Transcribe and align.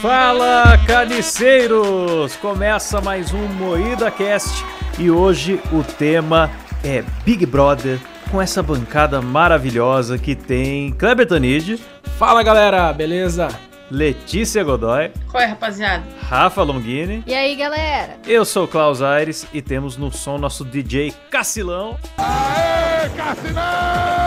Fala, 0.00 0.78
carniceiros! 0.86 2.34
Começa 2.36 3.00
mais 3.00 3.34
um 3.34 3.46
Moída 3.46 4.10
Cast 4.10 4.64
e 4.98 5.10
hoje 5.10 5.60
o 5.72 5.82
tema 5.82 6.50
é 6.82 7.02
Big 7.24 7.44
Brother 7.44 7.98
com 8.30 8.40
essa 8.40 8.62
bancada 8.62 9.20
maravilhosa 9.20 10.16
que 10.16 10.34
tem 10.34 10.90
Kleber 10.92 11.26
Tanid, 11.26 11.78
Fala 12.18 12.42
galera, 12.42 12.92
beleza? 12.92 13.48
Letícia 13.90 14.62
Godoy, 14.64 15.10
Qual 15.30 15.42
é, 15.42 15.46
rapaziada? 15.46 16.04
Rafa 16.28 16.62
Longini, 16.62 17.22
E 17.26 17.34
aí, 17.34 17.56
galera? 17.56 18.16
eu 18.26 18.44
sou 18.44 18.64
o 18.64 18.68
Klaus 18.68 19.02
Aires 19.02 19.46
e 19.52 19.60
temos 19.60 19.96
no 19.96 20.12
som 20.12 20.38
nosso 20.38 20.64
DJ 20.64 21.12
Cacilão. 21.30 21.98
Aê, 22.16 22.69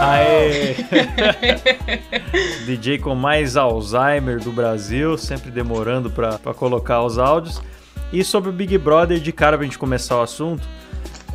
Aê! 0.02 0.76
DJ 2.66 2.98
com 3.00 3.16
mais 3.16 3.56
Alzheimer 3.56 4.40
do 4.40 4.52
Brasil, 4.52 5.18
sempre 5.18 5.52
demorando 5.52 6.10
pra 6.10 6.38
colocar 6.54 7.04
os 7.04 7.18
áudios. 7.18 7.62
E 8.12 8.24
sobre 8.24 8.50
o 8.50 8.54
Big 8.54 8.78
Brother, 8.78 9.20
de 9.20 9.32
cara 9.32 9.58
pra 9.58 9.66
gente 9.66 9.78
começar 9.78 10.18
o 10.18 10.22
assunto, 10.22 10.68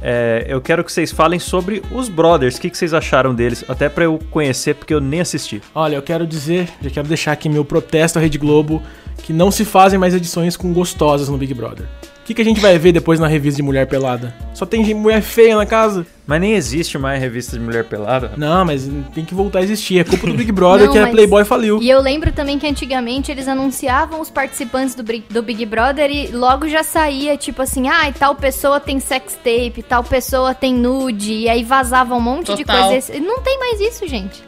é, 0.00 0.46
eu 0.48 0.60
quero 0.60 0.84
que 0.84 0.92
vocês 0.92 1.10
falem 1.10 1.40
sobre 1.40 1.82
os 1.90 2.08
Brothers. 2.08 2.56
O 2.56 2.60
que, 2.60 2.70
que 2.70 2.78
vocês 2.78 2.94
acharam 2.94 3.34
deles? 3.34 3.64
Até 3.68 3.88
pra 3.88 4.04
eu 4.04 4.18
conhecer, 4.30 4.74
porque 4.74 4.94
eu 4.94 5.00
nem 5.00 5.20
assisti. 5.20 5.60
Olha, 5.74 5.96
eu 5.96 6.02
quero 6.02 6.26
dizer, 6.26 6.68
já 6.80 6.90
quero 6.90 7.08
deixar 7.08 7.32
aqui 7.32 7.48
meu 7.48 7.64
protesto 7.64 8.18
à 8.18 8.22
Rede 8.22 8.38
Globo, 8.38 8.82
que 9.24 9.32
não 9.32 9.50
se 9.50 9.64
fazem 9.64 9.98
mais 9.98 10.14
edições 10.14 10.56
com 10.56 10.72
gostosas 10.72 11.28
no 11.28 11.36
Big 11.36 11.52
Brother. 11.52 11.86
O 12.28 12.30
que, 12.30 12.34
que 12.34 12.42
a 12.42 12.44
gente 12.44 12.60
vai 12.60 12.78
ver 12.78 12.92
depois 12.92 13.18
na 13.18 13.26
revista 13.26 13.56
de 13.56 13.62
mulher 13.62 13.86
pelada? 13.86 14.34
Só 14.52 14.66
tem 14.66 14.92
mulher 14.94 15.22
feia 15.22 15.56
na 15.56 15.64
casa? 15.64 16.06
Mas 16.26 16.38
nem 16.42 16.52
existe 16.52 16.98
mais 16.98 17.18
revista 17.22 17.56
de 17.56 17.64
mulher 17.64 17.84
pelada. 17.84 18.32
Não, 18.36 18.66
mas 18.66 18.86
tem 19.14 19.24
que 19.24 19.34
voltar 19.34 19.60
a 19.60 19.62
existir. 19.62 20.00
É 20.00 20.04
culpa 20.04 20.26
do 20.26 20.34
Big 20.34 20.52
Brother 20.52 20.84
Não, 20.84 20.92
que 20.92 20.98
a 20.98 21.02
mas- 21.04 21.10
Playboy 21.12 21.42
faliu. 21.46 21.80
E 21.80 21.88
eu 21.88 22.02
lembro 22.02 22.30
também 22.30 22.58
que 22.58 22.66
antigamente 22.66 23.30
eles 23.32 23.48
anunciavam 23.48 24.20
os 24.20 24.28
participantes 24.28 24.94
do, 24.94 25.02
Bri- 25.02 25.24
do 25.30 25.42
Big 25.42 25.64
Brother 25.64 26.10
e 26.10 26.26
logo 26.26 26.68
já 26.68 26.82
saía, 26.82 27.34
tipo 27.38 27.62
assim, 27.62 27.88
ah, 27.88 28.12
tal 28.12 28.34
pessoa 28.34 28.78
tem 28.78 29.00
sex 29.00 29.32
tape, 29.42 29.82
tal 29.88 30.04
pessoa 30.04 30.52
tem 30.54 30.74
nude, 30.74 31.32
e 31.32 31.48
aí 31.48 31.64
vazava 31.64 32.14
um 32.14 32.20
monte 32.20 32.54
de 32.54 32.62
Total. 32.62 32.90
coisa. 32.90 33.16
E 33.16 33.20
Não 33.20 33.40
tem 33.40 33.58
mais 33.58 33.80
isso, 33.80 34.06
gente. 34.06 34.46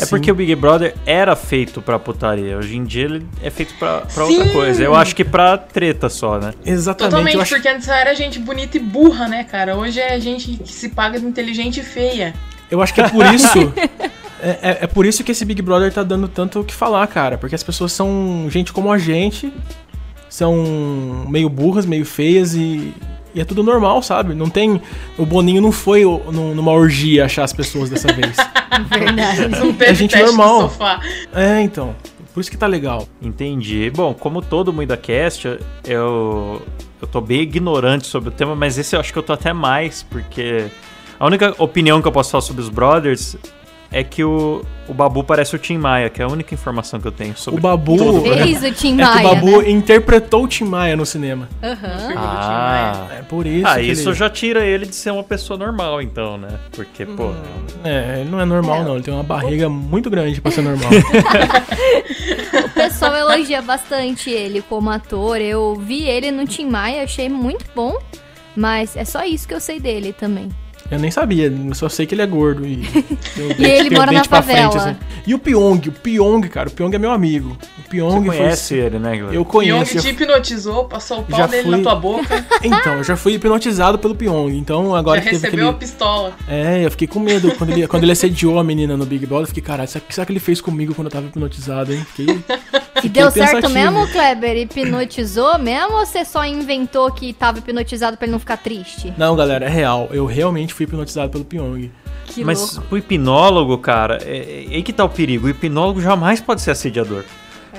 É 0.00 0.06
porque 0.06 0.30
o 0.30 0.34
Big 0.34 0.54
Brother 0.54 0.94
era 1.06 1.34
feito 1.34 1.80
pra 1.80 1.98
putaria. 1.98 2.56
Hoje 2.58 2.76
em 2.76 2.84
dia 2.84 3.04
ele 3.04 3.26
é 3.42 3.50
feito 3.50 3.74
pra, 3.78 4.00
pra 4.02 4.26
Sim. 4.26 4.38
outra 4.38 4.52
coisa. 4.52 4.82
Eu 4.82 4.94
acho 4.94 5.14
que 5.16 5.24
pra 5.24 5.56
treta 5.56 6.08
só, 6.08 6.38
né? 6.38 6.52
Exatamente. 6.64 7.10
Totalmente, 7.12 7.40
acho... 7.40 7.54
porque 7.54 7.68
antes 7.68 7.88
era 7.88 8.14
gente 8.14 8.38
bonita 8.38 8.76
e 8.76 8.80
burra, 8.80 9.26
né, 9.28 9.44
cara? 9.44 9.76
Hoje 9.76 9.98
é 10.00 10.18
gente 10.20 10.52
que 10.56 10.72
se 10.72 10.90
paga 10.90 11.18
de 11.18 11.24
inteligente 11.26 11.80
e 11.80 11.82
feia. 11.82 12.34
Eu 12.70 12.82
acho 12.82 12.92
que 12.92 13.00
é 13.00 13.08
por 13.08 13.24
isso. 13.34 13.72
é, 14.42 14.48
é- 14.50 14.78
é 14.82 14.86
por 14.86 15.06
isso 15.06 15.22
que 15.24 15.32
esse 15.32 15.44
Big 15.44 15.62
Brother 15.62 15.92
tá 15.92 16.02
dando 16.02 16.28
tanto 16.28 16.60
o 16.60 16.64
que 16.64 16.74
falar, 16.74 17.06
cara. 17.06 17.38
Porque 17.38 17.54
as 17.54 17.62
pessoas 17.62 17.92
são 17.92 18.46
gente 18.50 18.72
como 18.72 18.92
a 18.92 18.98
gente, 18.98 19.52
são 20.28 21.24
meio 21.28 21.48
burras, 21.48 21.86
meio 21.86 22.04
feias 22.04 22.54
e, 22.54 22.92
e 23.36 23.40
é 23.40 23.44
tudo 23.44 23.62
normal, 23.62 24.02
sabe? 24.02 24.34
Não 24.34 24.48
tem. 24.50 24.80
O 25.18 25.24
Boninho 25.26 25.60
não 25.60 25.70
foi 25.70 26.04
o- 26.04 26.22
num- 26.32 26.54
numa 26.54 26.72
orgia 26.72 27.26
achar 27.26 27.44
as 27.44 27.52
pessoas 27.52 27.88
dessa 27.90 28.10
vez. 28.12 28.34
Verdade. 28.90 29.48
Não 29.48 29.72
teve 29.72 29.94
gente 29.94 30.10
teste 30.12 30.26
normal. 30.26 30.62
no 30.62 30.68
sofá. 30.70 31.00
é, 31.34 31.60
então. 31.60 31.94
Por 32.32 32.40
isso 32.40 32.50
que 32.50 32.56
tá 32.56 32.66
legal. 32.66 33.06
Entendi. 33.22 33.90
Bom, 33.94 34.12
como 34.14 34.42
todo 34.42 34.72
mundo 34.72 34.86
da 34.88 34.96
cast, 34.96 35.46
eu, 35.86 36.62
eu 37.00 37.08
tô 37.10 37.20
bem 37.20 37.40
ignorante 37.42 38.06
sobre 38.06 38.28
o 38.28 38.32
tema, 38.32 38.54
mas 38.56 38.76
esse 38.78 38.94
eu 38.96 39.00
acho 39.00 39.12
que 39.12 39.18
eu 39.18 39.22
tô 39.22 39.32
até 39.32 39.52
mais, 39.54 40.02
porque 40.02 40.66
a 41.18 41.26
única 41.26 41.54
opinião 41.58 42.02
que 42.02 42.08
eu 42.08 42.12
posso 42.12 42.30
falar 42.30 42.42
sobre 42.42 42.60
os 42.62 42.68
Brothers 42.68 43.36
é 43.98 44.04
que 44.04 44.22
o, 44.22 44.62
o 44.88 44.92
Babu 44.94 45.24
parece 45.24 45.56
o 45.56 45.58
Tim 45.58 45.78
Maia, 45.78 46.10
que 46.10 46.20
é 46.20 46.24
a 46.24 46.28
única 46.28 46.52
informação 46.54 47.00
que 47.00 47.06
eu 47.08 47.12
tenho 47.12 47.36
sobre 47.36 47.58
O 47.58 47.62
Babu. 47.62 47.96
todo 47.96 48.18
o. 48.18 48.22
Fez 48.22 48.62
o 48.62 48.70
Tim 48.72 48.94
É 48.94 48.96
que 48.96 49.02
Maia, 49.04 49.26
o 49.28 49.34
Babu 49.34 49.62
né? 49.62 49.70
interpretou 49.70 50.44
o 50.44 50.48
Tim 50.48 50.64
Maia 50.64 50.96
no 50.96 51.06
cinema. 51.06 51.48
Aham. 51.62 52.12
Ah, 52.16 53.06
É 53.18 53.22
por 53.22 53.46
isso. 53.46 53.66
ah 53.66 53.76
que 53.76 53.82
isso 53.82 54.08
ele... 54.10 54.16
já 54.16 54.28
tira 54.28 54.64
ele 54.64 54.86
de 54.86 54.94
ser 54.94 55.10
uma 55.12 55.24
pessoa 55.24 55.58
normal, 55.58 56.02
então, 56.02 56.36
né? 56.36 56.48
Porque, 56.72 57.06
pô, 57.06 57.32
É, 57.84 58.20
ele 58.20 58.30
não 58.30 58.40
é 58.40 58.44
normal, 58.44 58.84
não. 58.84 58.94
Ele 58.94 59.02
tem 59.04 59.14
uma 59.14 59.22
barriga 59.22 59.68
muito 59.68 60.10
grande 60.10 60.40
pra 60.40 60.50
ser 60.50 60.62
normal. 60.62 60.90
O 62.64 62.68
pessoal 62.76 63.14
elogia 63.16 63.62
bastante 63.62 64.30
ele 64.30 64.62
como 64.62 64.90
ator. 64.90 65.38
Eu 65.40 65.74
vi 65.76 66.02
ele 66.04 66.30
no 66.30 66.46
Tim 66.46 66.66
Maia, 66.66 67.02
achei 67.04 67.28
muito 67.28 67.64
bom. 67.74 67.96
Mas 68.54 68.96
é 68.96 69.04
só 69.04 69.24
isso 69.24 69.46
que 69.48 69.54
eu 69.54 69.60
sei 69.60 69.78
dele 69.80 70.12
também. 70.12 70.48
Eu 70.90 70.98
nem 70.98 71.10
sabia, 71.10 71.46
eu 71.46 71.74
só 71.74 71.88
sei 71.88 72.06
que 72.06 72.14
ele 72.14 72.22
é 72.22 72.26
gordo 72.26 72.66
e. 72.66 72.76
o 73.36 73.60
E 73.60 73.64
ele 73.64 73.88
o 73.88 73.92
mora 73.94 74.06
na 74.12 74.18
dente 74.18 74.28
pra 74.28 74.42
favela. 74.42 74.96
E 75.26 75.34
o 75.34 75.38
Pyong, 75.38 75.88
o 75.88 75.92
Pyong, 75.92 76.48
cara, 76.48 76.68
o 76.68 76.72
Pyong 76.72 76.94
é 76.94 76.98
meu 76.98 77.10
amigo. 77.10 77.56
O 77.78 77.88
Pyong 77.88 78.20
você 78.20 78.26
foi- 78.26 78.36
conhece 78.36 78.74
ele, 78.74 78.98
né, 78.98 79.10
Guilherme? 79.12 79.34
Eu 79.36 79.44
Pyong 79.44 79.50
conheço. 79.52 79.98
te 80.00 80.06
eu- 80.06 80.12
hipnotizou, 80.12 80.84
passou 80.84 81.20
o 81.20 81.22
pau 81.24 81.38
Já 81.40 81.46
dele 81.46 81.62
fui- 81.64 81.76
na 81.76 81.82
tua 81.82 81.94
boca, 81.96 82.44
Então, 82.62 82.94
eu 82.98 83.04
já 83.04 83.16
fui 83.16 83.34
hipnotizado 83.34 83.98
pelo 83.98 84.14
Pyong. 84.14 84.56
Então 84.56 84.94
agora 84.94 85.18
já 85.20 85.24
que 85.24 85.30
teve 85.30 85.42
recebeu 85.44 85.68
aquele. 85.70 85.76
a 85.76 85.78
pistola. 85.78 86.32
É, 86.48 86.84
eu 86.84 86.90
fiquei 86.90 87.08
com 87.08 87.18
medo. 87.18 87.50
Quando 87.56 87.70
ele, 87.70 87.86
quando 87.88 88.02
ele 88.04 88.12
assediou 88.12 88.58
a 88.58 88.64
menina 88.64 88.96
no 88.96 89.04
Big 89.04 89.26
Brother, 89.26 89.42
eu 89.44 89.48
fiquei, 89.48 89.62
caralho, 89.62 89.88
será, 89.88 90.04
será 90.08 90.24
que 90.24 90.32
ele 90.32 90.40
fez 90.40 90.60
comigo 90.60 90.94
quando 90.94 91.06
eu 91.08 91.12
tava 91.12 91.26
hipnotizado, 91.26 91.92
hein? 91.92 92.04
Fiquei. 92.14 92.38
E 93.02 93.08
deu 93.08 93.30
certo 93.30 93.68
mesmo, 93.68 94.06
Kleber? 94.08 94.56
Hipnotizou 94.56 95.58
mesmo 95.58 95.94
ou 95.98 96.06
você 96.06 96.24
só 96.24 96.44
inventou 96.44 97.10
que 97.12 97.32
tava 97.32 97.58
hipnotizado 97.58 98.16
pra 98.16 98.24
ele 98.26 98.32
não 98.32 98.38
ficar 98.38 98.56
triste? 98.56 99.12
Não, 99.18 99.36
galera, 99.36 99.66
é 99.66 99.68
real. 99.68 100.08
Eu 100.12 100.24
realmente 100.26 100.72
fui 100.76 100.84
hipnotizado 100.84 101.30
pelo 101.30 101.44
Pyong. 101.44 101.90
Que 102.26 102.44
Mas 102.44 102.76
louco. 102.76 102.94
o 102.94 102.98
hipnólogo, 102.98 103.78
cara, 103.78 104.18
é, 104.22 104.66
é 104.70 104.74
aí 104.74 104.82
que 104.82 104.92
tá 104.92 105.04
o 105.04 105.08
perigo. 105.08 105.46
O 105.46 105.50
hipnólogo 105.50 106.00
jamais 106.00 106.40
pode 106.40 106.60
ser 106.60 106.72
assediador. 106.72 107.24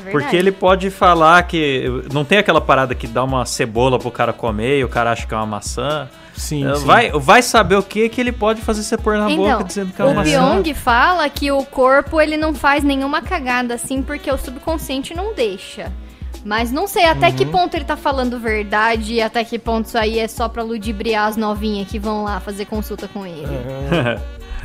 É. 0.06 0.12
Porque 0.12 0.35
ele 0.35 0.52
pode 0.52 0.90
falar 0.90 1.44
que. 1.44 1.86
Não 2.13 2.24
tem 2.24 2.38
aquela 2.38 2.62
parada 2.62 2.96
que 2.96 3.07
dá 3.07 3.24
uma 3.24 3.46
cebola 3.46 4.00
pro 4.00 4.09
cara 4.12 4.31
comer 4.34 4.80
e 4.80 4.84
o 4.84 4.90
cara 4.90 5.12
acha 5.12 5.28
que 5.28 5.34
é 5.34 5.38
uma 5.38 5.46
maçã. 5.46 6.07
Sim, 6.36 6.69
É, 6.69 6.75
sim. 6.75 6.86
Vai, 6.86 7.12
vai 7.12 7.41
saber 7.41 7.75
o 7.75 7.84
que 7.84 8.07
que 8.09 8.22
ele 8.22 8.31
pode 8.31 8.62
fazer 8.62 8.84
você 8.84 8.96
pôr 8.96 9.18
na 9.18 9.30
Então, 9.30 9.44
boca 9.44 9.63
dizendo 9.63 9.91
que 9.91 10.02
é 10.02 10.06
uma 10.06 10.22
O. 10.22 10.24
Pyong 10.24 10.74
fala 10.75 11.28
que 11.30 11.52
o 11.52 11.63
corpo 11.66 12.22
ele 12.22 12.38
não 12.38 12.53
faz 12.53 12.84
nenhuma 12.84 13.22
cagada 13.22 13.74
assim 13.74 14.03
porque 14.03 14.31
o 14.31 14.38
subconsciente 14.38 15.16
não 15.16 15.34
deixa. 15.34 15.91
Mas 16.46 16.72
não 16.72 16.88
sei 16.88 17.06
até 17.06 17.28
Uhum. 17.28 17.34
que 17.36 17.46
ponto 17.46 17.75
ele 17.75 17.86
tá 17.86 17.98
falando 17.98 18.40
verdade 18.40 19.14
e 19.16 19.22
até 19.22 19.44
que 19.44 19.58
ponto 19.59 19.86
isso 19.88 19.98
aí 19.98 20.20
é 20.20 20.28
só 20.28 20.48
pra 20.48 20.64
ludibriar 20.64 21.28
as 21.28 21.36
novinhas 21.38 21.88
que 21.88 22.00
vão 22.00 22.24
lá 22.24 22.40
fazer 22.40 22.66
consulta 22.66 23.08
com 23.08 23.25
ele. 23.25 23.46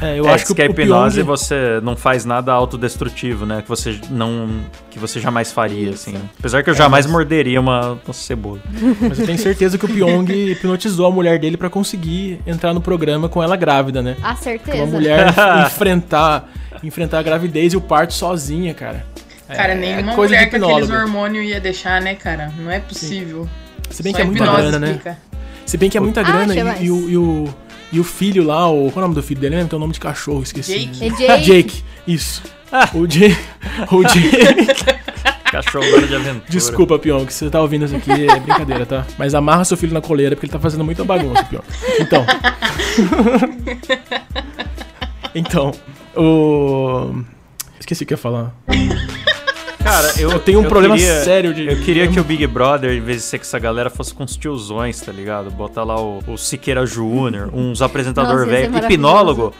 É, 0.00 0.18
eu 0.18 0.26
É, 0.26 0.34
acho 0.34 0.46
diz 0.46 0.54
que, 0.54 0.62
a 0.62 0.66
o 0.66 0.70
hipnose 0.70 1.16
Pyong... 1.22 1.26
você 1.26 1.80
não 1.82 1.96
faz 1.96 2.24
nada 2.24 2.52
autodestrutivo, 2.52 3.46
né? 3.46 3.62
Que 3.62 3.68
você 3.68 3.98
não. 4.10 4.60
Que 4.90 4.98
você 4.98 5.20
jamais 5.20 5.52
faria, 5.52 5.90
assim. 5.90 6.14
Apesar 6.38 6.62
que 6.62 6.70
eu 6.70 6.74
jamais 6.74 7.06
mas- 7.06 7.12
morderia 7.12 7.60
uma, 7.60 7.98
uma 8.04 8.12
cebola. 8.14 8.58
Mas 9.00 9.18
eu 9.20 9.26
tenho 9.26 9.38
certeza 9.38 9.78
que 9.78 9.84
o 9.84 9.88
Pyong 9.88 10.30
hipnotizou 10.32 11.06
a 11.06 11.10
mulher 11.10 11.38
dele 11.38 11.56
pra 11.56 11.70
conseguir 11.70 12.40
entrar 12.46 12.72
no 12.74 12.80
programa 12.80 13.28
com 13.28 13.42
ela 13.42 13.56
grávida, 13.56 14.02
né? 14.02 14.16
Ah, 14.22 14.30
Porque 14.34 14.44
certeza. 14.44 14.82
uma 14.82 14.86
mulher 14.86 15.26
enfrentar, 15.66 16.48
enfrentar 16.82 17.18
a 17.20 17.22
gravidez 17.22 17.72
e 17.72 17.76
o 17.76 17.80
parto 17.80 18.12
sozinha, 18.14 18.74
cara. 18.74 19.04
É- 19.52 19.56
Cara, 19.56 19.72
é 19.72 19.76
nenhuma 19.76 20.14
coisa 20.14 20.34
mulher 20.34 20.50
de 20.50 20.58
com 20.58 20.70
aqueles 20.70 20.90
hormônios 20.90 21.46
ia 21.46 21.60
deixar, 21.60 22.00
né, 22.00 22.14
cara? 22.14 22.52
Não 22.58 22.70
é 22.70 22.80
possível. 22.80 23.48
Se 23.90 24.02
bem 24.02 24.12
Só 24.12 24.16
que 24.16 24.22
é 24.22 24.24
muita 24.24 24.44
grana, 24.46 24.78
né? 24.78 25.16
Se 25.66 25.76
bem 25.76 25.90
que 25.90 25.96
é 25.96 26.00
muita 26.00 26.20
Ah, 26.20 26.24
grana 26.24 26.54
e, 26.54 26.84
e 26.86 26.90
o, 26.90 27.10
e, 27.10 27.16
o, 27.16 27.54
e 27.92 28.00
o 28.00 28.04
filho 28.04 28.42
lá, 28.44 28.68
o, 28.68 28.90
qual 28.90 28.94
é 28.94 28.98
o 28.98 29.00
nome 29.02 29.14
do 29.14 29.22
filho 29.22 29.40
dele? 29.40 29.56
Lembra? 29.56 29.70
Tem 29.70 29.76
o 29.76 29.80
nome 29.80 29.92
de 29.92 30.00
cachorro, 30.00 30.42
esqueci. 30.42 30.86
Jake. 30.86 31.24
É 31.24 31.30
Ah, 31.32 31.36
Jake. 31.36 31.44
Jake, 31.44 31.84
isso. 32.06 32.42
O 32.94 33.06
Jake. 33.06 33.36
O 33.90 34.02
Jake. 34.02 34.92
Cachorro 35.52 35.84
agora 35.84 36.06
de 36.06 36.16
aventura. 36.16 36.44
Desculpa, 36.48 36.98
Pyong, 36.98 37.30
se 37.30 37.40
você 37.44 37.50
tá 37.50 37.60
ouvindo 37.60 37.84
isso 37.84 37.94
aqui, 37.94 38.10
é 38.10 38.40
brincadeira, 38.40 38.86
tá? 38.86 39.04
Mas 39.18 39.34
amarra 39.34 39.66
seu 39.66 39.76
filho 39.76 39.92
na 39.92 40.00
coleira 40.00 40.34
porque 40.34 40.46
ele 40.46 40.52
tá 40.52 40.58
fazendo 40.58 40.82
muita 40.82 41.04
bagunça, 41.04 41.44
Pyong. 41.44 41.62
Então. 42.00 42.24
então, 45.34 45.72
o. 46.16 47.22
Esqueci 47.78 48.04
o 48.04 48.06
que 48.06 48.14
eu 48.14 48.16
ia 48.16 48.22
falar. 48.22 48.54
Cara, 49.82 50.12
eu, 50.18 50.30
Eu 50.30 50.38
tenho 50.38 50.60
um 50.60 50.62
eu 50.64 50.68
problema 50.68 50.96
queria- 50.96 51.24
sério 51.24 51.52
de. 51.52 51.66
Eu 51.66 51.80
queria 51.80 52.06
que 52.08 52.20
o 52.20 52.24
Big 52.24 52.46
Brother, 52.46 52.92
em 52.92 53.00
vez 53.00 53.18
de 53.18 53.22
ser 53.24 53.38
com 53.38 53.42
essa 53.42 53.58
galera, 53.58 53.90
fosse 53.90 54.14
com 54.14 54.22
os 54.24 54.36
tiozões, 54.36 55.00
tá 55.00 55.10
ligado? 55.10 55.50
Botar 55.50 55.82
lá 55.82 56.00
o, 56.00 56.20
o 56.26 56.36
Siqueira 56.38 56.86
Júnior, 56.86 57.50
uns 57.52 57.82
apresentador 57.82 58.40
Nossa, 58.40 58.46
velho. 58.50 58.76
Hipnólogo. 58.78 59.52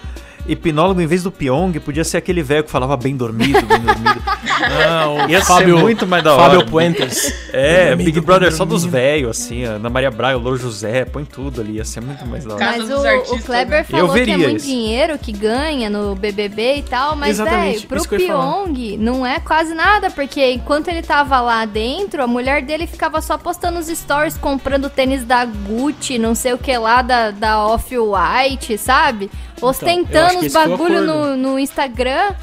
Hipnólogo, 0.47 1.01
em 1.01 1.07
vez 1.07 1.23
do 1.23 1.31
Pyong, 1.31 1.73
podia 1.81 2.05
ser 2.05 2.17
aquele 2.17 2.43
velho 2.43 2.65
que 2.65 2.71
falava 2.71 2.97
bem 2.97 3.17
dormido, 3.17 3.63
bem 3.63 3.79
dormido. 3.79 4.23
Não, 4.63 5.29
Ia 5.29 5.41
ser 5.41 5.47
Fábio, 5.47 5.79
muito 5.79 6.07
mais 6.07 6.23
da 6.23 6.37
Fábio 6.37 6.61
hora. 6.61 6.69
Puentes. 6.69 7.33
É, 7.53 7.89
Dormido, 7.89 8.07
Big 8.07 8.21
Brother 8.21 8.49
bem 8.49 8.57
só 8.57 8.65
dos 8.65 8.85
velhos, 8.85 9.31
assim, 9.31 9.65
Ana 9.65 9.91
Maria 9.91 10.11
Braga, 10.11 10.39
o 10.39 10.41
Louro 10.41 10.57
José, 10.57 11.05
põe 11.05 11.25
tudo 11.25 11.61
ali, 11.61 11.75
ia 11.75 11.85
ser 11.85 12.01
muito 12.01 12.25
mais 12.27 12.45
da 12.45 12.55
hora. 12.55 12.65
Mas 12.65 12.91
o, 12.91 13.07
artistas, 13.07 13.41
o 13.41 13.45
Kleber 13.45 13.79
né? 13.79 13.85
falou 13.85 14.13
que 14.13 14.31
é 14.31 14.37
muito 14.37 14.57
isso. 14.57 14.67
dinheiro 14.67 15.19
que 15.19 15.33
ganha 15.33 15.91
no 15.91 16.15
BBB 16.15 16.77
e 16.77 16.83
tal, 16.83 17.17
mas, 17.17 17.39
velho, 17.39 17.83
pro. 17.83 18.03
Pyong 18.13 18.97
não 18.99 19.25
é 19.27 19.41
quase 19.41 19.75
nada, 19.75 20.11
porque 20.11 20.53
enquanto 20.53 20.89
ele 20.89 21.03
tava 21.03 21.41
lá 21.41 21.65
dentro, 21.65 22.23
a 22.23 22.27
mulher 22.27 22.63
dele 22.63 22.87
ficava 22.87 23.21
só 23.21 23.39
postando 23.39 23.79
os 23.79 23.87
stories, 23.87 24.37
comprando 24.37 24.91
tênis 24.91 25.25
da 25.25 25.45
Gucci, 25.45 26.19
não 26.19 26.35
sei 26.35 26.53
o 26.53 26.59
que 26.59 26.77
lá, 26.77 27.03
da, 27.03 27.31
da 27.31 27.67
Off-White, 27.67 28.77
sabe? 28.79 29.31
Então, 29.63 29.69
Ostentando 29.71 30.41
que 30.41 30.47
os 30.47 30.55
o 30.55 30.59
bagulho 30.59 31.03
no, 31.03 31.37
no 31.37 31.59
Instagram. 31.59 32.35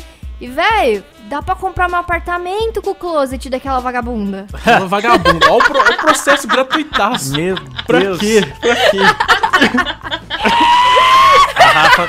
E, 0.41 0.47
velho, 0.47 1.03
dá 1.29 1.41
pra 1.41 1.53
comprar 1.53 1.89
meu 1.89 1.99
apartamento 1.99 2.81
com 2.81 2.91
o 2.91 2.95
closet 2.95 3.49
daquela 3.49 3.79
vagabunda. 3.79 4.47
Ela 4.65 4.85
é 4.85 4.87
vagabunda. 4.87 5.45
Olha 5.51 5.55
o, 5.57 5.63
pro- 5.65 5.79
o 5.79 5.97
processo 5.97 6.47
gratuitaço. 6.47 7.33
Meu 7.33 7.55
Pra 7.85 7.99
Deus. 7.99 8.19
quê? 8.19 8.41
Pra 8.61 8.75
quê? 8.75 8.99
A 11.59 11.71
Rafa... 11.71 12.07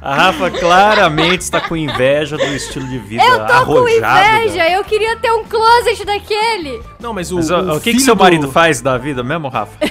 A 0.00 0.14
Rafa 0.14 0.50
claramente 0.50 1.40
está 1.42 1.60
com 1.60 1.76
inveja 1.76 2.36
do 2.36 2.44
estilo 2.44 2.86
de 2.86 2.98
vida 2.98 3.22
Eu 3.22 3.46
tô 3.46 3.66
com 3.66 3.88
inveja, 3.88 4.68
eu 4.70 4.84
queria 4.84 5.16
ter 5.16 5.30
um 5.32 5.44
closet 5.44 6.04
daquele. 6.04 6.80
Não, 7.00 7.12
mas 7.12 7.32
o. 7.32 7.36
Mas, 7.36 7.50
ó, 7.50 7.60
o, 7.60 7.80
que, 7.80 7.90
que 7.90 7.90
filho 7.92 8.04
seu 8.04 8.14
do- 8.14 8.22
marido 8.22 8.50
faz 8.50 8.80
da 8.80 8.96
vida 8.96 9.22
mesmo, 9.24 9.48
Rafa? 9.48 9.72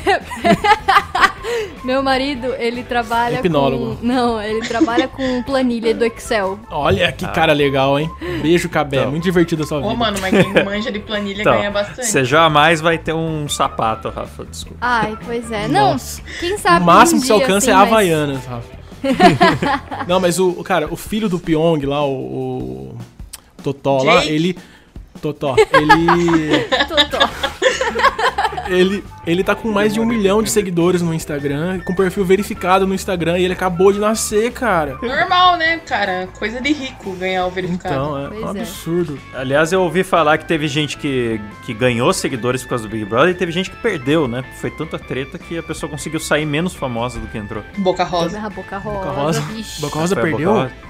Meu 1.84 2.02
marido, 2.04 2.54
ele 2.58 2.84
trabalha 2.84 3.38
Hipnólogo. 3.40 3.96
com... 3.98 4.06
Não, 4.06 4.42
ele 4.42 4.68
trabalha 4.68 5.08
com 5.08 5.42
planilha 5.44 5.94
do 5.94 6.04
Excel. 6.06 6.60
Olha 6.70 7.12
que 7.12 7.28
cara 7.28 7.54
legal, 7.54 7.98
hein? 8.00 8.10
Beijo, 8.42 8.68
Cabé. 8.70 8.98
Então. 8.98 9.12
Muito 9.12 9.24
divertido 9.24 9.64
a 9.64 9.66
sua 9.68 9.80
vida. 9.80 9.92
Ô, 9.92 9.96
mano, 9.96 10.18
mas 10.22 10.32
quem 10.32 10.64
manja 10.64 10.92
de 10.92 11.00
planilha 11.00 11.42
Então, 11.42 11.54
ganha 11.58 11.72
bastante. 11.72 12.08
você 12.08 12.26
jamais 12.26 12.82
vai 12.82 12.98
ter 12.98 13.14
um 13.14 13.48
sapato, 13.48 14.10
Rafa, 14.10 14.46
desculpa. 14.46 14.78
Ai, 14.82 15.18
pois 15.26 15.52
é. 15.52 15.68
Não, 15.68 15.92
Nossa. 15.94 16.22
quem 16.40 16.58
sabe 16.58 16.84
O 16.84 16.86
máximo 16.86 17.20
um 17.20 17.22
que 17.22 17.28
você 17.28 17.34
alcança 17.34 17.58
assim, 17.58 17.72
é 17.72 17.74
mas- 17.76 17.88
Havaianas, 17.88 18.46
Rafa. 18.46 18.78
Não, 20.08 20.20
mas 20.20 20.40
o, 20.40 20.50
o 20.50 20.64
cara, 20.64 20.88
o 20.92 20.96
filho 20.96 21.30
do 21.30 21.40
Pyong 21.40 21.86
lá, 21.86 22.04
o, 22.06 22.12
o 22.12 22.98
Totó 23.64 24.02
lá, 24.04 24.22
Jake? 24.22 24.32
ele. 24.34 24.58
Totó, 25.22 25.56
ele. 25.74 26.60
Totó. 26.88 27.30
Ele, 28.70 29.04
ele 29.26 29.44
tá 29.44 29.56
com 29.56 29.72
mais 29.72 29.94
de 29.94 30.00
um 30.00 30.06
milhão 30.06 30.42
de 30.42 30.50
seguidores 30.50 31.02
no 31.02 31.14
Instagram, 31.14 31.80
com 31.82 31.96
perfil 31.96 32.26
verificado 32.26 32.86
no 32.88 32.94
Instagram, 32.94 33.38
e 33.40 33.46
ele 33.46 33.54
acabou 33.54 33.92
de 33.92 34.00
nascer, 34.00 34.52
cara. 34.52 34.98
Normal, 35.02 35.58
né, 35.58 35.78
cara? 35.86 36.28
Coisa 36.38 36.62
de 36.62 36.72
rico 36.72 37.12
ganhar 37.14 37.46
o 37.46 37.52
verificado. 37.52 37.96
Então, 37.96 38.26
é 38.26 38.28
Pois 38.30 38.44
um 38.44 38.48
é. 38.48 38.62
absurdo. 38.62 39.20
Aliás, 39.34 39.72
eu 39.72 39.82
ouvi 39.82 40.04
falar 40.04 40.38
que 40.38 40.46
teve 40.46 40.68
gente 40.68 40.98
que, 40.98 41.40
que 41.66 41.74
ganhou 41.74 42.12
seguidores 42.14 42.64
por 42.64 42.70
causa 42.70 42.84
do 42.84 42.90
Big 42.90 43.06
Brother 43.06 43.30
e 43.30 43.34
teve 43.34 43.52
gente 43.52 43.70
que 43.70 43.78
perdeu, 43.78 44.28
né? 44.28 44.44
Foi 44.60 44.70
tanta 44.72 44.98
treta 45.00 45.38
que 45.38 45.58
a 45.58 45.64
pessoa 45.64 45.90
conseguiu 45.90 46.20
sair 46.20 46.46
menos 46.46 46.74
famosa 46.74 47.20
do 47.20 47.28
que 47.28 47.38
entrou. 47.38 47.64
Boca 47.78 48.04
rosa. 48.04 48.40
Boca 48.50 48.78
rosa. 48.78 48.98
Boca 49.00 49.12
Rosa. 49.12 49.44
Boca 49.80 50.00
Rosa 50.00 50.16
perdeu? 50.16 50.54
Boca 50.54 50.64
Rosa. 50.64 50.87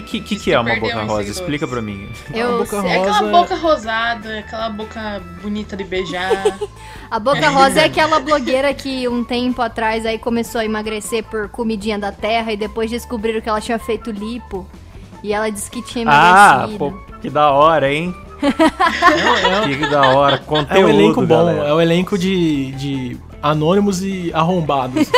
O 0.00 0.02
que, 0.02 0.20
que, 0.20 0.36
que, 0.36 0.52
é 0.52 0.60
uma 0.60 0.74
boca 0.76 1.02
rosa? 1.04 1.30
Explica 1.30 1.66
pra 1.66 1.80
mim. 1.80 2.08
A 2.32 2.36
Eu 2.36 2.58
Boca 2.58 2.80
sei. 2.80 2.90
É 2.90 2.96
aquela 2.98 3.18
Rosa- 3.18 3.30
boca 3.32 3.54
rosada, 3.56 4.38
aquela 4.38 4.68
boca 4.70 5.22
bonita 5.42 5.76
de 5.76 5.84
beijar. 5.84 6.30
A 7.10 7.18
Boca 7.20 7.48
Rosa 7.50 7.80
é 7.80 7.84
aquela 7.84 8.18
blogueira 8.18 8.74
que 8.74 9.06
um 9.08 9.22
tempo 9.22 9.62
atrás 9.62 10.04
aí 10.04 10.18
começou 10.18 10.60
a 10.60 10.64
emagrecer 10.64 11.22
por 11.22 11.48
comidinha 11.48 11.96
da 11.98 12.10
terra 12.10 12.52
e 12.52 12.56
depois 12.56 12.90
descobriram 12.90 13.40
que 13.40 13.48
ela 13.48 13.60
tinha 13.60 13.78
feito 13.78 14.10
lipo. 14.10 14.66
E 15.22 15.32
ela 15.32 15.48
disse 15.50 15.70
que 15.70 15.80
tinha 15.82 16.04
Ah, 16.08 16.66
emagrecido. 16.66 16.78
pô, 16.78 17.16
que 17.20 17.30
da 17.30 17.50
hora, 17.52 17.92
hein? 17.92 18.12
que 19.78 19.86
da 19.88 20.02
hora. 20.10 20.38
Conteúdo, 20.38 20.76
É 20.76 20.84
um 20.84 20.88
elenco 20.88 21.20
bom, 21.22 21.26
galera. 21.26 21.68
é 21.68 21.72
o 21.72 21.80
elenco 21.80 22.18
de, 22.18 22.72
de 22.72 23.16
anônimos 23.50 24.02
e 24.02 24.30
arrombados. 24.34 25.08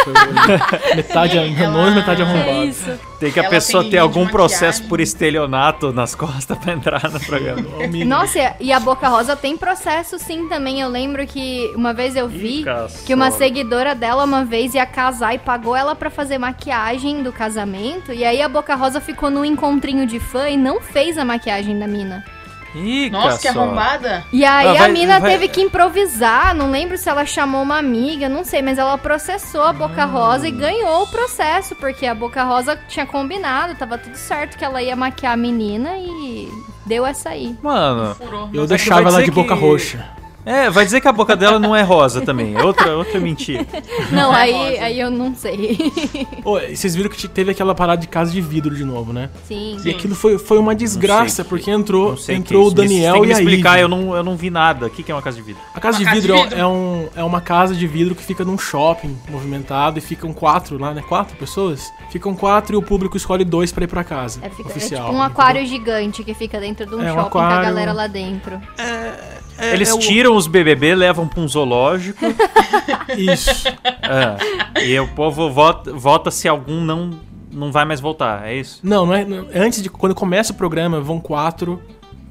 Metade 0.94 1.38
anônimos, 1.38 1.94
metade 1.94 2.22
É 2.22 2.24
arrombados. 2.24 2.68
isso. 2.76 2.98
Tem 3.18 3.32
que 3.32 3.40
a 3.40 3.42
Ela 3.42 3.50
pessoa 3.50 3.82
ter 3.84 3.98
algum 3.98 4.26
processo 4.28 4.84
por 4.84 5.00
estelionato 5.00 5.92
nas 5.92 6.14
costas 6.16 6.56
pra 6.58 6.72
entrar 6.72 7.10
no 7.10 7.18
programa. 7.20 7.62
Nossa, 8.06 8.54
e 8.60 8.72
a 8.72 8.78
Boca 8.78 9.08
Rosa 9.08 9.34
tem 9.34 9.56
processo 9.56 10.18
sim 10.18 10.48
também. 10.48 10.80
Eu 10.80 10.88
lembro 10.88 11.26
que 11.26 11.72
uma 11.74 11.92
vez 11.92 12.14
eu 12.14 12.28
vi 12.28 12.62
caçola. 12.62 13.02
que 13.04 13.12
uma 13.14 13.30
seguidora 13.30 13.94
dela 13.94 14.24
uma 14.24 14.44
vez 14.44 14.74
ia 14.74 14.86
casar 14.86 15.34
e 15.34 15.38
pagou 15.38 15.74
ela 15.74 15.94
pra 15.96 16.10
fazer 16.10 16.38
maquiagem 16.38 17.22
do 17.22 17.32
casamento. 17.32 18.12
E 18.12 18.24
aí 18.24 18.40
a 18.40 18.48
Boca 18.48 18.74
Rosa 18.76 19.00
ficou 19.00 19.30
num 19.30 19.44
encontrinho 19.44 20.06
de 20.06 20.20
fã 20.20 20.48
e 20.48 20.56
não 20.56 20.80
fez 20.80 21.18
a 21.18 21.24
maquiagem 21.24 21.76
da 21.78 21.86
mina. 21.88 22.24
Ih, 22.74 23.10
Nossa, 23.10 23.38
que 23.38 23.46
caçola. 23.48 23.66
arrombada. 23.66 24.24
E 24.32 24.44
aí 24.44 24.68
Ah, 24.68 24.72
vai- 24.74 24.90
a 24.90 24.92
mina 24.92 25.18
vai- 25.20 25.30
teve 25.32 25.48
que 25.48 25.60
improvisar, 25.62 26.54
não 26.54 26.70
lembro 26.70 26.98
se 26.98 27.08
ela 27.08 27.24
chamou 27.24 27.62
uma 27.62 27.78
amiga, 27.78 28.28
não 28.28 28.44
sei, 28.44 28.60
mas 28.62 28.78
ela 28.78 28.96
processou 28.98 29.62
a 29.62 29.72
Boca 29.72 30.04
Rosa 30.04 30.46
e 30.46 30.50
ganhou 30.50 31.02
o 31.02 31.06
processo, 31.06 31.74
porque 31.76 32.06
a 32.06 32.14
Boca 32.14 32.44
Rosa 32.44 32.78
tinha 32.88 33.06
combinado, 33.06 33.74
tava 33.74 33.96
tudo 33.98 34.16
certo 34.16 34.56
que 34.58 34.64
ela 34.64 34.82
ia 34.82 34.94
maquiar 34.94 35.32
a 35.32 35.36
menina 35.36 35.96
e 35.98 36.48
deu 36.86 37.06
essa 37.06 37.30
aí. 37.30 37.56
Mano, 37.62 38.14
Furou. 38.14 38.48
Eu 38.52 38.60
Mas 38.60 38.68
deixava 38.68 39.08
ela 39.08 39.22
de 39.22 39.30
boca 39.30 39.54
que- 39.54 39.60
roxa. 39.60 40.04
É, 40.50 40.70
vai 40.70 40.84
dizer 40.84 41.00
que 41.00 41.08
a 41.08 41.12
boca 41.12 41.36
dela 41.36 41.58
não 41.58 41.74
é 41.76 41.82
rosa 41.82 42.20
também. 42.20 42.54
É 42.56 42.62
outra, 42.62 42.96
outra 42.96 43.20
mentira. 43.20 43.66
Não, 44.10 44.34
é 44.34 44.40
aí, 44.42 44.52
rosa. 44.52 44.84
aí 44.84 45.00
eu 45.00 45.10
não 45.10 45.34
sei. 45.34 45.78
Ô, 46.44 46.58
vocês 46.58 46.94
viram 46.94 47.10
que 47.10 47.28
teve 47.28 47.50
aquela 47.50 47.74
parada 47.74 48.00
de 48.00 48.08
casa 48.08 48.30
de 48.32 48.40
vidro 48.40 48.74
de 48.74 48.84
novo, 48.84 49.12
né? 49.12 49.30
Sim. 49.46 49.76
E 49.76 49.80
Sim. 49.80 49.90
aquilo 49.90 50.14
foi, 50.14 50.38
foi 50.38 50.58
uma 50.58 50.74
desgraça, 50.74 51.42
que- 51.42 51.48
porque 51.50 51.70
entrou, 51.70 52.10
Não 52.10 52.16
que 52.16 52.32
entrou 52.32 52.64
é 52.64 52.66
o 52.66 52.70
Daniel 52.70 53.12
tem 53.14 53.22
que 53.22 53.26
e 53.26 53.28
me 53.28 53.34
a 53.34 53.38
explicar, 53.38 53.72
Ivy. 53.74 53.82
eu 53.82 53.88
não, 53.88 54.16
eu 54.16 54.22
não 54.24 54.36
vi 54.36 54.50
nada. 54.50 54.86
O 54.86 54.90
que, 54.90 55.02
que 55.02 55.12
é 55.12 55.14
uma 55.14 55.22
casa 55.22 55.36
de 55.36 55.42
vidro? 55.42 55.60
A 55.74 55.80
casa 55.80 55.98
de 55.98 56.04
casa 56.04 56.16
vidro, 56.20 56.34
de 56.34 56.40
é- 56.40 56.44
vidro. 56.44 56.58
É, 56.60 56.66
um, 56.66 57.08
é 57.16 57.24
uma 57.24 57.40
casa 57.40 57.74
de 57.74 57.86
vidro 57.86 58.14
que 58.14 58.22
fica 58.24 58.44
num 58.44 58.56
shopping 58.58 59.16
movimentado 59.28 59.98
e 59.98 60.00
ficam 60.00 60.32
quatro 60.32 60.78
lá, 60.78 60.94
né? 60.94 61.02
Quatro 61.08 61.36
pessoas? 61.36 61.92
Ficam 62.10 62.34
quatro 62.34 62.74
e 62.74 62.78
o 62.78 62.82
público 62.82 63.16
escolhe 63.16 63.44
dois 63.44 63.70
pra 63.72 63.84
ir 63.84 63.88
pra 63.88 64.02
casa. 64.02 64.40
É, 64.42 64.48
fica- 64.48 64.68
é 64.70 64.72
oficial. 64.72 65.04
tipo 65.06 65.16
um 65.18 65.22
aquário 65.22 65.64
gigante 65.66 66.24
que 66.24 66.32
fica 66.34 66.58
dentro 66.58 66.86
de 66.86 66.94
um 66.94 67.02
É, 67.02 67.12
um 67.12 67.16
shopping 67.16 67.30
com 67.30 67.38
a 67.38 67.46
aquário. 67.46 67.64
galera 67.68 67.92
lá 67.92 68.06
dentro. 68.06 68.60
É, 68.78 69.38
Eles 69.60 69.88
é 69.90 69.94
o- 69.94 69.98
tiram 69.98 70.36
os 70.36 70.46
BBB, 70.46 70.94
levam 70.94 71.26
pra 71.28 71.40
um 71.40 71.48
zoológico. 71.48 72.24
Isso. 73.16 73.66
é, 73.68 74.84
e 74.84 74.98
o 75.00 75.08
povo 75.08 75.50
vota, 75.50 75.92
vota 75.92 76.30
se 76.30 76.46
algum 76.48 76.80
não, 76.80 77.10
não 77.50 77.72
vai 77.72 77.84
mais 77.84 78.00
voltar. 78.00 78.46
É 78.46 78.54
isso? 78.54 78.80
Não, 78.82 79.06
não 79.06 79.14
é. 79.14 79.24
não- 79.24 79.46
antes 79.54 79.82
de. 79.82 79.88
Quando 79.90 80.14
começa 80.14 80.52
o 80.52 80.56
programa, 80.56 81.00
vão 81.00 81.18
quatro 81.20 81.82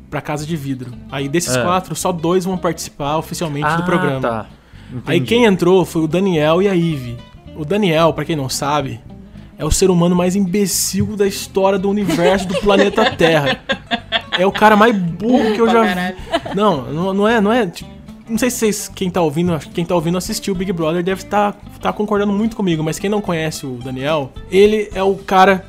pra 0.10 0.22
casa 0.22 0.46
de 0.46 0.56
vidro. 0.56 0.92
Aí 1.12 1.28
desses 1.28 1.56
É. 1.56 1.62
quatro, 1.64 1.96
só 1.96 2.12
dois 2.12 2.46
vão 2.46 2.58
participar 2.58 3.18
oficialmente 3.18 3.76
do 3.76 3.84
programa. 3.84 4.22
Tá. 4.22 4.46
Aí 5.06 5.18
Entendi. 5.18 5.26
quem 5.36 5.44
entrou 5.46 5.84
foi 5.84 6.04
o 6.04 6.08
Daniel 6.08 6.62
e 6.62 6.70
a 6.70 6.74
Ivy. 6.74 7.18
O 7.58 7.66
Daniel, 7.66 8.14
pra 8.14 8.24
quem 8.24 8.36
não 8.36 8.48
sabe, 8.48 9.02
é 9.58 9.66
o 9.66 9.72
ser 9.72 9.90
humano 9.90 10.16
mais 10.16 10.36
imbecil 10.36 11.16
da 11.16 11.26
história 11.28 11.80
do 11.80 11.90
universo 11.90 12.48
do 12.48 12.60
planeta 12.60 13.12
Terra. 13.12 13.60
É 14.38 14.46
o 14.46 14.52
cara 14.52 14.76
mais 14.76 14.96
burro 14.96 15.54
que 15.54 15.62
eu 15.62 15.70
já 15.70 15.82
vi. 15.82 16.16
Não, 16.56 17.14
não, 17.14 17.28
é, 17.28 17.42
não 17.42 17.52
é. 17.52 17.66
tipo, 17.66 17.90
não 18.30 18.38
sei 18.38 18.52
se 18.52 18.58
vocês, 18.58 18.92
quem 18.94 19.10
tá 19.10 19.22
ouvindo, 19.22 19.58
quem 19.74 19.86
tá 19.86 19.96
ouvindo 19.96 20.18
assistiu 20.18 20.54
o 20.54 20.58
Big 20.58 20.72
Brother 20.72 21.02
deve 21.02 21.24
estar 21.24 21.56
tá 21.82 21.94
concordando 21.94 22.34
muito 22.34 22.56
comigo, 22.56 22.84
mas 22.84 23.00
quem 23.00 23.10
não 23.10 23.22
conhece 23.22 23.66
o 23.66 23.80
Daniel, 23.84 24.32
ele 24.52 24.90
é 24.94 25.02
o 25.02 25.16
cara. 25.16 25.66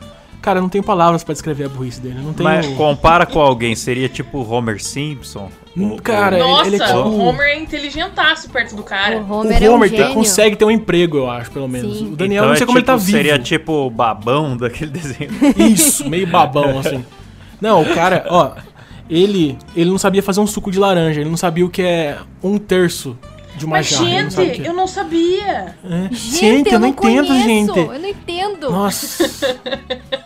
Cara, 0.49 0.61
eu 0.61 0.63
não 0.63 0.69
tenho 0.71 0.83
palavras 0.83 1.23
pra 1.23 1.35
descrever 1.35 1.65
a 1.65 1.69
burrice 1.69 2.01
dele. 2.01 2.21
Não 2.25 2.33
tenho. 2.33 2.49
Mas 2.49 2.67
compara 2.69 3.27
com 3.27 3.39
alguém, 3.39 3.75
seria 3.75 4.09
tipo 4.09 4.39
Homer 4.51 4.83
Simpson? 4.83 5.51
Hum, 5.77 5.93
O- 5.93 6.01
cara, 6.03 6.39
ele- 6.39 6.49
Nossa, 6.49 6.67
ele 6.69 6.77
é 6.77 6.87
tipo- 6.87 6.99
o 7.01 7.19
Homer 7.19 7.47
é 7.49 7.57
inteligentaço 7.59 8.49
perto 8.49 8.75
do 8.75 8.83
cara. 8.83 9.19
O 9.19 9.31
Homer, 9.31 9.63
o 9.71 9.75
Homer 9.75 9.95
é 9.95 10.09
um 10.09 10.15
consegue 10.15 10.57
ter 10.57 10.65
um 10.65 10.71
emprego, 10.71 11.19
eu 11.19 11.31
acho, 11.31 11.51
pelo 11.51 11.69
menos. 11.69 11.99
Sim. 11.99 12.13
O 12.13 12.17
Daniel, 12.17 12.45
Então 12.45 12.49
não 12.49 12.57
sei 12.57 12.63
é 12.65 12.67
como 12.67 12.79
ele 12.79 12.87
tá 12.87 12.95
tipo- 12.95 13.05
vivo. 13.05 13.19
Seria 13.19 13.39
tipo 13.39 13.73
o 13.73 13.91
babão 13.91 14.57
daquele 14.59 14.91
desenho. 14.91 15.31
Isso, 15.59 16.09
meio 16.09 16.27
babão, 16.27 16.79
assim. 16.79 17.05
Não, 17.61 17.83
o 17.83 17.95
cara, 17.95 18.25
ó, 18.31 18.53
ele, 19.11 19.59
ele 19.77 19.91
não 19.91 19.99
sabia 19.99 20.23
fazer 20.23 20.41
um 20.41 20.47
suco 20.47 20.71
de 20.71 20.79
laranja, 20.79 21.21
ele 21.21 21.29
não 21.29 21.37
sabia 21.37 21.67
o 21.67 21.69
que 21.69 21.83
é 21.83 22.17
um 22.43 22.57
terço 22.57 23.19
de 23.59 23.67
uma 23.67 23.77
Mas, 23.79 23.89
jarra. 23.89 24.05
não 24.05 24.31
gente, 24.31 24.51
que 24.53 24.63
é. 24.67 24.69
eu 24.69 24.73
não 24.73 24.87
sabia. 24.87 25.75
É. 25.85 26.09
Gente, 26.13 26.73
eu 26.73 26.79
não 26.79 26.89
entendo, 26.89 26.97
conheço, 27.27 27.35
gente. 27.35 27.79
Eu 27.79 27.99
não 27.99 28.09
entendo. 28.09 28.71
Nossa, 28.71 29.31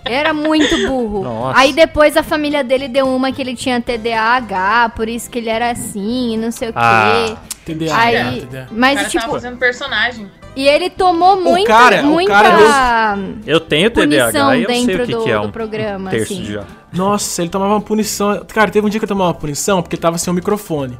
Era 0.04 0.32
muito 0.34 0.76
burro. 0.86 1.22
Nossa. 1.24 1.58
Aí 1.58 1.72
depois 1.72 2.16
a 2.16 2.22
família 2.22 2.62
dele 2.62 2.88
deu 2.88 3.06
uma 3.08 3.32
que 3.32 3.40
ele 3.40 3.54
tinha 3.54 3.80
TDAH, 3.80 4.90
por 4.94 5.08
isso 5.08 5.30
que 5.30 5.38
ele 5.38 5.48
era 5.48 5.70
assim, 5.70 6.34
e 6.34 6.36
não 6.36 6.50
sei 6.50 6.68
o 6.70 6.72
Ah. 6.76 7.12
quê. 7.26 7.36
TDA, 7.64 7.96
Aí, 7.96 8.40
TDA. 8.40 8.68
O 8.70 8.74
mas 8.74 8.96
cara 8.96 9.08
tipo, 9.08 9.20
tava 9.22 9.32
fazendo 9.34 9.56
personagem. 9.56 10.28
e 10.56 10.66
ele 10.66 10.90
tomou 10.90 11.40
muito, 11.40 11.66
cara- 11.68 12.02
muita 12.02 12.32
cara 12.32 13.18
Eu 13.46 13.60
tenho 13.60 13.88
punição 13.88 14.26
TDAH 14.32 14.58
eu 14.58 14.66
sei 14.68 14.86
dentro 14.86 15.02
o 15.04 15.06
que, 15.06 15.12
do, 15.12 15.22
que 15.24 15.30
é 15.30 15.38
do 15.38 15.46
um 15.46 15.50
programa, 15.52 16.10
terço 16.10 16.32
assim. 16.32 16.42
de 16.42 16.52
já. 16.54 16.64
Nossa, 16.92 17.40
ele 17.40 17.50
tomava 17.50 17.74
uma 17.74 17.80
punição. 17.80 18.44
Cara, 18.52 18.68
teve 18.70 18.84
um 18.84 18.90
dia 18.90 18.98
que 18.98 19.04
ele 19.04 19.08
tomava 19.08 19.28
uma 19.30 19.38
punição 19.38 19.80
porque 19.80 19.94
ele 19.94 20.02
tava 20.02 20.18
sem 20.18 20.30
o 20.30 20.34
microfone. 20.34 20.98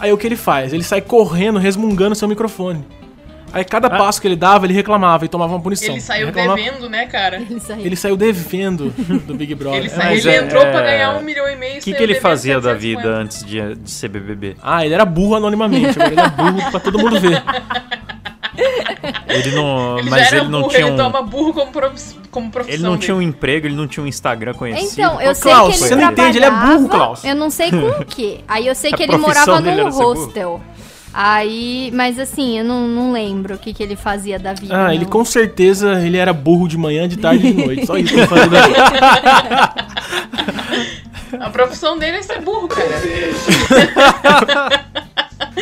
Aí 0.00 0.12
o 0.12 0.16
que 0.18 0.26
ele 0.26 0.36
faz? 0.36 0.72
Ele 0.72 0.82
sai 0.82 1.00
correndo, 1.00 1.58
resmungando 1.58 2.14
seu 2.14 2.26
microfone. 2.26 2.84
Aí 3.52 3.64
cada 3.64 3.88
Ah. 3.88 3.98
passo 3.98 4.20
que 4.20 4.28
ele 4.28 4.36
dava, 4.36 4.64
ele 4.64 4.72
reclamava 4.72 5.24
e 5.24 5.28
tomava 5.28 5.52
uma 5.52 5.60
punição. 5.60 5.90
Ele 5.94 6.00
saiu 6.00 6.26
reclamava- 6.26 6.56
devendo, 6.56 6.88
né, 6.88 7.06
cara? 7.06 7.36
Ele 7.36 7.58
saiu. 7.58 7.84
Ele 7.84 7.96
saiu 7.96 8.16
devendo 8.16 8.90
do 9.26 9.34
Big 9.34 9.54
Brother. 9.56 9.80
Ele, 9.80 9.88
saiu, 9.88 10.18
ele 10.18 10.30
é- 10.30 10.36
entrou 10.36 10.62
pra 10.62 10.80
é- 10.80 10.82
ganhar 10.92 11.16
um 11.18 11.22
milhão 11.22 11.48
e 11.50 11.56
meio. 11.56 11.78
O 11.78 11.82
que, 11.82 11.92
que 11.92 12.02
ele 12.02 12.14
fazia 12.14 12.60
da 12.60 12.74
vida 12.74 13.08
antes 13.08 13.44
de, 13.44 13.74
de 13.74 13.90
ser 13.90 14.06
BBB? 14.08 14.56
Ah, 14.62 14.84
ele 14.84 14.94
era 14.94 15.04
burro 15.04 15.34
anonimamente, 15.34 16.00
agora 16.00 16.12
ele 16.12 16.20
é 16.20 16.28
burro 16.28 16.70
pra 16.70 16.78
todo 16.80 16.98
mundo 16.98 17.18
ver. 17.20 17.42
Ele 19.28 19.50
não. 19.52 19.98
Ele 19.98 20.10
mas 20.10 20.20
já 20.22 20.26
era 20.28 20.36
ele 20.38 20.48
não 20.48 20.60
burro, 20.60 20.70
tinha 20.72 20.82
ele 20.86 20.90
um. 20.92 20.96
toma 20.96 21.22
burro 21.22 21.52
como, 21.54 21.72
como 22.30 22.50
profissão 22.50 22.74
Ele 22.74 22.82
não 22.82 22.96
tinha 22.96 23.14
um 23.14 23.18
dele. 23.18 23.30
emprego, 23.30 23.66
ele 23.66 23.74
não 23.74 23.88
tinha 23.88 24.04
um 24.04 24.06
Instagram 24.06 24.54
conhecido. 24.54 24.92
Então, 24.92 25.20
eu 25.20 25.32
Ô, 25.32 25.34
sei 25.34 25.52
Klaus, 25.52 25.68
que 25.68 25.74
ele 25.82 25.88
você 25.88 25.96
não 25.96 26.12
entende, 26.12 26.38
ele 26.38 26.44
é 26.44 26.50
burro, 26.50 26.88
Klaus. 26.88 27.24
Eu 27.24 27.34
não 27.34 27.50
sei 27.50 27.70
com 27.70 27.88
o 27.88 28.04
quê. 28.04 28.40
Aí 28.46 28.66
eu 28.66 28.74
sei 28.74 28.92
que 28.94 29.02
ele 29.02 29.16
morava 29.16 29.60
dele 29.60 29.82
num 29.82 29.90
hostel. 29.90 30.60
Aí, 31.12 31.90
mas 31.92 32.20
assim, 32.20 32.58
eu 32.58 32.64
não, 32.64 32.86
não 32.86 33.10
lembro 33.10 33.56
o 33.56 33.58
que, 33.58 33.74
que 33.74 33.82
ele 33.82 33.96
fazia 33.96 34.38
da 34.38 34.52
vida. 34.52 34.86
Ah, 34.86 34.94
ele 34.94 35.04
não. 35.04 35.10
com 35.10 35.24
certeza 35.24 36.00
ele 36.00 36.16
era 36.16 36.32
burro 36.32 36.68
de 36.68 36.78
manhã, 36.78 37.08
de 37.08 37.16
tarde 37.16 37.48
e 37.48 37.52
de 37.52 37.64
noite. 37.64 37.84
Só 37.84 37.96
isso 37.96 38.12
que 38.14 38.20
ele 38.20 38.28
fazia 38.28 38.48
da 38.48 38.66
vida. 38.66 39.74
A 41.40 41.50
profissão 41.50 41.98
dele 41.98 42.18
é 42.18 42.22
ser 42.22 42.40
burro, 42.40 42.68
cara. 42.68 42.90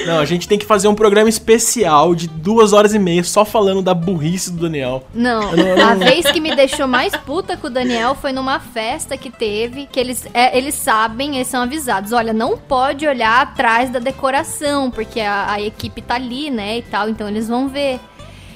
Não, 0.07 0.19
a 0.19 0.25
gente 0.25 0.49
tem 0.49 0.59
que 0.59 0.67
fazer 0.67 0.89
um 0.89 0.95
programa 0.95 1.29
especial 1.29 2.15
de 2.15 2.29
duas 2.29 2.73
horas 2.73 2.95
e 2.95 2.99
meia 2.99 3.23
só 3.25 3.45
falando 3.45 3.83
da 3.83 3.95
burrice 3.95 4.51
do 4.53 4.63
Daniel. 4.63 5.05
Não, 5.15 5.43
a 5.91 5.95
vez 5.95 6.31
que 6.31 6.41
me 6.41 6.55
deixou 6.55 6.87
mais 6.87 7.15
puta 7.17 7.57
com 7.57 7.67
o 7.67 7.71
Daniel 7.71 8.15
foi 8.15 8.33
numa 8.33 8.61
festa 8.61 9.17
que 9.17 9.31
teve, 9.31 9.87
que 9.87 9.99
eles, 9.99 10.27
é, 10.33 10.57
eles 10.57 10.75
sabem, 10.75 11.37
eles 11.37 11.49
são 11.49 11.63
avisados. 11.63 12.13
Olha, 12.13 12.33
não 12.33 12.57
pode 12.57 13.07
olhar 13.07 13.43
atrás 13.43 13.91
da 13.91 13.99
decoração, 13.99 14.91
porque 14.91 15.21
a, 15.21 15.53
a 15.53 15.61
equipe 15.61 16.03
tá 16.03 16.15
ali, 16.15 16.51
né, 16.51 16.79
e 16.79 16.83
tal, 16.83 17.09
então 17.09 17.29
eles 17.29 17.49
vão 17.49 17.69
ver. 17.69 18.01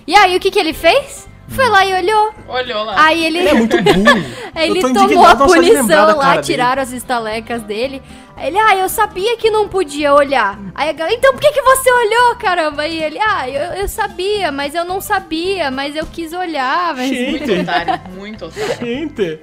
E 0.07 0.15
aí, 0.15 0.37
o 0.37 0.41
que 0.41 0.51
que 0.51 0.59
ele 0.59 0.73
fez? 0.73 1.29
Foi 1.49 1.69
lá 1.69 1.85
e 1.85 1.95
olhou. 1.95 2.33
Olhou 2.49 2.85
lá. 2.85 2.95
Aí 2.97 3.25
ele, 3.27 3.39
Ele 3.39 3.49
é 3.49 3.55
muito 3.55 3.77
burro. 3.83 4.25
ele 4.57 4.81
tomou 4.81 5.27
a 5.27 5.37
punição 5.37 6.17
lá, 6.17 6.31
dele. 6.33 6.43
tiraram 6.43 6.83
as 6.83 6.93
estalecas 6.93 7.63
dele. 7.63 8.03
Aí 8.37 8.47
ele, 8.49 8.59
ah, 8.59 8.77
eu 8.77 8.89
sabia 8.89 9.37
que 9.37 9.51
não 9.51 9.69
podia 9.69 10.15
olhar. 10.15 10.59
Aí 10.75 10.89
a 10.89 10.93
galera, 10.93 11.17
então 11.17 11.33
por 11.33 11.41
que, 11.41 11.53
que 11.53 11.61
você 11.63 11.91
olhou, 11.93 12.37
caramba? 12.37 12.83
Aí 12.83 13.03
ele, 13.03 13.19
ah, 13.21 13.49
eu, 13.49 13.83
eu 13.83 13.89
sabia, 13.89 14.51
mas 14.51 14.75
eu 14.75 14.85
não 14.85 15.01
sabia, 15.01 15.71
mas 15.71 15.95
eu 15.95 16.07
quis 16.07 16.33
olhar. 16.33 16.95
Mas... 16.97 17.11
Muito 17.11 17.47
Gente, 17.47 17.61
otário, 17.61 18.01
muito 18.15 18.45
otário. 18.47 18.77
gente. 18.87 19.41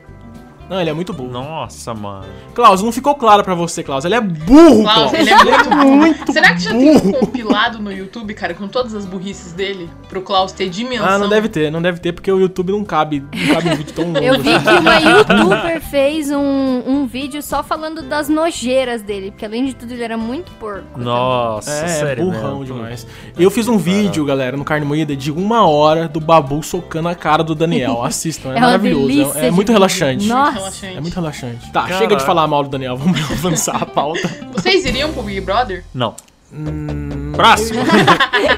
Não, 0.69 0.79
ele 0.79 0.89
é 0.89 0.93
muito 0.93 1.11
burro. 1.13 1.31
Nossa, 1.31 1.93
mano. 1.93 2.25
Klaus, 2.53 2.81
não 2.83 2.91
ficou 2.91 3.15
claro 3.15 3.43
pra 3.43 3.55
você, 3.55 3.81
Klaus. 3.83 4.05
Ele 4.05 4.15
é 4.15 4.21
burro, 4.21 4.83
Klaus, 4.83 5.09
Klaus. 5.09 5.13
ele 5.13 5.29
é 5.29 5.43
muito 5.43 5.69
burro. 5.69 5.95
muito 5.95 6.31
Será 6.31 6.53
que 6.53 6.59
já 6.61 6.71
tem 6.71 6.95
um 6.95 7.11
compilado 7.11 7.79
no 7.79 7.91
YouTube, 7.91 8.33
cara, 8.33 8.53
com 8.53 8.67
todas 8.67 8.93
as 8.93 9.05
burrices 9.05 9.51
dele? 9.53 9.89
Pro 10.07 10.21
Klaus 10.21 10.51
ter 10.51 10.69
dimensão? 10.69 11.07
Ah, 11.07 11.17
não 11.17 11.27
deve 11.27 11.49
ter, 11.49 11.71
não 11.71 11.81
deve 11.81 11.99
ter, 11.99 12.13
porque 12.13 12.31
o 12.31 12.39
YouTube 12.39 12.71
não 12.71 12.83
cabe, 12.83 13.23
não 13.33 13.55
cabe 13.55 13.69
um 13.69 13.75
vídeo 13.75 13.93
tão 13.93 14.05
longo. 14.13 14.19
Eu 14.19 14.35
vi 14.39 14.49
que 14.59 14.69
uma 14.69 14.95
youtuber 14.99 15.81
fez 15.89 16.29
um, 16.31 16.83
um 16.85 17.07
vídeo 17.07 17.41
só 17.41 17.63
falando 17.63 18.03
das 18.03 18.29
nojeiras 18.29 19.01
dele, 19.01 19.31
porque 19.31 19.45
além 19.45 19.65
de 19.65 19.75
tudo 19.75 19.91
ele 19.93 20.03
era 20.03 20.17
muito 20.17 20.51
porco. 20.59 20.99
Nossa, 20.99 21.71
É, 21.71 21.87
sério 21.87 22.25
burrão 22.25 22.59
mesmo. 22.59 22.75
demais. 22.75 23.07
Eu 23.37 23.49
fiz 23.49 23.67
um 23.67 23.77
vídeo, 23.77 24.23
galera, 24.25 24.55
no 24.55 24.63
Carne 24.63 24.85
Moída 24.85 25.15
de 25.15 25.31
uma 25.31 25.67
hora 25.67 26.07
do 26.07 26.19
Babu 26.19 26.61
socando 26.61 27.07
a 27.09 27.15
cara 27.15 27.43
do 27.43 27.55
Daniel. 27.55 28.03
Assistam, 28.05 28.53
é, 28.53 28.57
É 28.57 28.61
maravilhoso. 28.61 29.09
É, 29.37 29.47
é 29.47 29.51
muito 29.51 29.67
vídeo. 29.67 29.73
relaxante. 29.73 30.27
Nossa. 30.27 30.58
Relaxante. 30.59 30.97
É 30.97 31.01
muito 31.01 31.13
relaxante. 31.15 31.71
Tá, 31.71 31.81
Caraca. 31.81 31.97
chega 31.97 32.15
de 32.15 32.23
falar 32.25 32.47
mal 32.47 32.63
do 32.63 32.69
Daniel, 32.69 32.95
vamos 32.97 33.19
avançar 33.31 33.81
a 33.81 33.85
pauta. 33.85 34.27
Vocês 34.53 34.85
iriam 34.85 35.11
pro 35.13 35.23
Big 35.23 35.41
Brother? 35.41 35.83
Não. 35.93 36.15
Hum, 36.53 37.31
Próximo. 37.35 37.79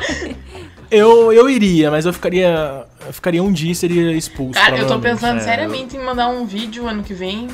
eu, 0.89 1.31
eu 1.31 1.49
iria, 1.49 1.91
mas 1.91 2.05
eu 2.05 2.13
ficaria. 2.13 2.85
Eu 3.05 3.13
ficaria 3.13 3.43
um 3.43 3.51
dia 3.51 3.71
e 3.71 3.75
seria 3.75 4.11
expulso. 4.13 4.53
Cara, 4.53 4.77
eu 4.77 4.87
tô 4.87 4.99
pensando 4.99 5.37
é, 5.37 5.41
seriamente 5.41 5.97
em 5.97 6.03
mandar 6.03 6.27
um 6.29 6.45
vídeo 6.45 6.87
ano 6.87 7.03
que 7.03 7.13
vem. 7.13 7.47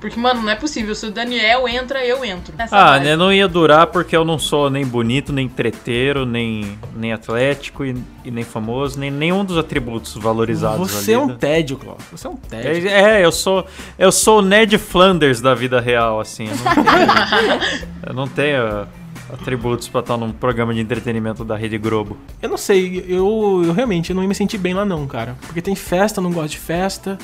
Porque, 0.00 0.18
mano, 0.18 0.42
não 0.42 0.50
é 0.50 0.54
possível. 0.54 0.94
Se 0.94 1.06
o 1.06 1.10
Daniel 1.10 1.66
entra, 1.66 2.04
eu 2.04 2.24
entro. 2.24 2.54
Nessa 2.56 2.76
Ah, 2.76 3.00
né, 3.00 3.16
não 3.16 3.32
ia 3.32 3.48
durar 3.48 3.88
porque 3.88 4.16
eu 4.16 4.24
não 4.24 4.38
sou 4.38 4.70
nem 4.70 4.86
bonito, 4.86 5.32
nem 5.32 5.48
treteiro, 5.48 6.24
nem, 6.24 6.78
nem 6.94 7.12
atlético 7.12 7.84
e, 7.84 7.96
e 8.24 8.30
nem 8.30 8.44
famoso, 8.44 8.98
nem 8.98 9.10
nenhum 9.10 9.44
dos 9.44 9.58
atributos 9.58 10.14
valorizados 10.14 10.90
Você 10.90 11.12
é 11.12 11.18
um 11.18 11.26
né? 11.26 11.36
tédio, 11.38 11.76
Klaus. 11.76 12.02
Você 12.12 12.26
é 12.26 12.30
um 12.30 12.36
tédio. 12.36 12.88
É, 12.88 13.20
é, 13.20 13.24
eu 13.24 13.32
sou 13.32 13.66
eu 13.98 14.12
sou 14.12 14.38
o 14.38 14.42
Ned 14.42 14.78
Flanders 14.78 15.40
da 15.40 15.54
vida 15.54 15.80
real, 15.80 16.20
assim. 16.20 16.46
Eu 16.46 16.54
não 16.54 16.84
tenho, 16.84 17.60
eu 18.06 18.14
não 18.14 18.28
tenho 18.28 18.88
atributos 19.32 19.88
pra 19.88 20.00
estar 20.00 20.16
num 20.16 20.32
programa 20.32 20.72
de 20.72 20.80
entretenimento 20.80 21.44
da 21.44 21.56
Rede 21.56 21.76
Globo. 21.76 22.16
Eu 22.40 22.48
não 22.48 22.56
sei, 22.56 23.04
eu, 23.08 23.62
eu 23.64 23.72
realmente 23.72 24.10
eu 24.10 24.16
não 24.16 24.22
ia 24.22 24.28
me 24.28 24.34
sentir 24.34 24.58
bem 24.58 24.74
lá 24.74 24.84
não, 24.84 25.06
cara. 25.06 25.36
Porque 25.42 25.60
tem 25.60 25.74
festa, 25.74 26.20
eu 26.20 26.22
não 26.22 26.32
gosto 26.32 26.50
de 26.50 26.58
festa. 26.58 27.18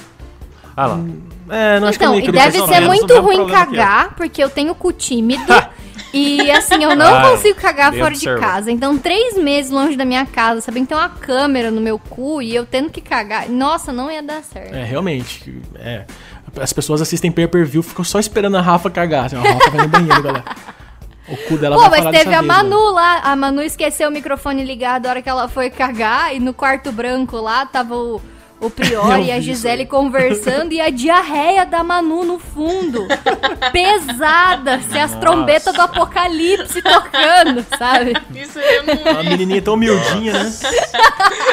Ah 0.77 0.87
lá. 0.87 1.01
É, 1.51 1.79
não 1.81 1.89
acho 1.89 1.99
que 1.99 2.05
eu 2.05 2.09
Então, 2.15 2.19
não 2.19 2.21
ia 2.21 2.29
e 2.29 2.33
deve 2.33 2.67
ser 2.67 2.81
muito 2.81 3.21
ruim 3.21 3.37
que 3.37 3.43
eu. 3.43 3.49
cagar, 3.49 4.15
porque 4.17 4.43
eu 4.43 4.49
tenho 4.51 4.75
cu 4.75 4.93
tímido. 4.93 5.45
e 6.13 6.51
assim, 6.51 6.83
eu 6.83 6.97
não 6.97 7.15
Ah, 7.17 7.31
consigo 7.31 7.61
cagar 7.61 7.93
fora 7.93 8.11
de 8.11 8.29
observado. 8.29 8.41
casa. 8.41 8.71
Então, 8.71 8.97
três 8.99 9.37
meses 9.37 9.71
longe 9.71 9.97
da 9.97 10.05
minha 10.05 10.25
casa, 10.27 10.61
sabendo 10.61 10.85
que 10.85 10.89
tem 10.89 10.99
uma 10.99 11.09
câmera 11.09 11.71
no 11.71 11.81
meu 11.81 11.99
cu 11.99 12.41
e 12.43 12.55
eu 12.55 12.65
tendo 12.67 12.91
que 12.91 13.01
cagar. 13.01 13.49
Nossa, 13.49 13.93
não 13.93 14.11
ia 14.11 14.23
dar 14.23 14.43
certo. 14.43 14.75
É, 14.75 14.83
realmente. 14.85 15.61
É. 15.77 16.05
As 16.61 16.73
pessoas 16.73 17.03
assistem 17.03 17.31
pay 17.33 17.47
per 17.49 17.65
view, 17.67 17.83
ficam 17.83 18.05
só 18.05 18.19
esperando 18.19 18.57
a 18.57 18.61
Rafa 18.61 18.89
cagar. 18.91 19.27
Assim, 19.27 19.37
a 19.37 19.41
Rafa 19.41 19.71
vai 19.71 19.83
no 19.83 19.89
banheiro, 19.89 20.23
galera. 20.23 20.45
O 21.29 21.37
cu 21.49 21.57
dela 21.57 21.75
Pô, 21.77 21.89
vai 21.89 22.03
mas 22.03 22.17
teve 22.19 22.35
a 22.35 22.39
vez, 22.41 22.47
Manu 22.47 22.71
mano. 22.71 22.91
lá. 22.93 23.21
A 23.25 23.35
Manu 23.35 23.63
esqueceu 23.63 24.09
o 24.09 24.13
microfone 24.13 24.63
ligado 24.65 25.07
a 25.07 25.11
hora 25.11 25.23
que 25.23 25.29
ela 25.29 25.49
foi 25.49 25.71
cagar. 25.71 26.35
E 26.35 26.39
no 26.39 26.53
quarto 26.53 26.93
branco 26.93 27.37
lá 27.39 27.65
tava 27.67 27.97
o, 27.97 28.21
o 28.67 28.71
Prior 28.71 29.19
e 29.21 29.31
a 29.31 29.35
vi 29.35 29.41
isso 29.41 29.43
Gisele 29.43 29.87
conversando. 29.87 30.73
E 30.73 30.81
a 30.81 30.91
diarreia 30.91 31.67
da 31.67 31.85
Manu 31.85 32.25
no 32.25 32.39
fundo. 32.39 33.07
Pesada. 33.73 34.81
Se 34.91 34.99
as 34.99 35.15
trombetas 35.17 35.75
do 35.75 35.83
apocalipse 35.83 36.81
tocando, 36.83 37.65
sabe? 37.79 38.15
Isso 38.35 38.59
eu 38.59 38.83
não 38.85 39.21
A 39.21 39.23
menininha 39.23 39.63
tão 39.63 39.75
humildinha, 39.75 40.33
né? 40.33 40.53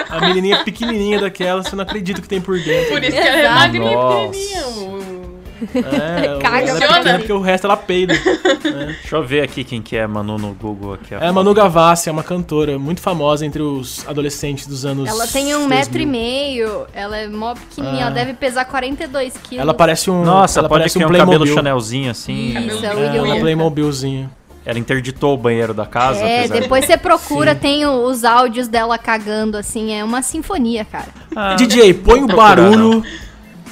A 0.10 0.20
menininha 0.22 0.64
pequenininha 0.64 1.20
daquela, 1.20 1.64
você 1.64 1.76
não 1.76 1.84
acredita 1.84 2.20
o 2.20 2.22
que 2.22 2.30
tem 2.30 2.42
por 2.42 2.58
dentro. 2.60 2.92
Por 2.92 3.04
isso 3.04 3.12
que 3.12 3.28
ela 3.28 3.38
é 3.38 3.50
magrinha, 3.50 3.98
pequenininha. 3.98 5.31
É, 5.76 6.40
Caga 6.42 6.72
ela 6.72 7.10
é 7.10 7.18
porque 7.18 7.34
o 7.34 7.40
resto 7.40 7.66
ela 7.68 7.78
peida. 7.78 8.14
Deixa 8.14 9.16
eu 9.16 9.24
ver 9.24 9.42
aqui 9.42 9.64
quem 9.64 9.82
que 9.82 9.96
é 9.96 10.06
Manu 10.08 10.38
no 10.38 10.54
Google 10.54 10.94
aqui. 10.94 11.14
É 11.14 11.28
a 11.28 11.34
Manu 11.34 11.54
Gavassi, 11.54 12.10
é 12.10 12.12
uma 12.12 12.24
cantora 12.24 12.78
muito 12.80 13.02
famosa 13.02 13.46
entre 13.46 13.62
os 13.62 14.08
adolescentes 14.08 14.66
dos 14.68 14.86
anos 14.86 15.10
Ela 15.10 15.28
tem 15.28 15.56
um 15.56 15.68
2000. 15.68 15.70
metro 15.70 16.02
e 16.02 16.06
meio. 16.06 16.86
Ela 16.94 17.18
é 17.18 17.28
mó 17.28 17.54
pequenininha. 17.54 18.04
Ah. 18.06 18.08
Ela 18.08 18.16
deve 18.16 18.34
pesar 18.34 18.66
42 18.66 19.34
quilos. 19.38 19.62
Ela 19.62 19.74
parece 19.74 20.10
um. 20.10 20.24
Nossa, 20.24 20.60
ela 20.60 20.70
pode 20.70 20.82
parece 20.82 20.98
ter 21.00 21.06
um 21.06 21.08
um 21.08 21.12
cabelo 21.12 21.28
Playmobil. 21.28 21.54
Chanelzinho 21.54 22.12
assim. 22.12 22.58
Isso, 22.68 22.86
é 22.86 23.18
É, 23.18 23.22
uma. 23.22 24.32
Ela 24.64 24.78
interditou 24.78 25.34
o 25.34 25.38
banheiro 25.38 25.74
da 25.74 25.86
casa. 25.88 26.20
É, 26.20 26.40
apesar 26.42 26.54
de- 26.56 26.62
depois 26.62 26.86
você 26.86 26.96
procura, 26.96 27.56
tem 27.56 27.86
os 27.86 28.24
áudios 28.24 28.68
dela 28.68 28.96
cagando, 28.98 29.58
assim, 29.58 29.92
é 29.92 30.04
uma 30.04 30.22
sinfonia, 30.22 30.86
cara. 30.86 31.08
Ah, 31.36 31.56
DJ, 31.56 31.94
põe 31.96 32.24
o 32.24 32.28
barulho. 32.28 33.04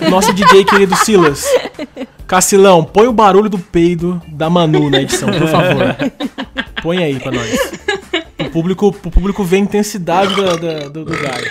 Nosso 0.10 0.34
DJ 0.34 0.64
querido 0.66 0.96
Silas. 0.96 1.46
Cacilão, 2.28 2.84
põe 2.84 3.08
o 3.08 3.14
barulho 3.14 3.50
do 3.50 3.58
peido 3.58 4.22
da 4.28 4.50
Manu 4.50 4.90
na 4.90 5.02
edição, 5.02 5.30
por 5.32 5.48
favor. 5.48 5.96
Põe 6.82 7.04
aí 7.04 7.20
pra 7.20 7.32
nós. 7.32 7.72
O 8.40 8.50
público, 8.52 8.88
o 8.88 9.12
público 9.12 9.44
vê 9.44 9.58
a 9.58 9.60
intensidade 9.60 10.36
da- 10.36 10.56
da- 10.56 10.88
do, 10.90 11.06
do 11.06 11.18
gás. 11.18 11.44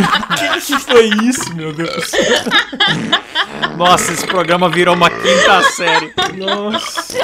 O 0.00 0.34
que, 0.34 0.60
que 0.62 0.78
foi 0.80 1.06
isso, 1.24 1.54
meu 1.54 1.72
Deus? 1.74 2.10
Nossa, 3.76 4.12
esse 4.12 4.26
programa 4.26 4.68
virou 4.70 4.94
uma 4.94 5.10
quinta 5.10 5.62
série. 5.72 6.12
Nossa. 6.38 7.18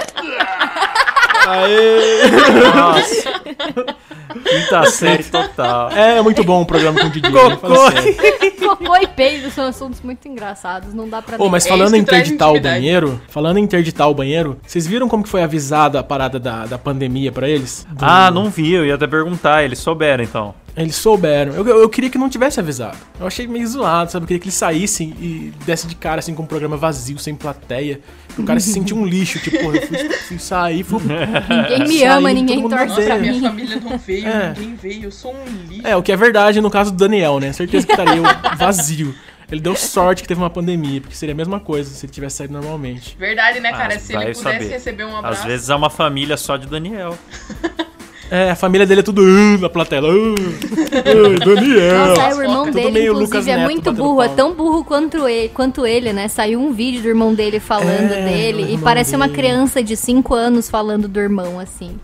Aê! 1.48 2.30
Nossa. 2.74 3.96
Quinta 4.32 4.86
série 4.90 5.24
total. 5.24 5.90
É 5.90 6.20
muito 6.22 6.42
bom 6.44 6.62
o 6.62 6.66
programa 6.66 7.00
com 7.00 7.06
o 7.06 7.10
né? 7.10 7.56
Cocô. 7.56 8.76
Cocô 8.76 8.96
e 8.96 9.06
peido 9.06 9.50
são 9.50 9.66
assuntos 9.66 10.00
muito 10.00 10.26
engraçados, 10.26 10.92
não 10.92 11.08
dá 11.08 11.22
pra... 11.22 11.36
Ô, 11.42 11.48
mas 11.48 11.64
É 11.66 11.68
falando 11.68 11.88
isso 11.88 11.96
em 11.96 12.00
interditar 12.00 12.52
o 12.52 12.60
banheiro, 12.60 13.20
falando 13.28 13.58
em 13.58 13.62
interditar 13.62 14.08
o 14.10 14.14
banheiro, 14.14 14.58
vocês 14.66 14.86
viram 14.86 15.08
como 15.08 15.22
que 15.22 15.28
foi 15.28 15.42
avisada 15.42 16.00
a 16.00 16.02
parada 16.02 16.38
da, 16.40 16.66
da 16.66 16.78
pandemia 16.78 17.30
pra 17.30 17.48
eles? 17.48 17.86
Do- 17.90 18.04
Ah, 18.04 18.30
não 18.30 18.50
vi, 18.50 18.72
eu 18.72 18.84
ia 18.84 18.94
até 18.96 19.06
perguntar, 19.06 19.62
eles 19.64 19.78
souberam 19.78 20.24
então. 20.24 20.54
Eles 20.76 20.94
souberam. 20.96 21.54
Eu, 21.54 21.66
eu, 21.66 21.78
eu 21.82 21.88
queria 21.88 22.10
que 22.10 22.18
não 22.18 22.28
tivesse 22.28 22.60
avisado. 22.60 22.98
Eu 23.18 23.26
achei 23.26 23.46
meio 23.46 23.66
zoado, 23.66 24.12
sabe? 24.12 24.24
Eu 24.24 24.26
queria 24.28 24.40
que 24.40 24.44
eles 24.46 24.54
saíssem 24.54 25.08
e 25.18 25.52
desse 25.64 25.86
de 25.86 25.94
cara, 25.94 26.18
assim, 26.18 26.34
com 26.34 26.42
um 26.42 26.46
programa 26.46 26.76
vazio, 26.76 27.18
sem 27.18 27.34
plateia. 27.34 27.98
O 28.38 28.42
cara 28.42 28.60
se 28.60 28.70
sentia 28.72 28.94
um 28.94 29.06
lixo, 29.06 29.38
tipo, 29.38 29.56
eu 29.56 29.86
fui, 29.86 30.08
fui 30.10 30.38
sair, 30.38 30.82
fui... 30.84 31.00
Ninguém 31.48 31.78
me 31.88 31.98
Saiu, 32.00 32.12
ama, 32.12 32.32
ninguém 32.32 32.68
torce 32.68 32.92
odeia. 32.92 33.06
pra 33.06 33.16
Nossa, 33.16 33.30
minha 33.32 33.40
família 33.50 33.80
não 33.80 33.96
veio, 33.98 34.26
É. 34.28 34.48
ninguém 34.50 34.74
veio, 34.74 35.04
eu 35.04 35.10
sou 35.10 35.34
um 35.34 35.66
lixo. 35.66 35.86
É, 35.86 35.96
o 35.96 36.02
que 36.02 36.12
é 36.12 36.16
verdade 36.16 36.60
no 36.60 36.70
caso 36.70 36.90
do 36.90 36.98
Daniel, 36.98 37.40
né? 37.40 37.52
Certeza 37.54 37.86
que 37.86 37.92
estaria 37.94 38.20
vazio. 38.58 39.14
Ele 39.50 39.60
deu 39.62 39.74
sorte 39.76 40.20
que 40.22 40.28
teve 40.28 40.40
uma 40.40 40.50
pandemia, 40.50 41.00
porque 41.00 41.14
seria 41.16 41.32
a 41.32 41.36
mesma 41.36 41.58
coisa 41.60 41.88
se 41.88 42.04
ele 42.04 42.12
tivesse 42.12 42.36
saído 42.36 42.52
normalmente. 42.52 43.16
Verdade, 43.18 43.60
né, 43.60 43.70
Ah, 43.72 43.76
cara? 43.78 43.98
Se 43.98 44.12
ele 44.12 44.24
pudesse 44.34 44.42
saber. 44.42 44.68
receber 44.68 45.04
um 45.04 45.16
abraço. 45.16 45.40
Às 45.40 45.46
vezes 45.46 45.70
é 45.70 45.74
uma 45.74 45.88
família 45.88 46.36
só 46.36 46.56
de 46.58 46.66
Daniel. 46.66 47.16
É, 48.30 48.50
a 48.50 48.56
família 48.56 48.86
dele 48.86 49.00
é 49.00 49.02
tudo 49.04 49.22
"Ah", 49.22 49.58
na 49.60 49.68
plateia. 49.68 50.02
"Ah, 50.02 50.04
ah, 50.06 51.44
Daniel. 51.44 52.06
Nossa, 52.08 52.22
é, 52.22 52.34
o 52.34 52.42
irmão 52.42 52.70
dele, 52.70 52.90
meio 52.90 53.12
Lucas 53.12 53.28
inclusive, 53.28 53.50
é 53.52 53.64
muito 53.64 53.92
burro, 53.92 54.22
é 54.22 54.28
tão 54.28 54.52
burro 54.52 54.84
quanto 54.84 55.28
ele, 55.28 55.48
quanto 55.50 55.86
ele, 55.86 56.12
né? 56.12 56.26
Saiu 56.28 56.60
um 56.60 56.72
vídeo 56.72 57.02
do 57.02 57.08
irmão 57.08 57.32
dele 57.34 57.60
falando 57.60 58.12
É, 58.12 58.24
dele, 58.24 58.74
e 58.74 58.78
parece 58.78 59.14
uma 59.14 59.26
dele. 59.28 59.38
criança 59.38 59.82
de 59.82 59.96
5 59.96 60.34
anos 60.34 60.68
falando 60.68 61.06
do 61.06 61.20
irmão, 61.20 61.60
assim. 61.60 61.98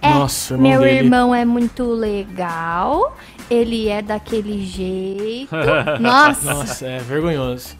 É, 0.00 0.10
Nossa, 0.10 0.54
irmão 0.54 0.70
meu 0.70 0.80
dele- 0.82 0.98
irmão 0.98 1.34
é 1.34 1.44
muito 1.46 1.82
legal, 1.84 3.16
ele 3.50 3.88
é 3.88 4.02
daquele 4.02 4.64
jeito. 4.64 5.54
Nossa, 6.00 6.54
Nossa, 6.54 6.86
é 6.86 6.98
vergonhoso. 6.98 7.76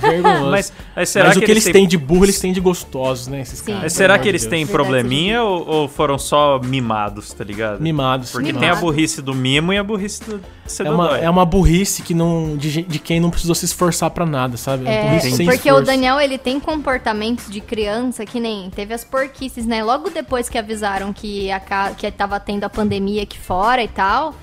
Vergonhoso. 0.00 0.50
Mas, 0.50 0.72
mas 0.94 1.08
será 1.08 1.28
Mas 1.28 1.36
o 1.36 1.40
que, 1.40 1.46
que 1.46 1.52
eles 1.52 1.64
têm 1.64 1.86
de 1.86 1.98
burro, 1.98 2.24
eles 2.24 2.40
têm 2.40 2.52
de 2.52 2.60
gostosos, 2.60 3.26
né? 3.28 3.40
Esses 3.40 3.58
Sim. 3.58 3.66
caras. 3.66 3.82
Mas 3.82 3.92
será 3.92 4.18
que 4.18 4.28
eles 4.28 4.42
têm 4.42 4.64
Verdade 4.64 4.72
probleminha 4.72 5.42
ou, 5.42 5.68
ou 5.68 5.88
foram 5.88 6.18
só 6.18 6.58
mimados, 6.58 7.32
tá 7.32 7.44
ligado? 7.44 7.80
Mimados. 7.80 8.30
Porque 8.30 8.52
Mimado. 8.52 8.60
tem 8.60 8.70
a 8.70 8.76
burrice 8.76 9.20
do 9.20 9.34
mimo 9.34 9.72
e 9.72 9.78
a 9.78 9.84
burrice 9.84 10.22
do 10.24 10.40
É 10.78 10.90
uma, 10.90 11.18
é 11.18 11.30
uma 11.30 11.44
burrice 11.44 12.02
que 12.02 12.14
não, 12.14 12.56
de, 12.56 12.82
de 12.82 12.98
quem 12.98 13.20
não 13.20 13.30
precisou 13.30 13.54
se 13.54 13.64
esforçar 13.64 14.10
pra 14.10 14.24
nada, 14.24 14.56
sabe? 14.56 14.86
É, 14.86 15.18
sem 15.20 15.46
porque 15.46 15.70
o 15.70 15.74
esforço. 15.74 15.82
Daniel, 15.84 16.20
ele 16.20 16.38
tem 16.38 16.58
comportamentos 16.58 17.50
de 17.50 17.60
criança 17.60 18.24
que 18.24 18.40
nem 18.40 18.70
teve 18.70 18.94
as 18.94 19.04
porquices, 19.04 19.66
né? 19.66 19.82
Logo 19.82 20.10
depois 20.10 20.48
que 20.48 20.58
avisaram 20.58 21.12
que, 21.12 21.50
a, 21.50 21.60
que 21.96 22.10
tava 22.10 22.38
tendo 22.40 22.64
a 22.64 22.70
pandemia 22.70 23.22
aqui 23.24 23.38
fora 23.38 23.82
e 23.82 23.88
tal, 23.88 24.34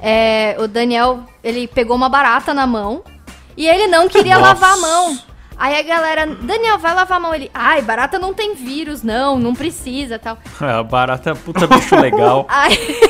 é, 0.00 0.56
o 0.58 0.68
Daniel, 0.68 1.20
ele 1.42 1.66
pegou 1.68 1.96
uma 1.96 2.08
barata 2.08 2.54
na 2.54 2.66
mão 2.66 3.02
e 3.56 3.66
ele 3.66 3.86
não 3.86 4.08
queria 4.08 4.38
Nossa. 4.38 4.48
lavar 4.48 4.72
a 4.74 4.76
mão. 4.76 5.18
Aí 5.58 5.76
a 5.76 5.82
galera, 5.82 6.24
Daniel, 6.24 6.78
vai 6.78 6.94
lavar 6.94 7.16
a 7.16 7.20
mão. 7.20 7.34
Ele, 7.34 7.50
ai, 7.52 7.82
barata 7.82 8.16
não 8.18 8.32
tem 8.32 8.54
vírus, 8.54 9.02
não, 9.02 9.38
não 9.38 9.54
precisa 9.54 10.16
tal. 10.16 10.38
A 10.60 10.82
barata 10.84 11.30
é 11.30 11.34
puta 11.34 11.66
bicho 11.66 11.96
legal. 11.96 12.46
Aí. 12.48 13.00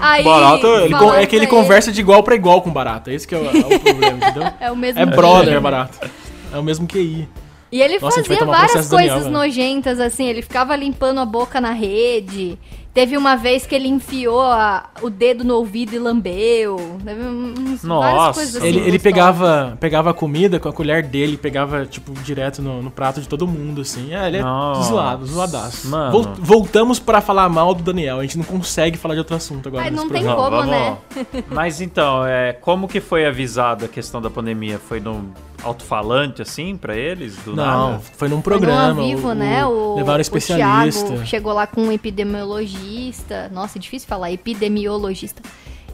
aí 0.00 0.24
Barata, 0.24 0.66
ele 0.66 1.22
é 1.22 1.26
que 1.26 1.36
ele 1.36 1.46
conversa 1.46 1.92
de 1.92 2.00
igual 2.00 2.22
pra 2.22 2.34
igual 2.34 2.62
com 2.62 2.72
barata. 2.72 3.12
Esse 3.12 3.28
que 3.28 3.34
é 3.34 3.38
o, 3.38 3.44
é 3.44 3.50
o 3.50 3.80
problema, 3.80 4.16
entendeu? 4.16 4.52
É 4.58 4.72
o 4.72 4.76
mesmo 4.76 5.00
É 5.00 5.06
brother, 5.06 5.60
barata. 5.60 6.10
É 6.52 6.58
o 6.58 6.62
mesmo 6.62 6.86
QI. 6.86 7.28
E 7.70 7.80
ele 7.80 7.98
Nossa, 8.00 8.22
fazia 8.24 8.44
várias 8.44 8.88
do 8.88 8.96
Daniel, 8.96 9.14
coisas 9.14 9.30
velho. 9.30 9.30
nojentas, 9.30 10.00
assim. 10.00 10.26
Ele 10.26 10.42
ficava 10.42 10.74
limpando 10.74 11.20
a 11.20 11.24
boca 11.24 11.60
na 11.60 11.72
rede. 11.72 12.58
Teve 12.92 13.16
uma 13.16 13.36
vez 13.36 13.66
que 13.66 13.74
ele 13.74 13.86
enfiou 13.86 14.40
a- 14.40 14.90
o 15.00 15.08
dedo 15.08 15.44
no 15.44 15.54
ouvido 15.54 15.94
e 15.94 15.98
lambeu. 15.98 16.98
Teve 17.04 17.22
uns, 17.22 17.84
Nossa. 17.84 18.10
várias 18.16 18.34
coisas 18.36 18.56
assim. 18.56 18.66
Ele, 18.66 18.78
ele 18.78 18.84
gostosas. 18.98 19.02
pegava, 19.02 19.76
pegava 19.78 20.10
a 20.10 20.14
comida 20.14 20.58
com 20.58 20.68
a 20.68 20.72
colher 20.72 21.02
dele, 21.04 21.36
pegava, 21.36 21.86
tipo, 21.86 22.12
direto 22.22 22.60
no, 22.60 22.82
no 22.82 22.90
prato 22.90 23.20
de 23.20 23.28
todo 23.28 23.46
mundo, 23.46 23.82
assim. 23.82 24.12
É, 24.12 24.26
ele 24.26 24.38
é 24.38 24.42
Nossa. 24.42 24.88
zoado, 24.90 25.24
zoadaço. 25.26 25.88
Mano. 25.88 26.10
Vol- 26.10 26.34
voltamos 26.38 26.98
pra 26.98 27.20
falar 27.20 27.48
mal 27.48 27.74
do 27.74 27.82
Daniel. 27.84 28.18
A 28.18 28.22
gente 28.22 28.36
não 28.38 28.44
consegue 28.44 28.98
falar 28.98 29.14
de 29.14 29.20
outro 29.20 29.36
assunto 29.36 29.68
agora. 29.68 29.84
Ai, 29.84 29.90
não 29.90 30.08
tem 30.08 30.24
programa. 30.24 30.50
como, 30.50 30.62
né? 30.64 30.98
Mas 31.48 31.80
então, 31.80 32.26
é, 32.26 32.52
como 32.54 32.88
que 32.88 33.00
foi 33.00 33.24
avisado 33.24 33.84
a 33.84 33.88
questão 33.88 34.20
da 34.20 34.28
pandemia? 34.28 34.80
Foi 34.80 34.98
no 34.98 35.32
alto-falante, 35.62 36.42
assim, 36.42 36.76
pra 36.76 36.96
eles? 36.96 37.36
Do 37.44 37.54
Não, 37.56 37.90
nada? 37.90 38.02
foi 38.16 38.28
num 38.28 38.36
Foi 38.36 38.42
programa. 38.52 39.00
ao 39.00 39.06
vivo, 39.08 39.28
o- 39.28 39.34
né? 39.34 39.64
O, 39.66 39.94
levaram 39.96 40.18
o 40.18 40.20
especialista. 40.22 41.06
Thiago 41.06 41.26
chegou 41.26 41.52
lá 41.52 41.66
com 41.66 41.82
um 41.82 41.92
epidemiologista. 41.92 43.48
Nossa, 43.52 43.78
é 43.78 43.80
difícil 43.80 44.08
falar, 44.08 44.30
epidemiologista. 44.32 45.42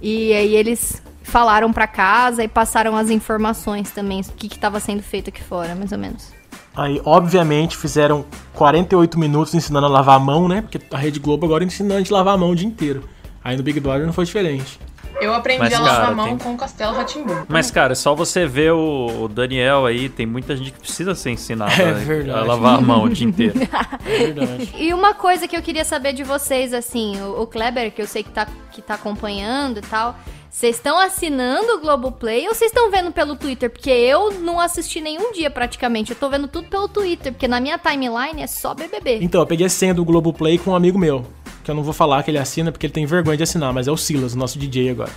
E 0.01 0.33
aí 0.33 0.55
eles 0.55 1.03
falaram 1.23 1.73
pra 1.73 1.87
casa 1.87 2.45
e 2.45 2.49
passaram 2.49 2.97
as 2.97 3.11
informações 3.11 3.91
também, 3.91 4.21
o 4.21 4.25
que 4.25 4.47
estava 4.47 4.79
sendo 4.81 5.03
feito 5.03 5.29
aqui 5.31 5.43
fora, 5.43 5.75
mais 5.75 5.93
ou 5.93 5.99
menos. 5.99 6.33
Aí, 6.75 7.01
obviamente, 7.05 7.77
fizeram 7.77 8.25
48 8.55 9.19
minutos 9.19 9.55
ensinando 9.55 9.87
a 9.87 9.89
lavar 9.89 10.17
a 10.17 10.21
mão, 10.21 10.47
né? 10.47 10.61
Porque 10.61 10.79
a 10.93 10.99
Rede 10.99 11.19
Globo 11.19 11.47
agora 11.47 11.65
ensina 11.65 11.95
a 11.95 11.99
gente 11.99 12.13
a 12.13 12.17
lavar 12.19 12.35
a 12.35 12.37
mão 12.37 12.51
o 12.51 12.55
dia 12.55 12.67
inteiro. 12.69 13.03
Aí 13.43 13.57
no 13.57 13.63
Big 13.63 13.81
Brother 13.81 14.05
não 14.05 14.13
foi 14.13 14.25
diferente. 14.27 14.79
Eu 15.21 15.33
aprendi 15.35 15.61
Mas, 15.61 15.73
a 15.75 15.79
lavar 15.81 15.97
cara, 15.97 16.09
a 16.09 16.15
mão 16.15 16.27
tem- 16.29 16.39
com 16.39 16.55
o 16.55 16.57
Castelo 16.57 16.95
Ratimbu. 16.95 17.47
Mas, 17.49 17.71
cara, 17.71 17.95
só 17.95 18.15
você 18.15 18.47
ver 18.47 18.73
o, 18.73 19.29
Daniel 19.29 19.87
aí, 19.87 20.09
tem 20.09 20.27
muita 20.27 20.57
gente 20.57 20.73
que 20.73 20.81
precisa 20.81 21.15
ser 21.15 21.31
ensinada 21.31 21.73
É 21.83 22.31
a- 22.31 22.43
lavar 22.45 22.79
a 22.79 22.81
mão 22.81 23.05
o 23.05 23.09
dia 23.09 23.27
inteiro. 23.27 23.55
É 24.07 24.19
verdade. 24.19 24.71
E 24.77 24.93
uma 24.95 25.15
coisa 25.15 25.49
que 25.49 25.57
eu 25.57 25.63
queria 25.63 25.85
saber 25.85 26.13
de 26.13 26.23
vocês, 26.23 26.73
assim, 26.73 27.21
o, 27.21 27.43
o 27.43 27.47
Kleber, 27.47 27.91
que 27.93 28.01
eu 28.01 28.07
sei 28.07 28.23
que 28.23 28.31
tá, 28.31 28.47
que 28.71 28.81
tá 28.81 28.95
acompanhando 28.95 29.79
e 29.79 29.83
tal, 29.83 30.17
vocês 30.51 30.77
estão 30.77 30.99
assinando 30.99 31.75
o 31.75 31.81
Globoplay 31.81 32.49
ou 32.49 32.55
vocês 32.55 32.71
estão 32.71 32.91
vendo 32.91 33.13
pelo 33.13 33.37
Twitter? 33.37 33.69
Porque 33.69 33.91
eu 33.91 34.33
não 34.41 34.59
assisti 34.59 35.01
nenhum 35.01 35.33
dia 35.33 35.51
praticamente, 35.51 36.13
eu 36.13 36.17
tô 36.17 36.29
vendo 36.29 36.49
tudo 36.49 36.69
pelo 36.69 36.89
Twitter, 36.89 37.33
porque 37.33 37.47
na 37.47 37.61
minha 37.61 37.79
timeline 37.79 38.43
é 38.43 38.47
só 38.47 38.75
BBB. 38.75 39.19
Então, 39.21 39.41
eu 39.41 39.47
peguei 39.47 39.67
a 39.67 39.71
senha 39.71 39.93
do 39.93 40.05
Globoplay 40.05 40.59
com 40.59 40.71
um 40.71 40.75
amigo 40.75 40.99
meu. 40.99 41.25
Que 41.63 41.71
eu 41.71 41.75
não 41.75 41.83
vou 41.83 41.93
falar 41.93 42.23
que 42.23 42.31
ele 42.31 42.39
assina, 42.39 42.71
porque 42.71 42.87
ele 42.87 42.93
tem 42.93 43.05
vergonha 43.07 43.37
de 43.37 43.43
assinar, 43.43 43.73
mas 43.73 43.89
é 43.89 43.91
o 43.91 43.97
Silas, 43.97 44.35
o 44.35 44.39
nosso 44.39 44.57
DJ 44.57 44.91
agora. 44.91 45.11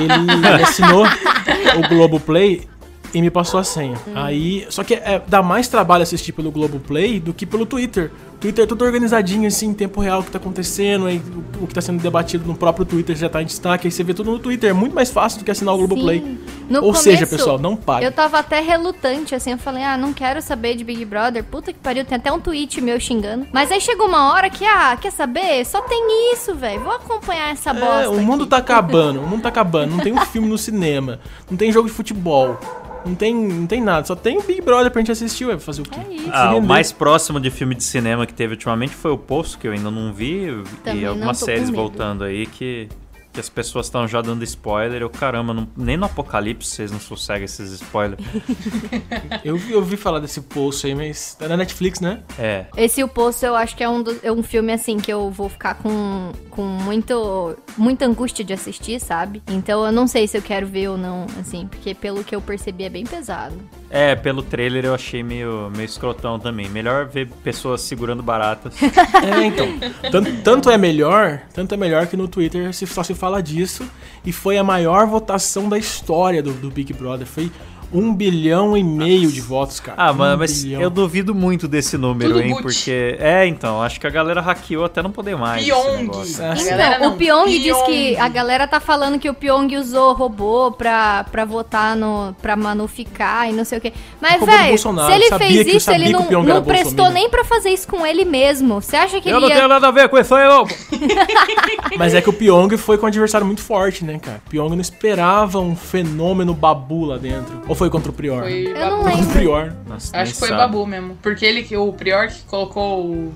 Ele, 0.00 0.32
ele 0.32 0.46
assinou 0.62 1.04
o 1.04 1.88
Globoplay 1.88 2.68
e 3.16 3.22
me 3.22 3.30
passou 3.30 3.58
a 3.58 3.64
senha. 3.64 3.96
Aí. 4.14 4.66
Só 4.68 4.84
que 4.84 4.92
é, 4.92 5.22
dá 5.26 5.42
mais 5.42 5.68
trabalho 5.68 6.02
assistir 6.02 6.32
pelo 6.32 6.50
Globoplay 6.50 7.18
do 7.18 7.32
que 7.32 7.46
pelo 7.46 7.64
Twitter. 7.64 8.12
Twitter 8.38 8.64
é 8.64 8.66
tudo 8.66 8.84
organizadinho, 8.84 9.48
assim, 9.48 9.68
em 9.68 9.72
tempo 9.72 10.02
real 10.02 10.20
o 10.20 10.22
que 10.22 10.30
tá 10.30 10.36
acontecendo, 10.36 11.06
aí 11.06 11.22
o, 11.58 11.66
que 11.66 11.72
tá 11.72 11.80
sendo 11.80 12.02
debatido 12.02 12.46
no 12.46 12.54
próprio 12.54 12.84
Twitter 12.84 13.16
já 13.16 13.30
tá 13.30 13.40
em 13.40 13.46
destaque, 13.46 13.86
aí 13.86 13.90
você 13.90 14.04
vê 14.04 14.12
tudo 14.12 14.30
no 14.32 14.38
Twitter. 14.38 14.68
É 14.68 14.72
muito 14.74 14.94
mais 14.94 15.10
fácil 15.10 15.38
do 15.38 15.46
que 15.46 15.50
assinar 15.50 15.72
o 15.74 15.78
Globoplay. 15.78 16.20
Sim. 16.20 16.38
No 16.68 16.84
Ou 16.84 16.94
seja, 16.94 17.24
começo, 17.24 17.36
pessoal, 17.38 17.58
não 17.58 17.74
pague. 17.74 18.04
Eu 18.04 18.12
tava 18.12 18.38
até 18.38 18.60
relutante, 18.60 19.34
assim, 19.34 19.52
eu 19.52 19.58
falei, 19.58 19.82
ah, 19.82 19.96
não 19.96 20.12
quero 20.12 20.42
saber 20.42 20.74
de 20.74 20.84
Big 20.84 21.02
Brother, 21.06 21.42
puta 21.42 21.72
que 21.72 21.78
pariu, 21.78 22.04
tem 22.04 22.18
até 22.18 22.30
um 22.30 22.38
tweet 22.38 22.82
meu 22.82 23.00
xingando. 23.00 23.46
Mas 23.50 23.72
aí 23.72 23.80
chegou 23.80 24.06
uma 24.06 24.34
hora 24.34 24.50
que, 24.50 24.66
ah, 24.66 24.94
quer 25.00 25.10
saber? 25.10 25.64
Só 25.64 25.80
tem 25.80 26.34
isso, 26.34 26.54
velho, 26.54 26.80
vou 26.80 26.92
acompanhar 26.92 27.50
essa 27.50 27.72
bosta 27.72 28.02
É, 28.02 28.08
o 28.08 28.20
mundo 28.20 28.42
aqui. 28.42 28.50
tá 28.50 28.58
acabando, 28.58 29.20
o 29.24 29.26
mundo 29.26 29.40
tá 29.40 29.48
acabando. 29.48 29.92
Não 29.92 30.00
tem 30.00 30.12
um 30.12 30.20
filme 30.20 30.46
no 30.46 30.58
cinema, 30.58 31.18
não 31.50 31.56
tem 31.56 31.72
jogo 31.72 31.88
de 31.88 31.94
futebol, 31.94 32.58
não 33.06 33.14
tem, 33.14 33.34
não 33.34 33.66
tem 33.66 33.80
nada. 33.80 34.06
Só 34.06 34.14
tem 34.14 34.38
o 34.38 34.42
Big 34.42 34.60
Brother 34.60 34.90
pra 34.90 35.00
gente 35.00 35.12
assistir, 35.12 35.46
ué, 35.46 35.58
fazer 35.58 35.82
o 35.82 35.84
quê? 35.84 36.00
É 36.00 36.12
isso. 36.14 36.30
Ah, 36.32 36.54
o 36.54 36.60
mais 36.60 36.92
próximo 36.92 37.40
de 37.40 37.50
filme 37.50 37.74
de 37.74 37.84
cinema 37.84 38.26
que 38.26 38.34
teve 38.34 38.54
ultimamente 38.54 38.94
foi 38.94 39.12
o 39.12 39.18
Poço, 39.18 39.58
que 39.58 39.66
eu 39.66 39.72
ainda 39.72 39.90
não 39.90 40.12
vi, 40.12 40.46
Também 40.84 41.02
e 41.02 41.06
algumas 41.06 41.38
séries 41.38 41.70
voltando 41.70 42.24
aí 42.24 42.46
que, 42.46 42.88
que 43.36 43.40
as 43.40 43.48
pessoas 43.50 43.86
estão 43.86 44.08
já 44.08 44.22
dando 44.22 44.42
spoiler. 44.44 45.02
Eu, 45.02 45.10
caramba, 45.10 45.52
não- 45.52 45.68
nem 45.76 45.96
no 45.96 46.06
Apocalipse 46.06 46.70
vocês 46.70 46.90
não 46.90 46.98
sossegam 46.98 47.44
esses 47.44 47.70
spoilers. 47.72 48.18
Eu, 49.44 49.56
vi- 49.56 49.72
eu 49.72 49.78
ouvi 49.78 49.96
falar 49.96 50.18
desse 50.18 50.40
poço 50.40 50.86
aí, 50.86 50.94
mas 50.94 51.34
tá 51.34 51.46
na 51.48 51.56
Netflix, 51.56 52.00
né? 52.00 52.20
É. 52.38 52.66
Esse 52.76 53.02
O 53.04 53.08
Poço 53.08 53.44
eu 53.46 53.54
acho 53.54 53.76
que 53.76 53.84
é 53.84 53.88
um, 53.88 54.02
do- 54.02 54.18
é 54.22 54.32
um 54.32 54.42
filme, 54.42 54.72
assim, 54.72 54.96
que 54.98 55.12
eu 55.12 55.30
vou 55.30 55.48
ficar 55.48 55.74
com, 55.74 56.32
com 56.50 56.62
muito, 56.62 57.56
muita 57.76 58.06
angústia 58.06 58.44
de 58.44 58.52
assistir, 58.52 58.98
sabe? 59.00 59.42
Então 59.48 59.84
eu 59.84 59.92
não 59.92 60.06
sei 60.06 60.26
se 60.26 60.36
eu 60.36 60.42
quero 60.42 60.66
ver 60.66 60.88
ou 60.88 60.96
não, 60.98 61.26
assim, 61.40 61.66
porque 61.66 61.94
pelo 61.94 62.24
que 62.24 62.34
eu 62.34 62.40
percebi 62.40 62.84
é 62.84 62.88
bem 62.88 63.04
pesado. 63.04 63.54
É, 63.88 64.16
pelo 64.16 64.42
trailer 64.42 64.84
eu 64.84 64.94
achei 64.94 65.22
meio, 65.22 65.70
meio 65.76 65.84
escrotão 65.86 66.38
também. 66.40 66.68
Melhor 66.68 67.06
ver 67.06 67.28
pessoas 67.44 67.82
segurando 67.82 68.22
baratas. 68.22 68.74
É, 69.26 69.44
então. 69.44 69.66
Tanto, 70.10 70.42
tanto 70.42 70.70
é 70.70 70.78
melhor, 70.78 71.40
tanto 71.52 71.74
é 71.74 71.76
melhor 71.76 72.06
que 72.06 72.16
no 72.16 72.28
Twitter 72.28 72.72
se- 72.72 72.86
só 72.86 73.02
se 73.02 73.14
fala 73.14 73.25
disso. 73.42 73.84
E 74.24 74.32
foi 74.32 74.58
a 74.58 74.64
maior 74.64 75.06
votação 75.06 75.68
da 75.68 75.78
história 75.78 76.42
do, 76.42 76.52
do 76.52 76.70
Big 76.70 76.92
Brother. 76.92 77.26
Foi 77.26 77.50
um 77.92 78.14
bilhão 78.14 78.76
e 78.76 78.82
meio 78.82 79.30
de 79.30 79.40
votos, 79.40 79.80
cara. 79.80 79.96
Ah, 80.00 80.10
um 80.12 80.14
mano, 80.14 80.38
mas 80.38 80.62
bilhão. 80.64 80.80
eu 80.80 80.90
duvido 80.90 81.34
muito 81.34 81.66
desse 81.68 81.96
número, 81.96 82.32
Tudo 82.34 82.42
hein? 82.42 82.50
boot. 82.50 82.62
Porque. 82.62 83.16
É, 83.18 83.46
então, 83.46 83.82
acho 83.82 84.00
que 84.00 84.06
a 84.06 84.10
galera 84.10 84.40
hackeou 84.40 84.84
até 84.84 85.02
não 85.02 85.10
poder 85.10 85.36
mais. 85.36 85.64
Pyong. 85.64 86.02
Então, 86.02 86.22
Então, 86.24 87.00
não, 87.00 87.12
o 87.12 87.16
Pyong 87.16 87.46
diz 87.48 87.76
que 87.82 88.12
Pyong. 88.14 88.16
a 88.20 88.28
galera 88.28 88.66
tá 88.66 88.80
falando 88.80 89.18
que 89.18 89.28
o 89.28 89.34
Pyong 89.34 89.76
usou 89.76 90.12
robô 90.14 90.72
pra, 90.72 91.24
pra 91.24 91.44
votar 91.44 91.96
no. 91.96 92.34
pra 92.42 92.56
manuficar 92.56 93.48
e 93.48 93.52
não 93.52 93.64
sei 93.64 93.78
o 93.78 93.80
quê. 93.80 93.92
Mas, 94.20 94.40
velho, 94.44 94.78
se 94.78 94.88
ele 95.12 95.28
sabia 95.28 95.38
fez 95.38 95.64
que- 95.64 95.70
eu 95.72 95.76
isso, 95.76 95.90
ele 95.90 96.08
não, 96.10 96.24
Pyong 96.26 96.46
não 96.46 96.62
prestou 96.64 97.10
nem 97.10 97.28
pra 97.30 97.44
fazer 97.44 97.70
isso 97.70 97.86
com 97.88 98.04
ele 98.06 98.24
mesmo. 98.24 98.80
Você 98.80 98.96
acha 98.96 99.20
que 99.20 99.28
Eu 99.28 99.36
ele 99.36 99.40
não 99.42 99.48
ia. 99.48 99.54
tenho 99.56 99.68
nada 99.68 99.88
a 99.88 99.90
ver 99.90 100.08
com 100.08 100.18
isso 100.18 100.34
aí, 100.34 100.48
não. 100.48 100.66
Mas 101.98 102.14
é 102.14 102.20
que 102.20 102.28
o 102.28 102.32
Pyong 102.32 102.76
foi 102.76 102.98
com 102.98 103.04
um 103.04 103.08
adversário 103.08 103.46
muito 103.46 103.62
forte, 103.62 104.04
né, 104.04 104.18
cara? 104.18 104.40
O 104.46 104.50
Pyong 104.50 104.70
não 104.70 104.80
esperava 104.80 105.60
um 105.60 105.74
fenômeno 105.76 106.54
babu 106.54 107.04
lá 107.04 107.16
dentro. 107.18 107.60
Ou 107.68 107.74
foi 107.76 107.90
contra 107.90 108.10
o 108.10 108.14
Prior? 108.14 108.42
Foi 108.42 108.66
Eu 108.68 108.74
não 108.90 109.04
lembro. 109.04 109.26
Prior. 109.32 109.76
Nossa, 109.86 110.16
Acho 110.16 110.32
que 110.32 110.38
foi 110.38 110.48
sabe. 110.48 110.60
Babu 110.62 110.86
mesmo. 110.86 111.16
Porque 111.22 111.44
ele, 111.44 111.62
que- 111.62 111.76
o 111.76 111.92
Prior 111.92 112.28
que 112.28 112.42
colocou 112.42 113.04
o 113.04 113.32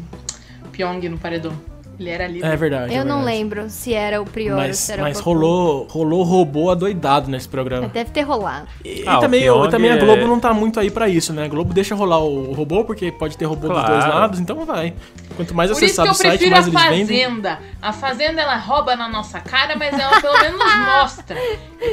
Pyong 0.72 1.08
no 1.08 1.18
paredão. 1.18 1.52
Ele 2.00 2.08
era 2.10 2.26
líder. 2.26 2.46
É 2.46 2.56
verdade. 2.56 2.94
Eu 2.94 3.02
é 3.02 3.04
não 3.04 3.16
verdade. 3.18 3.36
lembro 3.36 3.68
se 3.70 3.92
era 3.92 4.22
o 4.22 4.24
Prior 4.24 4.54
ou 4.54 4.60
Mas, 4.62 4.78
se 4.78 4.92
era 4.92 5.02
mas 5.02 5.18
o 5.20 5.22
Popô. 5.22 5.30
rolou, 5.38 5.86
rolou 5.90 6.22
robô 6.22 6.70
adoidado 6.70 7.28
nesse 7.30 7.46
programa. 7.46 7.88
Deve 7.88 8.10
ter 8.10 8.22
rolado. 8.22 8.66
E, 8.82 9.04
Ah, 9.06 9.18
o 9.18 9.20
também, 9.20 9.42
Pyong 9.42 9.66
e 9.66 9.70
também 9.70 9.90
a 9.90 9.96
é- 9.96 9.98
Globo 9.98 10.26
não 10.26 10.40
tá 10.40 10.54
muito 10.54 10.80
aí 10.80 10.90
pra 10.90 11.08
isso, 11.10 11.32
né? 11.34 11.44
A 11.44 11.48
Globo 11.48 11.74
deixa 11.74 11.94
rolar 11.94 12.18
o, 12.20 12.52
robô, 12.54 12.84
porque 12.84 13.12
pode 13.12 13.36
ter 13.36 13.44
robô 13.44 13.68
dos 13.68 13.76
Claro. 13.76 13.92
dois 13.92 14.06
lados, 14.06 14.40
então 14.40 14.64
vai. 14.64 14.94
Quanto 15.36 15.54
mais 15.54 15.70
Por 15.70 15.76
isso 15.76 15.80
que 15.80 16.00
acessado 16.00 16.08
eu 16.08 16.12
o 16.12 16.14
site, 16.14 16.30
prefiro 16.38 16.50
mais 16.52 16.66
a 16.66 16.68
eles 16.94 17.08
vendem. 17.08 17.24
Fazenda. 17.26 17.58
A 17.82 17.92
Fazenda, 17.92 18.40
ela 18.42 18.56
rouba 18.56 18.96
na 18.96 19.08
nossa 19.08 19.38
cara, 19.40 19.76
mas 19.76 19.92
ela 19.98 20.20
pelo 20.20 20.38
menos 20.40 20.58
mostra. 20.86 21.36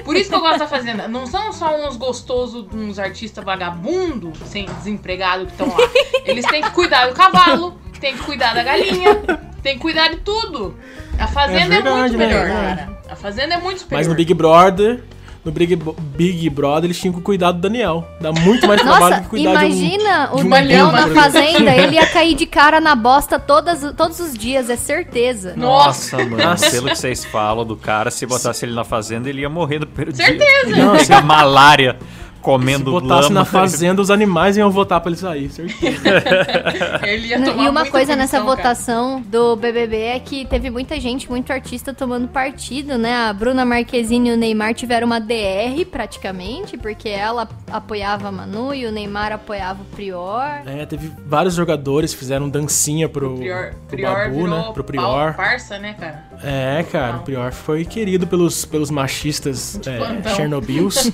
Por 0.06 0.16
isso 0.16 0.30
que 0.30 0.36
eu 0.36 0.40
gosto 0.42 0.60
da 0.60 0.68
Fazenda. 0.68 1.08
Não 1.08 1.26
são 1.28 1.52
só 1.52 1.76
uns 1.86 1.98
gostosos, 1.98 2.66
uns 2.74 2.98
artistas 2.98 3.44
vagabundos, 3.44 4.38
sem 4.46 4.66
desempregado 4.66 5.46
que 5.46 5.52
estão 5.52 5.68
lá. 5.68 5.78
Eles 6.26 6.46
têm 6.46 6.62
que 6.62 6.72
cuidar 6.72 7.08
do 7.08 7.14
cavalo, 7.14 7.78
têm 8.00 8.16
que 8.16 8.24
cuidar 8.24 8.54
da 8.54 8.64
galinha, 8.64 9.16
têm 9.62 9.76
que 9.76 9.82
cuidar 9.82 10.10
de 10.10 10.18
tudo. 10.18 10.76
A 11.18 11.28
Fazenda 11.28 11.76
é, 11.76 11.82
verdade, 11.82 12.00
muito 12.00 12.18
né? 12.18 12.28
melhor, 12.28 12.42
É 12.42 12.46
verdade. 12.46 12.78
cara. 12.78 13.00
A 13.10 13.16
Fazenda 13.16 13.54
é 13.56 13.58
muito 13.58 13.80
superior. 13.80 14.00
Mas 14.00 14.08
no 14.08 14.16
Big 14.16 14.34
Brother, 14.34 15.04
no 15.48 15.52
Big, 15.52 15.76
Big 16.16 16.50
Brother, 16.50 16.86
eles 16.86 17.00
tinham 17.00 17.14
que 17.14 17.22
cuidar 17.22 17.54
do 17.54 17.60
Daniel. 17.60 18.06
Dá 18.20 18.32
muito 18.34 18.68
mais 18.68 18.82
trabalho 18.82 19.16
do 19.16 19.22
que 19.24 19.30
cuidar 19.30 19.52
imagina 19.52 20.28
de 20.28 20.34
um, 20.34 20.38
o 20.38 20.42
um 20.42 20.50
Daniel 20.50 20.86
burro, 20.88 21.08
na 21.08 21.22
fazenda, 21.22 21.72
ele 21.76 21.96
ia 21.96 22.06
cair 22.06 22.36
de 22.36 22.46
cara 22.46 22.82
na 22.82 22.96
bosta 22.96 23.40
todas, 23.40 23.80
todos 23.96 24.20
os 24.20 24.34
dias, 24.38 24.70
é 24.70 24.76
certeza. 24.76 25.54
Nossa. 25.56 26.18
Mano, 26.18 26.38
pelo 26.70 26.90
que 26.90 26.96
vocês 26.96 27.24
falam 27.26 27.66
do 27.66 27.78
cara, 27.78 28.12
se 28.12 28.26
botasse 28.26 28.66
ele 28.66 28.76
na 28.76 28.84
fazenda, 28.84 29.30
ele 29.30 29.42
ia 29.42 29.50
morrer 29.50 29.80
no 29.80 29.88
primeiro 29.88 30.16
Certeza. 30.16 30.68
dia. 30.68 30.86
Não, 30.86 30.98
Pegar 30.98 31.22
malária 31.24 31.98
comendo 32.48 32.86
Se 32.86 33.02
botasse 33.02 33.24
lama. 33.28 33.42
na 33.42 33.46
fazenda, 33.46 34.02
os 34.02 34.10
animais 34.10 34.56
iam 34.56 34.72
votar 34.72 35.02
pra 35.02 35.10
ele 35.12 35.20
sair, 35.20 35.50
certeza. 35.50 36.02
Ele 37.04 37.28
ia 37.28 37.42
tomar 37.44 37.66
E 37.66 37.70
uma 37.70 37.86
coisa 37.88 38.16
nessa 38.16 38.40
cara. 38.40 38.50
votação 38.50 39.22
do 39.22 39.58
BBB 39.58 39.98
é 39.98 40.20
que 40.20 40.46
teve 40.46 40.70
muita 40.70 40.98
gente, 40.98 41.30
muito 41.30 41.52
artista 41.52 41.94
tomando 41.94 42.28
partido, 42.30 42.98
né? 42.98 43.14
A 43.28 43.34
Bruna 43.34 43.66
Marquezine 43.66 44.30
e 44.30 44.34
o 44.34 44.38
Neymar 44.38 44.74
tiveram 44.74 45.08
uma 45.08 45.20
DR 45.20 45.86
praticamente, 45.92 46.78
porque 46.78 47.10
ela 47.10 47.50
apoiava 47.70 48.30
a 48.30 48.32
Manu 48.32 48.74
e 48.74 48.86
o 48.86 48.92
Neymar 48.94 49.34
apoiava 49.34 49.82
o 49.82 49.86
Prior. 49.86 50.62
É, 50.66 50.86
teve 50.86 51.12
vários 51.26 51.54
jogadores 51.54 52.14
que 52.14 52.20
fizeram 52.20 52.48
dancinha 52.50 53.10
pro, 53.10 53.34
O 53.34 53.38
Prior, 53.40 53.74
pro 53.88 53.98
Prior 53.98 54.14
Babu, 54.30 54.36
virou 54.44 54.48
né? 54.58 54.72
Pro 54.74 54.84
Prior. 54.86 55.34
parça, 55.36 55.78
né, 55.78 55.96
cara? 56.00 56.27
É, 56.44 56.86
cara, 56.92 57.18
o 57.18 57.20
Prior 57.22 57.52
foi 57.52 57.84
querido 57.84 58.28
pelos, 58.28 58.66
pelos 58.66 58.92
machistas 58.92 59.80
é, 59.86 59.98
plantão. 59.98 60.36
Chernobyls. 60.36 61.12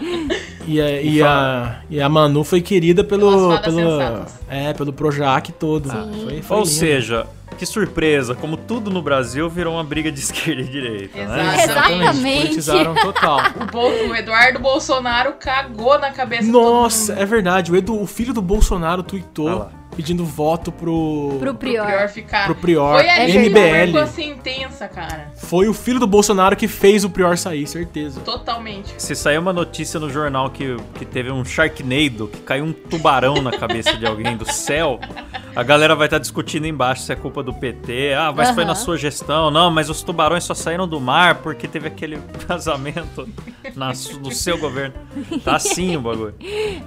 e, 0.66 0.80
a, 0.80 1.02
e, 1.02 1.22
a, 1.22 1.80
e 1.90 2.00
a 2.00 2.08
Manu 2.08 2.44
foi 2.44 2.60
querida 2.60 3.04
pelo. 3.04 3.58
Pelo 3.60 4.26
é, 4.48 4.72
pelo 4.72 4.92
Projac 4.92 5.52
todo. 5.52 5.90
Foi, 5.90 6.42
foi 6.42 6.56
Ou 6.56 6.62
lindo. 6.62 6.74
seja, 6.74 7.26
que 7.54 7.64
surpresa, 7.64 8.34
como 8.34 8.56
tudo 8.56 8.90
no 8.90 9.00
Brasil 9.00 9.48
virou 9.48 9.74
uma 9.74 9.84
briga 9.84 10.10
de 10.10 10.18
esquerda 10.20 10.62
e 10.62 10.64
direita, 10.64 11.24
né? 11.24 11.54
Exato. 11.54 11.70
Exatamente. 11.70 12.42
Politizaram 12.42 12.94
total. 12.94 13.40
O, 13.74 14.10
o 14.10 14.14
Eduardo 14.14 14.60
Bolsonaro 14.60 15.34
cagou 15.34 15.98
na 15.98 16.10
cabeça 16.10 16.50
Nossa, 16.50 16.98
de 16.98 17.06
todo 17.06 17.16
mundo. 17.16 17.22
é 17.22 17.26
verdade. 17.26 17.72
O, 17.72 17.76
Edu, 17.76 18.00
o 18.00 18.06
filho 18.06 18.32
do 18.32 18.40
Bolsonaro 18.40 19.00
Ah 19.00 19.04
tweetou 19.04 19.58
lá. 19.58 19.70
Pedindo 19.96 20.24
voto 20.24 20.70
pro. 20.72 21.36
Pro 21.38 21.38
Pro 21.38 21.54
Prior. 21.54 21.86
Prior 21.86 22.08
ficar. 22.08 22.44
Pro 22.46 22.54
Prior. 22.54 22.98
Foi 23.00 23.08
a 23.08 23.18
É 23.20 23.28
MBL. 23.48 23.92
marcou 23.92 24.00
a 24.00 24.06
sentença, 24.06 24.88
cara. 24.88 25.32
Foi 25.36 25.68
o 25.68 25.74
filho 25.74 26.00
do 26.00 26.06
Bolsonaro 26.06 26.56
que 26.56 26.66
fez 26.68 27.04
o 27.04 27.10
Prior 27.10 27.36
sair, 27.36 27.66
certeza. 27.66 28.20
Totalmente. 28.20 28.94
Se 28.98 29.14
saiu 29.14 29.40
uma 29.40 29.52
notícia 29.52 30.00
no 30.00 30.10
jornal 30.10 30.50
que, 30.50 30.76
que 30.94 31.04
teve 31.04 31.30
um 31.30 31.44
Sharknado, 31.44 32.28
que 32.28 32.40
caiu 32.40 32.64
um 32.64 32.72
tubarão 32.72 33.40
na 33.42 33.52
cabeça 33.52 33.96
de 33.96 34.06
alguém 34.06 34.36
do 34.36 34.50
céu, 34.50 34.98
a 35.54 35.62
galera 35.62 35.94
vai 35.94 36.06
estar 36.06 36.18
discutindo 36.18 36.66
embaixo 36.66 37.02
se 37.02 37.12
é 37.12 37.16
culpa 37.16 37.42
do 37.42 37.52
PT. 37.54 38.14
Ah, 38.14 38.32
mas 38.34 38.50
foi 38.50 38.64
na 38.64 38.74
sua 38.74 38.96
gestão. 38.98 39.50
Não, 39.50 39.70
mas 39.70 39.88
os 39.88 40.02
tubarões 40.02 40.44
só 40.44 40.54
saíram 40.54 40.88
do 40.88 41.00
mar 41.00 41.36
porque 41.36 41.68
teve 41.68 41.86
aquele 41.86 42.18
vazamento 42.48 43.28
na 43.76 43.92
no 44.20 44.32
seu 44.32 44.58
governo. 44.58 44.94
Tá 45.44 45.56
assim 45.56 45.96
o 45.96 46.00
bagulho. 46.00 46.34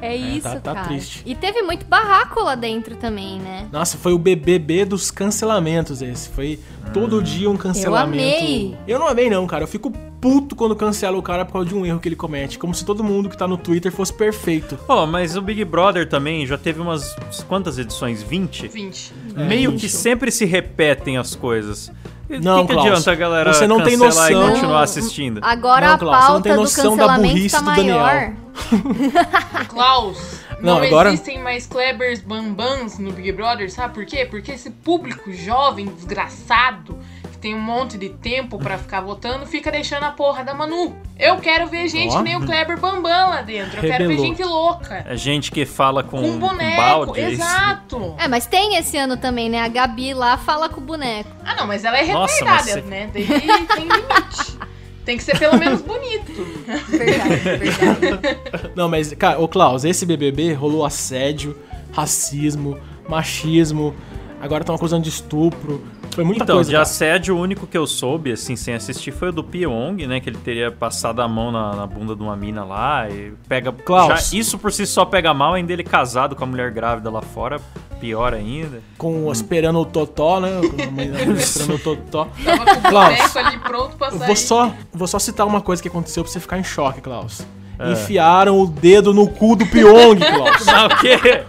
É 0.02 0.16
isso, 0.16 0.42
tá- 0.44 0.60
tá 0.60 0.74
cara. 0.74 0.88
triste. 0.88 1.24
E 1.26 1.34
teve 1.36 1.62
muito 1.62 1.86
barraco 1.86 2.42
lá 2.42 2.56
dentro 2.56 2.97
também, 2.98 3.40
né? 3.40 3.68
Nossa, 3.72 3.98
foi 3.98 4.14
o 4.14 4.18
BBB 4.18 4.86
dos 4.86 5.10
cancelamentos 5.10 6.02
esse. 6.02 6.30
Foi 6.30 6.60
todo 6.94 7.22
dia 7.22 7.50
um 7.50 7.58
cancelamento. 7.58 8.14
amei. 8.24 8.76
Eu 8.88 9.00
não 9.00 9.08
amei 9.08 9.30
não, 9.30 9.46
cara. 9.48 9.64
Eu 9.64 9.68
fico 9.68 9.92
puto 10.20 10.56
quando 10.56 10.76
cancela 10.76 11.18
o 11.18 11.22
cara 11.22 11.46
por 11.46 11.54
causa 11.54 11.70
de 11.70 11.76
um 11.76 11.86
erro 11.86 12.00
que 12.00 12.10
ele 12.10 12.16
comete. 12.16 12.58
Como 12.58 12.74
se 12.74 12.84
todo 12.84 13.04
mundo 13.04 13.30
que 13.30 13.38
tá 13.38 13.48
no 13.48 13.58
Twitter 13.58 13.92
fosse 13.92 14.12
perfeito. 14.14 14.78
Pô, 14.88 15.06
mas 15.06 15.36
o 15.38 15.42
Big 15.42 15.64
Brother 15.64 16.10
também 16.10 16.46
já 16.46 16.58
teve 16.58 16.82
umas. 16.82 17.16
quantas 17.48 17.78
edições? 17.78 18.22
20? 18.24 18.68
20. 18.68 19.14
Meio 19.36 19.72
É, 19.74 19.78
que 19.78 19.86
isso. 19.86 19.98
sempre 19.98 20.32
se 20.32 20.46
repetem 20.46 21.18
as 21.18 21.36
coisas. 21.36 21.92
E 22.30 22.40
Não, 22.40 22.62
que, 22.64 22.68
que 22.68 22.74
Klaus, 22.74 22.88
adianta 22.90 23.12
a 23.12 23.16
galera 23.16 23.54
você 23.54 23.66
não 23.66 23.82
tem 23.82 23.96
noção- 23.96 24.30
e 24.30 24.52
continuar 24.52 24.82
assistindo? 24.84 25.40
Agora 25.42 25.88
Não, 25.88 25.94
a 25.94 25.98
Klaus, 25.98 26.26
você 26.26 26.32
não 26.34 26.42
tem 26.42 26.52
pauta 26.52 26.58
do 26.58 26.62
noção 26.64 26.84
da 26.98 27.04
cancelamento 27.06 27.34
burrice 27.36 27.56
tá 27.56 27.62
do 27.62 27.66
Daniel. 27.76 28.00
maior. 28.00 28.34
Klaus, 29.70 30.37
Não, 30.62 30.80
não, 30.80 30.84
agora- 30.84 31.10
existem 31.10 31.40
mais 31.42 31.68
Klebers 31.68 32.20
Bambams 32.22 32.98
no 33.00 33.12
Big 33.12 33.32
Brother, 33.32 33.72
sabe 33.72 33.94
por 33.94 34.06
quê? 34.06 34.26
Porque 34.26 34.52
esse 34.54 34.70
público 34.72 35.32
jovem, 35.32 35.86
desgraçado, 35.86 36.98
que 37.32 37.38
tem 37.38 37.54
um 37.54 37.60
monte 37.62 37.98
de 37.98 38.10
tempo 38.10 38.58
pra 38.58 38.78
ficar 38.78 39.02
votando, 39.02 39.46
fica 39.46 39.70
deixando 39.72 40.04
a 40.06 40.12
porra 40.12 40.44
da 40.44 40.54
Manu. 40.56 40.96
Eu 41.20 41.38
quero 41.38 41.68
ver 41.68 41.88
gente 41.88 42.14
Ó. 42.14 42.18
que 42.18 42.24
nem 42.24 42.36
o 42.36 42.46
Kleber 42.46 42.80
Bambam 42.80 43.30
lá 43.30 43.42
dentro. 43.42 43.78
Eu 43.78 43.82
quero 43.82 44.08
ver 44.08 44.10
Rebelou. 44.16 44.26
gente 44.26 44.44
louca. 44.44 45.06
É 45.08 45.16
gente 45.16 45.52
que 45.52 45.66
fala 45.66 46.04
com, 46.04 46.22
Com 46.22 46.32
com 46.34 46.40
boneco, 46.40 46.78
balde. 46.78 47.20
é 47.20 47.30
exato. 47.32 48.16
É, 48.18 48.28
mas 48.28 48.46
tem 48.48 48.76
esse 48.78 48.98
ano 48.98 49.18
também, 49.18 49.50
né? 49.50 49.62
A 49.62 49.68
Gabi 49.68 50.14
lá 50.14 50.38
fala 50.38 50.68
com 50.70 50.82
o 50.82 50.84
boneco. 50.84 51.30
Ah, 51.46 51.56
não, 51.56 51.68
mas 51.68 51.84
ela 51.86 51.98
é 52.00 52.06
Nossa, 52.06 52.34
retardada, 52.44 52.72
você- 52.72 52.82
né? 52.82 53.10
Daí 53.14 53.26
tem 53.28 53.88
limite. 53.88 54.58
Tem 55.08 55.16
que 55.16 55.24
ser 55.24 55.40
pelo 55.40 55.58
menos 55.58 55.80
bonito. 55.82 56.34
Verdade, 56.90 57.36
verdade. 57.38 58.40
Não, 58.76 58.90
mas, 58.90 59.14
cara, 59.14 59.40
ô 59.40 59.48
Klaus, 59.48 59.86
esse 59.86 60.06
BBB 60.06 60.52
rolou 60.52 60.84
assédio, 60.84 61.56
racismo, 61.94 62.78
machismo. 63.08 63.96
Agora 64.42 64.64
estão 64.64 64.76
acusando 64.76 65.04
de 65.04 65.10
estupro. 65.10 65.82
Foi 66.18 66.24
muita 66.24 66.46
Então, 66.46 66.56
coisa. 66.56 66.68
de 66.72 66.74
cara. 66.74 66.82
assédio, 66.82 67.36
o 67.38 67.40
único 67.40 67.68
que 67.68 67.78
eu 67.78 67.86
soube, 67.86 68.32
assim, 68.32 68.56
sem 68.56 68.74
assistir, 68.74 69.12
foi 69.12 69.30
o 69.30 69.32
do 69.32 69.44
Pyong, 69.44 70.08
né? 70.08 70.20
Que 70.20 70.28
ele 70.32 70.40
teria 70.40 70.72
passado 70.72 71.22
a 71.22 71.28
mão 71.28 71.52
na, 71.52 71.76
na 71.76 71.86
bunda 71.86 72.16
de 72.16 72.24
uma 72.24 72.36
mina 72.36 72.66
lá 72.66 73.08
e 73.08 73.34
pega... 73.48 73.72
Klaus. 73.72 74.32
já- 74.32 74.36
isso 74.40 74.58
por 74.58 74.72
si 74.74 74.88
só 74.88 75.06
pega 75.06 75.32
mal, 75.32 75.54
ainda 75.54 75.72
ele 75.72 75.84
casado 75.84 76.36
com 76.36 76.44
a 76.44 76.48
mulher 76.48 76.72
grávida 76.72 77.12
lá 77.12 77.22
fora, 77.22 77.62
pior 78.00 78.34
ainda. 78.34 78.82
Com, 78.98 79.32
esperando 79.32 79.78
o 79.80 79.86
Totó, 79.86 80.40
né? 80.40 80.50
Com 80.60 80.82
a 80.82 80.92
mãe 80.92 81.12
da 81.12 81.20
mulher 81.24 81.38
esperando 81.38 81.76
o 81.76 81.80
Totó. 81.80 82.28
Tava 82.44 82.66
com 82.66 82.72
o 82.72 82.82
Klaus, 82.82 83.16
boneco 83.18 83.38
ali 83.40 83.60
pronto 83.60 83.96
pra 83.96 84.08
Eu 84.08 84.18
sair. 84.18 84.26
vou 84.28 84.36
só, 84.36 84.74
vou 84.92 85.08
só 85.08 85.20
citar 85.20 85.46
uma 85.46 85.62
coisa 85.62 85.84
que 85.84 85.88
aconteceu 85.88 86.24
pra 86.24 86.34
você 86.34 86.40
ficar 86.40 86.58
em 86.58 86.64
choque, 86.64 87.00
Klaus. 87.00 87.46
É. 87.78 87.92
Enfiaram 87.92 88.60
o 88.60 88.66
dedo 88.66 89.14
no 89.14 89.28
cu 89.30 89.56
do 89.56 89.64
Pyong, 89.68 90.18
Klaus. 90.20 90.66
Ah, 90.68 90.88
o 90.88 90.98
quê? 91.00 91.44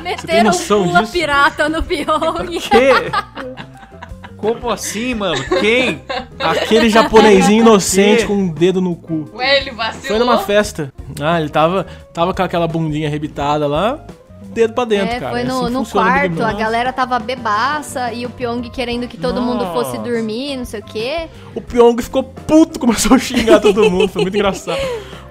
Meteram 0.00 0.50
disso? 0.52 0.86
pirata 1.10 1.68
no 1.68 1.82
Pyong. 1.82 2.60
quê? 2.60 2.92
Como 4.54 4.70
assim, 4.70 5.14
mano? 5.14 5.42
Quem? 5.60 6.02
Aquele 6.38 6.88
japonesinho 6.88 7.62
inocente 7.62 8.24
com 8.26 8.34
um 8.34 8.48
dedo 8.48 8.80
no 8.80 8.94
cu. 8.96 9.28
Ué, 9.34 9.58
ele 9.58 9.70
vacilou. 9.72 10.06
Foi 10.06 10.18
numa 10.18 10.38
festa. 10.38 10.92
Ah, 11.20 11.40
ele 11.40 11.48
tava, 11.48 11.86
tava 12.12 12.34
com 12.34 12.42
aquela 12.42 12.66
bundinha 12.68 13.08
arrebitada 13.08 13.66
lá, 13.66 14.04
dedo 14.52 14.72
pra 14.74 14.84
dentro, 14.84 15.14
É, 15.14 15.20
cara. 15.20 15.32
foi 15.32 15.42
Assim 15.42 15.50
no, 15.50 15.70
no 15.70 15.78
funciona 15.84 16.10
o 16.10 16.20
Big 16.22 16.36
quarto, 16.36 16.54
a 16.56 16.58
galera 16.58 16.92
tava 16.92 17.18
bebaça 17.18 18.12
e 18.12 18.24
o 18.26 18.30
Pyong 18.30 18.62
querendo 18.70 19.06
que 19.06 19.16
todo 19.16 19.40
mundo 19.40 19.66
fosse 19.72 19.96
Nossa. 19.98 20.10
dormir, 20.10 20.56
não 20.56 20.64
sei 20.64 20.80
o 20.80 20.82
quê. 20.82 21.28
O 21.54 21.60
Pyong 21.60 22.00
ficou 22.02 22.22
puto, 22.22 22.78
começou 22.78 23.16
a 23.16 23.18
xingar 23.18 23.60
todo 23.60 23.90
mundo. 23.90 24.08
Foi 24.08 24.22
muito 24.22 24.34
engraçado. 24.36 24.80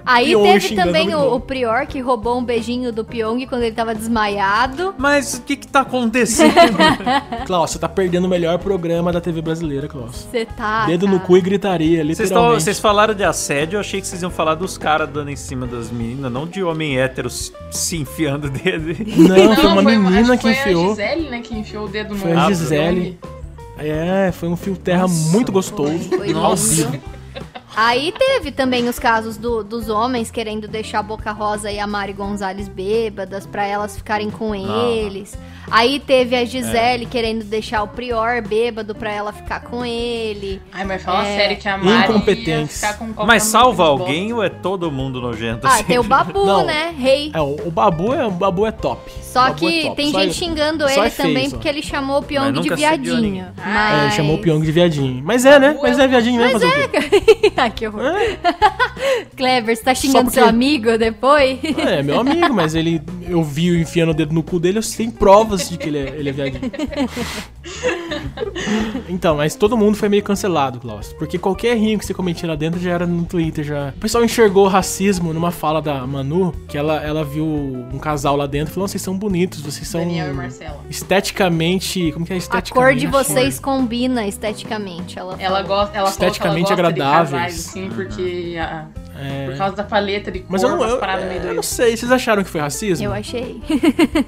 Aí 0.05 0.27
Pyong 0.31 0.43
teve 0.59 0.75
também 0.75 1.15
o, 1.15 1.35
o 1.35 1.39
Prior 1.39 1.85
que 1.87 1.99
roubou 1.99 2.37
um 2.39 2.43
beijinho 2.43 2.91
do 2.91 3.03
Pyong 3.03 3.45
quando 3.47 3.63
ele 3.63 3.75
tava 3.75 3.95
desmaiado. 3.95 4.93
Mas 4.97 5.35
o 5.35 5.41
que 5.41 5.55
que 5.55 5.67
tá 5.67 5.81
acontecendo? 5.81 6.53
Klaus, 7.45 7.71
você 7.71 7.79
tá 7.79 7.89
perdendo 7.89 8.25
o 8.25 8.29
melhor 8.29 8.59
programa 8.59 9.11
da 9.11 9.19
TV 9.19 9.41
brasileira, 9.41 9.87
Klaus. 9.87 10.27
Você 10.29 10.45
tá. 10.45 10.85
Dedo 10.85 11.07
no 11.07 11.19
cu 11.19 11.37
e 11.37 11.41
gritaria, 11.41 12.03
literalmente. 12.03 12.63
vocês 12.63 12.79
falaram 12.79 13.13
de 13.13 13.23
assédio, 13.23 13.77
eu 13.77 13.79
achei 13.81 13.99
que 13.99 14.07
vocês 14.07 14.21
iam 14.21 14.29
falar 14.31 14.55
dos 14.55 14.77
caras 14.77 15.09
dando 15.09 15.29
em 15.31 15.35
cima 15.35 15.65
das 15.65 15.89
meninas, 15.91 16.31
não 16.31 16.45
de 16.45 16.63
homem 16.63 16.99
hétero 16.99 17.29
se- 17.29 17.51
enfiando 17.97 18.49
dele. 18.51 18.97
Não, 19.17 19.55
foi 19.55 19.65
uma 19.65 19.81
acho 19.81 19.99
menina 19.99 20.37
que 20.37 20.43
foi 20.43 20.51
enfiou. 20.51 20.85
a 20.85 20.89
Gisele, 20.89 21.29
né, 21.29 21.41
que 21.41 21.55
enfiou 21.57 21.85
o 21.85 21.87
dedo 21.87 22.13
no 22.13 22.19
Foi 22.19 22.31
a 22.31 22.47
Gisele. 22.47 23.17
É, 23.77 24.31
foi 24.31 24.47
um 24.47 24.55
fio 24.55 24.77
terra 24.77 25.07
muito 25.07 25.51
gostoso. 25.51 25.97
Foi, 26.09 26.33
foi 26.33 26.55
vivo. 26.55 27.14
Aí 27.75 28.13
teve 28.17 28.51
também 28.51 28.87
os 28.87 28.97
casos 28.97 29.35
do- 29.35 29.63
dos 29.63 29.89
homens 29.89 30.31
querendo 30.31 30.65
deixar 30.67 30.99
a 30.99 31.03
Boca 31.03 31.31
Rosa 31.31 31.69
e 31.69 31.77
a 31.79 31.85
Mari 31.85 32.13
Gonzalez 32.13 32.69
bêbadas 32.69 33.45
pra 33.45 33.65
elas 33.65 33.97
ficarem 33.97 34.29
com 34.29 34.55
eles. 34.55 35.37
Aí 35.69 35.99
teve 35.99 36.35
a 36.35 36.45
Gisele 36.45 37.05
querendo 37.05 37.43
deixar 37.43 37.83
o 37.83 37.87
Prior 37.87 38.41
bêbado 38.41 38.93
pra 38.95 39.11
ela 39.11 39.33
ficar 39.33 39.61
com 39.61 39.83
ele. 39.83 40.61
Ai, 40.71 40.85
mas 40.85 41.03
fala 41.03 41.27
É. 41.27 41.35
sério 41.37 41.57
que 41.57 41.67
a 41.67 41.77
Mari 41.77 42.11
Incompetentes. 42.11 42.75
ficar 42.75 42.93
com 42.97 43.13
qualquer 43.13 43.27
Mas 43.33 43.43
salva 43.43 43.83
alguém 43.85 44.31
ou 44.31 44.43
é 44.43 44.49
todo 44.49 44.89
mundo 44.91 45.19
nojento 45.19 45.65
Ah, 45.67 45.73
assim? 45.73 45.83
tem 45.83 45.99
o 45.99 46.03
Babu, 46.03 46.45
Não. 46.45 46.65
né? 46.65 46.93
Rei. 46.97 47.31
É, 47.33 47.41
o, 47.41 47.55
o 47.67 47.71
Babu 47.71 48.13
é, 48.13 48.25
o 48.25 48.31
Babu 48.31 48.65
é 48.65 48.71
top. 48.71 49.11
Só 49.21 49.49
que 49.53 49.79
é 49.79 49.83
top. 49.87 49.95
tem 49.97 50.11
Só 50.11 50.19
gente 50.21 50.29
é- 50.29 50.33
xingando 50.33 50.87
ele 50.87 50.99
é 50.99 51.09
também 51.09 51.49
porque 51.49 51.67
ele 51.67 51.81
chamou 51.81 52.19
o 52.19 52.23
Pyong 52.23 52.53
de 52.61 52.69
viadinho. 52.73 53.47
Ah, 53.57 53.91
É, 53.91 53.97
ele 53.97 54.05
Mas... 54.05 54.13
chamou 54.13 54.35
o 54.35 54.39
Pyong 54.41 54.61
de 54.63 54.71
viadinho. 54.71 55.21
Mas 55.25 55.45
é, 55.45 55.59
né? 55.59 55.77
Mas 55.81 55.99
é 55.99 56.03
é 56.05 56.07
viadinho 56.07 56.39
mesmo 56.39 56.59
quê? 56.59 57.51
Ai, 57.57 57.64
que 57.69 57.87
horror. 57.87 58.01
É, 58.05 58.37
Kleber, 59.35 59.75
você 59.75 59.83
tá 59.83 59.93
xingando 59.95 60.25
porque- 60.25 60.39
seu 60.39 60.47
amigo 60.47 60.97
depois? 60.97 61.59
é, 61.77 62.01
meu 62.03 62.19
amigo, 62.19 62.53
mas 62.53 62.75
ele. 62.75 63.01
Eu 63.27 63.43
vi 63.43 63.71
o 63.71 63.79
enfiando 63.79 64.09
o 64.11 64.13
dedo 64.13 64.33
no 64.33 64.43
cu 64.43 64.59
dele, 64.59 64.79
eu 64.79 64.83
tenho 64.83 65.11
provas 65.11 65.69
de 65.69 65.77
que 65.77 65.87
ele 65.89 65.97
é, 65.97 66.15
ele 66.17 66.29
é 66.29 66.31
viadinho. 66.31 66.71
Então, 69.09 69.37
mas 69.37 69.55
todo 69.55 69.75
mundo 69.77 69.95
foi 69.97 70.09
meio 70.09 70.23
cancelado, 70.23 70.79
Klaus. 70.79 71.13
Porque 71.13 71.37
qualquer 71.37 71.75
rinho 71.77 71.97
que 71.99 72.05
você 72.05 72.13
cometia 72.13 72.47
lá 72.47 72.55
dentro 72.55 72.79
já 72.79 72.91
era 72.91 73.05
no 73.07 73.23
Twitter 73.25 73.63
já. 73.63 73.89
O 73.89 73.99
pessoal 73.99 74.23
enxergou 74.23 74.65
o 74.65 74.69
racismo 74.69 75.33
numa 75.33 75.51
fala 75.51 75.81
da 75.81 76.05
Manu, 76.05 76.53
que 76.67 76.77
ela, 76.77 77.01
ela 77.03 77.23
viu 77.23 77.45
um 77.45 77.97
casal 77.99 78.35
lá 78.35 78.45
dentro 78.47 78.71
e 78.71 78.73
falou: 78.73 78.87
vocês 78.87 79.01
são 79.01 79.17
bonitos, 79.17 79.61
vocês 79.61 79.87
são. 79.87 80.01
Daniel 80.01 80.29
e 80.29 80.33
Marcela. 80.33 80.79
Esteticamente. 80.89 82.11
Como 82.11 82.25
que 82.25 82.33
é 82.33 82.35
A 82.35 82.37
esteticamente? 82.37 82.73
cor 82.73 82.99
de 82.99 83.07
vocês 83.07 83.59
combina 83.59 84.27
esteticamente. 84.27 85.17
Ela, 85.17 85.35
Ela 85.39 85.61
gosta, 85.61 85.65
ela 85.65 85.81
falou 85.81 85.91
que 85.91 85.97
ela 85.97 86.09
Esteticamente 86.09 86.61
gosta 86.69 86.75
de 86.75 86.81
agradáveis. 86.81 87.31
casais, 87.31 87.67
assim, 87.67 87.89
porque 87.89 88.55
a- 88.59 88.85
É. 89.17 89.45
por 89.45 89.57
causa 89.57 89.75
da 89.75 89.83
paleta 89.83 90.31
de 90.31 90.39
cor, 90.39 90.51
Mas 90.51 90.63
eu 90.63 90.69
não, 90.69 90.83
eu, 90.83 90.97
paradas 90.97 91.25
meio 91.25 91.41
eu 91.41 91.53
não 91.53 91.63
sei, 91.63 91.95
vocês 91.95 92.11
acharam 92.11 92.43
que 92.43 92.49
foi 92.49 92.61
racismo? 92.61 93.05
Eu 93.05 93.13
achei. 93.13 93.61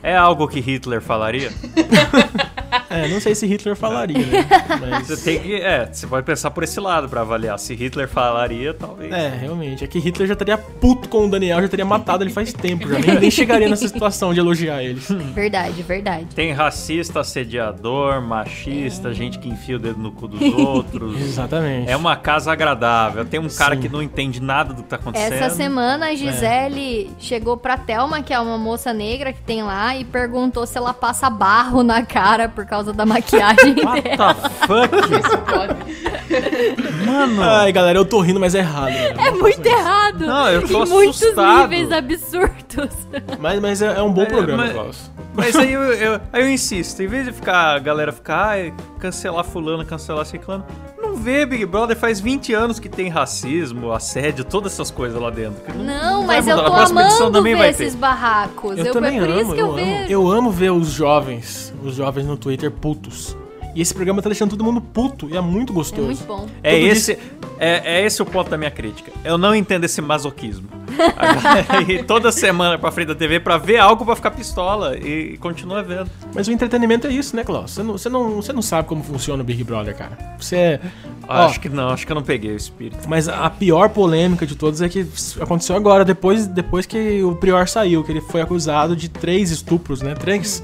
É 0.01 0.15
algo 0.15 0.47
que 0.47 0.59
Hitler 0.59 1.01
falaria? 1.01 1.51
É, 2.89 3.07
não 3.07 3.19
sei 3.19 3.35
se 3.35 3.45
Hitler 3.45 3.75
falaria, 3.75 4.25
né? 4.25 4.47
Mas... 4.79 5.07
Você 5.07 5.17
tem 5.17 5.39
que. 5.39 5.55
É, 5.55 5.85
você 5.85 6.07
pode 6.07 6.25
pensar 6.25 6.51
por 6.51 6.63
esse 6.63 6.79
lado 6.79 7.07
pra 7.09 7.21
avaliar. 7.21 7.57
Se 7.59 7.75
Hitler 7.75 8.07
falaria, 8.07 8.73
talvez. 8.73 9.11
É, 9.11 9.29
realmente. 9.29 9.83
É 9.83 9.87
que 9.87 9.99
Hitler 9.99 10.27
já 10.27 10.33
estaria 10.33 10.57
puto 10.57 11.09
com 11.09 11.25
o 11.25 11.29
Daniel, 11.29 11.61
já 11.61 11.67
teria 11.67 11.85
matado 11.85 12.23
ele 12.23 12.31
faz 12.31 12.53
tempo, 12.53 12.87
já 12.87 12.99
nem, 12.99 13.19
nem 13.19 13.31
chegaria 13.31 13.69
nessa 13.69 13.87
situação 13.87 14.33
de 14.33 14.39
elogiar 14.39 14.81
eles. 14.83 15.07
Verdade, 15.33 15.83
verdade. 15.83 16.25
Tem 16.33 16.51
racista, 16.51 17.19
assediador, 17.19 18.21
machista, 18.21 19.13
gente 19.13 19.37
que 19.37 19.49
enfia 19.49 19.75
o 19.75 19.79
dedo 19.79 19.99
no 19.99 20.11
cu 20.11 20.27
dos 20.27 20.41
outros. 20.41 21.19
Exatamente. 21.21 21.89
É 21.89 21.95
uma 21.95 22.15
casa 22.15 22.51
agradável. 22.51 23.25
Tem 23.25 23.39
um 23.39 23.49
cara 23.49 23.75
Sim. 23.75 23.81
que 23.81 23.89
não 23.89 24.01
entende 24.01 24.41
nada 24.41 24.73
do 24.77 24.83
que 24.83 24.89
tá 24.89 24.95
acontecendo. 24.95 25.33
Essa 25.33 25.55
semana 25.55 26.07
a 26.07 26.15
Gisele 26.15 27.11
chegou 27.19 27.57
pra 27.57 27.77
Thelma, 27.77 28.21
que 28.21 28.33
é 28.33 28.39
uma 28.39 28.57
moça 28.57 28.93
negra 28.93 29.33
que 29.33 29.41
tem 29.41 29.61
lá, 29.63 29.95
e 29.95 30.05
perguntou 30.05 30.65
se 30.65 30.77
ela 30.77 30.93
passa 30.93 31.29
barro 31.29 31.83
na 31.83 32.03
cara 32.03 32.47
por 32.47 32.65
causa 32.65 32.93
da 32.93 33.05
maquiagem 33.05 33.75
What 33.83 34.01
dela. 34.01 34.33
the 34.35 34.49
fuck? 34.67 36.07
Mano. 37.05 37.41
Ai, 37.43 37.71
galera, 37.71 37.97
eu 37.99 38.05
tô 38.05 38.19
rindo, 38.21 38.39
mas 38.39 38.53
é 38.55 38.59
errado. 38.59 38.91
né? 38.91 39.13
É 39.27 39.31
muito 39.31 39.65
errado. 39.65 40.25
Não, 40.25 40.49
eu 40.49 40.67
tô 40.67 40.83
em 40.83 40.89
muitos 40.89 41.21
assustado. 41.21 41.61
níveis 41.69 41.91
absurdos. 41.91 42.97
Mas, 43.39 43.59
mas 43.59 43.81
é, 43.81 43.97
é 43.97 44.01
um 44.01 44.11
bom 44.11 44.23
É, 44.23 44.25
programa, 44.25 44.63
mas- 44.63 44.73
Klaus. 44.73 45.11
Mas 45.33 45.55
aí 45.55 45.71
eu, 45.73 45.81
eu- 45.93 46.21
aí 46.33 46.41
eu 46.43 46.49
insisto, 46.49 47.01
em 47.01 47.07
vez 47.07 47.25
de 47.25 47.31
ficar 47.31 47.75
a 47.75 47.79
galera 47.79 48.11
ficar, 48.11 48.47
ai, 48.49 48.73
cancelar 48.99 49.43
fulano, 49.43 49.85
cancelar 49.85 50.25
ciclano, 50.25 50.65
não 51.07 51.15
vê 51.15 51.45
Big 51.45 51.65
Brother 51.65 51.95
faz 51.97 52.19
20 52.19 52.53
anos 52.53 52.79
que 52.79 52.89
tem 52.89 53.09
racismo, 53.09 53.91
assédio, 53.91 54.43
todas 54.43 54.73
essas 54.73 54.91
coisas 54.91 55.19
lá 55.21 55.29
dentro. 55.29 55.61
que 55.63 55.77
Não, 55.77 56.25
vai 56.25 56.37
mas 56.37 56.47
eu 56.47 56.57
tô 56.63 56.73
amando 56.73 57.41
ver 57.43 57.69
esses 57.69 57.95
barracos. 57.95 58.77
Eu, 58.77 58.85
Eu, 58.87 58.93
também 58.93 59.17
é 59.17 59.19
por 59.21 59.29
amo, 59.29 59.41
isso 59.41 59.53
que 59.53 59.61
eu, 59.61 59.65
eu, 59.65 59.71
amo. 59.73 59.75
vejo. 59.77 60.11
Eu 60.11 60.31
amo 60.31 60.51
ver 60.51 60.71
os 60.71 60.89
jovens, 60.91 61.73
os 61.83 61.95
jovens 61.95 62.25
no 62.25 62.37
Twitter 62.37 62.71
putos. 62.71 63.35
E 63.75 63.81
esse 63.81 63.93
programa 63.93 64.21
tá 64.21 64.29
deixando 64.29 64.49
todo 64.51 64.63
mundo 64.63 64.81
puto 64.81 65.29
e 65.29 65.37
é 65.37 65.41
muito 65.41 65.71
É 65.71 65.75
gostoso. 65.75 66.03
muito 66.07 66.23
bom. 66.25 66.47
É 66.63 66.71
Todo 66.71 66.83
esse, 66.87 67.11
é, 67.59 67.99
é 67.99 68.05
esse 68.05 68.21
o 68.21 68.25
ponto 68.25 68.49
da 68.49 68.57
minha 68.57 68.71
crítica. 68.71 69.11
Eu 69.23 69.37
não 69.37 69.53
entendo 69.53 69.83
esse 69.83 70.01
masoquismo. 70.01 70.67
e 71.87 72.03
toda 72.03 72.31
semana 72.31 72.77
pra 72.77 72.91
frente 72.91 73.07
da 73.07 73.15
TV 73.15 73.39
pra 73.39 73.57
ver 73.57 73.77
algo 73.77 74.05
pra 74.05 74.15
ficar 74.15 74.31
pistola 74.31 74.97
e, 74.97 75.37
continua 75.37 75.83
vendo. 75.83 76.09
Mas 76.33 76.47
o 76.47 76.51
entretenimento 76.51 77.07
é 77.07 77.11
isso, 77.11 77.35
né, 77.35 77.43
Klaus? 77.43 77.71
Você 77.71 77.83
não, 77.83 77.93
você, 77.93 78.09
não, 78.09 78.35
você 78.35 78.53
não 78.53 78.61
sabe 78.61 78.87
como 78.87 79.03
funciona 79.03 79.41
o 79.41 79.45
Big 79.45 79.63
Brother, 79.63 79.95
cara. 79.95 80.17
Você 80.39 80.55
é. 80.55 80.79
Ó, 81.27 81.33
Acho 81.45 81.59
que 81.59 81.69
não, 81.69 81.89
acho 81.89 82.05
que 82.05 82.11
eu 82.11 82.15
não 82.15 82.23
peguei 82.23 82.51
o 82.51 82.55
espírito. 82.55 83.07
Mas 83.07 83.27
a 83.27 83.49
pior 83.49 83.89
polêmica 83.89 84.45
de 84.45 84.55
todas 84.55 84.81
é 84.81 84.87
que 84.87 85.05
aconteceu 85.41 85.75
agora, 85.75 86.05
depois, 86.05 86.47
depois 86.47 86.85
que 86.85 87.21
o 87.21 87.35
Prior 87.35 87.67
saiu, 87.67 88.03
que 88.03 88.11
ele 88.11 88.21
foi 88.21 88.41
acusado 88.41 88.95
de 88.95 89.09
três 89.09 89.51
estupros, 89.51 90.01
né? 90.01 90.15
Três? 90.15 90.63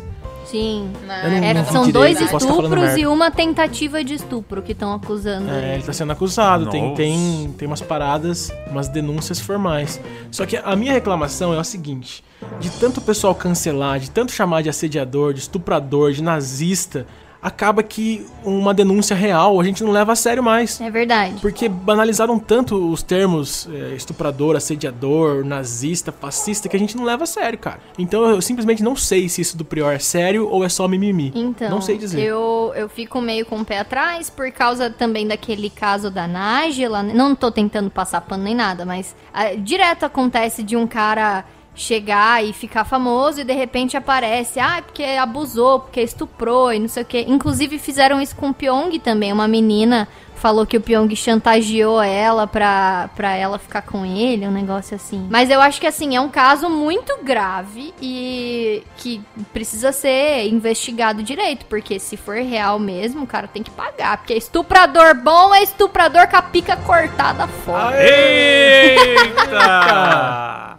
Sim. 0.54 0.92
Eu 1.02 1.08
não- 1.08 1.38
época 1.44 1.54
não 1.54 1.66
São 1.72 1.86
direito, 1.86 1.94
dois 2.20 2.32
posso 2.32 2.46
tá 2.48 2.54
estupros 2.54 2.98
e 2.98 3.08
uma 3.08 3.32
tentativa 3.32 4.04
de 4.04 4.14
estupro 4.14 4.62
que 4.62 4.72
estão 4.74 4.94
acusando 4.94 5.50
É, 5.50 5.58
ele. 5.58 5.74
ele 5.76 5.84
tá 5.84 5.92
sendo 5.94 6.12
acusado, 6.12 6.70
tem, 6.70 6.84
Nossa. 6.84 6.96
tem, 6.96 7.56
tem 7.58 7.68
umas 7.68 7.82
paradas, 7.82 8.52
umas 8.70 8.88
denúncias 8.88 9.40
formais. 9.40 10.00
Só 10.30 10.46
que 10.46 10.56
a 10.56 10.76
minha 10.76 10.94
reclamação 10.94 11.52
é 11.56 11.60
o 11.60 11.64
seguinte: 11.64 12.24
de 12.60 12.70
tanto 12.70 13.00
o 13.00 13.02
pessoal 13.02 13.34
cancelar, 13.34 14.00
de 14.00 14.12
tanto 14.12 14.32
chamar 14.32 14.62
de 14.62 14.70
assediador, 14.70 15.34
de 15.34 15.40
estuprador, 15.40 16.12
de 16.12 16.22
nazista, 16.22 17.08
acaba 17.44 17.84
que 17.84 18.26
uma 18.44 18.74
denúncia 18.74 19.14
real 19.16 19.60
a 19.60 19.64
gente 19.66 19.84
não 19.84 19.92
leva 19.92 20.14
a 20.14 20.16
sério 20.16 20.42
mais. 20.42 20.80
É 20.80 20.90
verdade. 20.90 21.36
Porque 21.42 21.68
banalizaram 21.68 22.40
tanto 22.40 22.90
os 22.90 23.04
termos 23.04 23.68
é, 23.72 23.96
estuprador, 23.96 24.56
assediador, 24.56 25.44
nazista, 25.44 26.12
fascista, 26.12 26.70
que 26.70 26.76
a 26.78 26.80
gente 26.80 26.96
não 26.96 27.04
leva 27.04 27.26
a 27.26 27.28
sério, 27.28 27.60
cara. 27.60 27.80
Então 28.00 28.30
eu 28.30 28.42
simplesmente 28.42 28.82
não 28.82 28.96
sei 28.96 29.28
se 29.28 29.42
isso 29.42 29.58
do 29.58 29.66
Prior 29.66 29.92
é 29.92 30.00
sério 30.00 30.48
ou 30.50 30.64
é 30.64 30.70
só 30.70 30.88
mimimi. 30.88 31.34
Então, 31.36 31.70
não 31.70 31.82
sei 31.82 31.98
dizer. 31.98 32.22
Eu, 32.22 32.72
eu 32.76 32.88
fico 32.88 33.20
meio 33.20 33.46
com 33.46 33.60
o 33.60 33.66
pé 33.66 33.80
atrás 33.80 34.30
por 34.30 34.50
causa 34.52 34.90
também 34.90 35.28
daquele 35.28 35.70
caso 35.70 36.10
da 36.10 36.26
Nájila. 36.26 37.04
Não 37.04 37.36
tô 37.36 37.52
tentando 37.52 37.90
passar 37.90 38.22
pano 38.22 38.44
nem 38.44 38.56
nada, 38.56 38.86
mas 38.86 39.14
ah, 39.34 39.54
direto 39.56 40.06
acontece 40.06 40.64
de 40.64 40.78
um 40.78 40.88
cara 40.88 41.44
chegar 41.76 42.44
e 42.44 42.54
ficar 42.54 42.84
famoso 42.84 43.42
e 43.42 43.44
de 43.44 43.54
repente 43.54 43.98
aparece, 43.98 44.60
ah, 44.60 44.82
porque 44.86 45.04
abusou, 45.04 45.80
porque 45.80 46.02
estuprou 46.02 46.72
e 46.72 46.80
não 46.80 46.88
sei 46.88 47.04
o 47.04 47.06
que. 47.06 47.22
Inclusive 47.22 47.80
fizeram 47.80 48.22
isso 48.22 48.36
com 48.36 48.50
o 48.50 48.54
Pyong 48.54 49.00
também, 49.00 49.32
uma 49.32 49.48
menina 49.48 50.08
falou 50.44 50.66
que 50.66 50.76
o 50.76 50.82
Pyong 50.82 51.16
chantageou 51.16 52.02
ela 52.02 52.46
pra, 52.46 53.10
pra 53.16 53.34
ela 53.34 53.58
ficar 53.58 53.82
com 53.82 54.06
ele, 54.06 54.46
um 54.46 54.52
negócio 54.52 54.94
assim. 54.94 55.26
Mas 55.30 55.50
eu 55.50 55.62
acho 55.62 55.80
que 55.80 55.88
assim, 55.88 56.18
é 56.18 56.22
um 56.22 56.28
caso 56.28 56.70
muito 56.70 57.18
grave 57.24 57.94
e 58.02 58.84
que 58.98 59.22
precisa 59.54 59.94
ser 59.94 60.46
investigado 60.50 61.24
direito, 61.24 61.66
porque 61.68 61.98
se 61.98 62.18
for 62.18 62.36
real 62.36 62.78
mesmo, 62.78 63.24
o 63.24 63.28
cara 63.28 63.48
tem 63.48 63.64
que 63.64 63.72
pagar, 63.72 64.18
porque 64.18 64.34
estuprador 64.34 65.16
bom 65.16 65.56
é 65.56 65.64
estuprador 65.64 66.28
com 66.28 66.36
a 66.36 66.42
pica 66.42 66.76
cortada 66.76 67.48
fora. 67.48 67.96
Eita! 68.06 69.54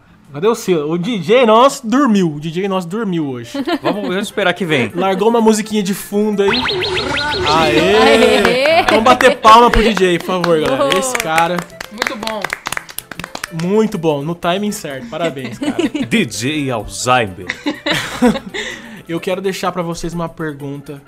Cadê 0.35 0.49
o 0.49 0.55
seu? 0.57 0.91
O 0.91 0.99
DJ 0.99 1.47
nosso 1.47 1.87
dormiu. 1.87 2.35
O 2.35 2.41
DJ 2.41 2.67
nosso 2.67 2.89
dormiu 2.89 3.25
hoje. 3.29 3.53
vamos, 3.81 4.09
vamos 4.09 4.27
esperar 4.27 4.53
que 4.53 4.65
vem. 4.65 4.91
Largou 4.93 5.29
uma 5.29 5.41
musiquinha 5.41 5.81
de 5.81 5.95
fundo 5.95 6.43
aí. 6.43 6.51
Aê! 7.49 7.97
Aê! 7.97 8.83
Vamos 8.91 9.05
bater 9.05 9.37
palma 9.37 9.71
pro 9.71 9.81
DJ, 9.81 10.19
por 10.19 10.27
favor, 10.27 10.61
galera. 10.61 10.99
Esse 10.99 11.15
cara, 11.15 11.57
Muito 11.93 12.17
bom. 12.17 12.41
muito 13.63 13.97
bom, 13.97 14.25
no 14.25 14.35
timing 14.35 14.73
certo. 14.73 15.07
Parabéns, 15.09 15.57
cara. 15.57 15.77
DJ 16.11 16.69
Alzheimer. 16.69 17.47
Eu 19.09 19.21
quero 19.21 19.41
deixar 19.41 19.71
pra 19.71 19.83
vocês 19.83 20.13
uma 20.13 20.29
pergunta 20.29 21.01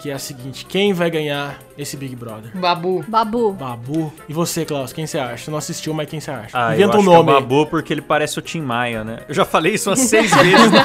que 0.00 0.10
é 0.10 0.14
a 0.14 0.18
seguinte: 0.18 0.64
quem 0.64 0.92
vai 0.92 1.10
ganhar 1.10 1.58
esse 1.76 1.96
Big 1.96 2.16
Brother? 2.16 2.50
Babu. 2.54 3.04
Babu. 3.06 3.52
Babu. 3.52 4.12
E 4.28 4.32
você, 4.32 4.64
Klaus, 4.64 4.92
quem 4.92 5.06
você 5.06 5.18
acha? 5.18 5.44
Você 5.44 5.50
não 5.50 5.58
assistiu, 5.58 5.92
mas 5.92 6.08
quem 6.08 6.20
você 6.20 6.30
acha? 6.30 6.48
Ah, 6.52 6.74
Inventa 6.74 6.96
eu 6.96 7.00
um 7.00 7.02
nome. 7.02 7.24
que 7.24 7.30
é 7.30 7.36
o. 7.36 7.40
Babu 7.40 7.66
porque 7.66 7.92
ele 7.92 8.02
parece 8.02 8.38
o 8.38 8.42
Tim 8.42 8.60
Maia, 8.62 9.04
né? 9.04 9.20
Eu 9.28 9.34
já 9.34 9.44
falei 9.44 9.74
isso 9.74 9.90
umas 9.90 10.00
seis 10.00 10.34
vezes. 10.34 10.70
né? 10.72 10.84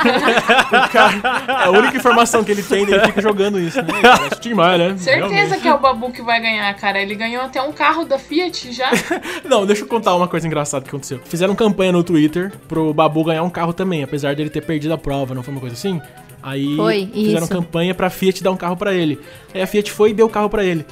A 1.47 1.69
única 1.69 1.97
informação 1.97 2.43
que 2.43 2.51
ele 2.51 2.63
tem, 2.63 2.83
ele 2.83 2.99
fica 2.99 3.21
jogando 3.21 3.59
isso, 3.59 3.81
né? 3.81 3.87
Parece 4.01 4.35
o 4.35 4.39
Tim 4.39 4.53
Maia, 4.53 4.77
né? 4.77 4.97
Certeza 4.97 5.27
Realmente. 5.27 5.61
que 5.61 5.67
é 5.67 5.73
o 5.73 5.79
Babu 5.79 6.11
que 6.11 6.21
vai 6.21 6.41
ganhar, 6.41 6.73
cara. 6.75 7.01
Ele 7.01 7.15
ganhou 7.15 7.43
até 7.43 7.61
um 7.61 7.71
carro 7.71 8.05
da 8.05 8.19
Fiat 8.19 8.71
já. 8.71 8.91
Não, 9.45 9.65
deixa 9.65 9.83
eu 9.83 9.87
contar 9.87 10.15
uma 10.15 10.27
coisa 10.27 10.45
engraçada 10.45 10.83
que 10.83 10.89
aconteceu. 10.89 11.19
Fizeram 11.25 11.55
campanha 11.55 11.91
no 11.91 12.03
Twitter 12.03 12.51
pro 12.67 12.93
Babu 12.93 13.23
ganhar 13.23 13.43
um 13.43 13.49
carro 13.49 13.73
também, 13.73 14.03
apesar 14.03 14.35
dele 14.35 14.49
ter 14.49 14.61
perdido 14.61 14.93
a 14.93 14.97
prova, 14.97 15.33
não 15.33 15.43
foi 15.43 15.53
uma 15.53 15.61
coisa 15.61 15.75
assim? 15.75 16.01
Aí 16.47 16.75
Foi, 16.75 17.09
fizeram 17.11 17.45
isso. 17.45 17.49
campanha 17.51 17.95
pra 17.95 18.07
Fiat 18.11 18.43
dar 18.43 18.51
um 18.51 18.57
carro 18.57 18.77
pra 18.77 18.93
ele. 18.93 19.19
Aí 19.51 19.61
a 19.63 19.67
Fiat 19.67 19.91
foi 19.91 20.11
e 20.11 20.13
deu 20.13 20.27
o 20.27 20.29
carro 20.29 20.47
pra 20.47 20.63
ele. 20.63 20.85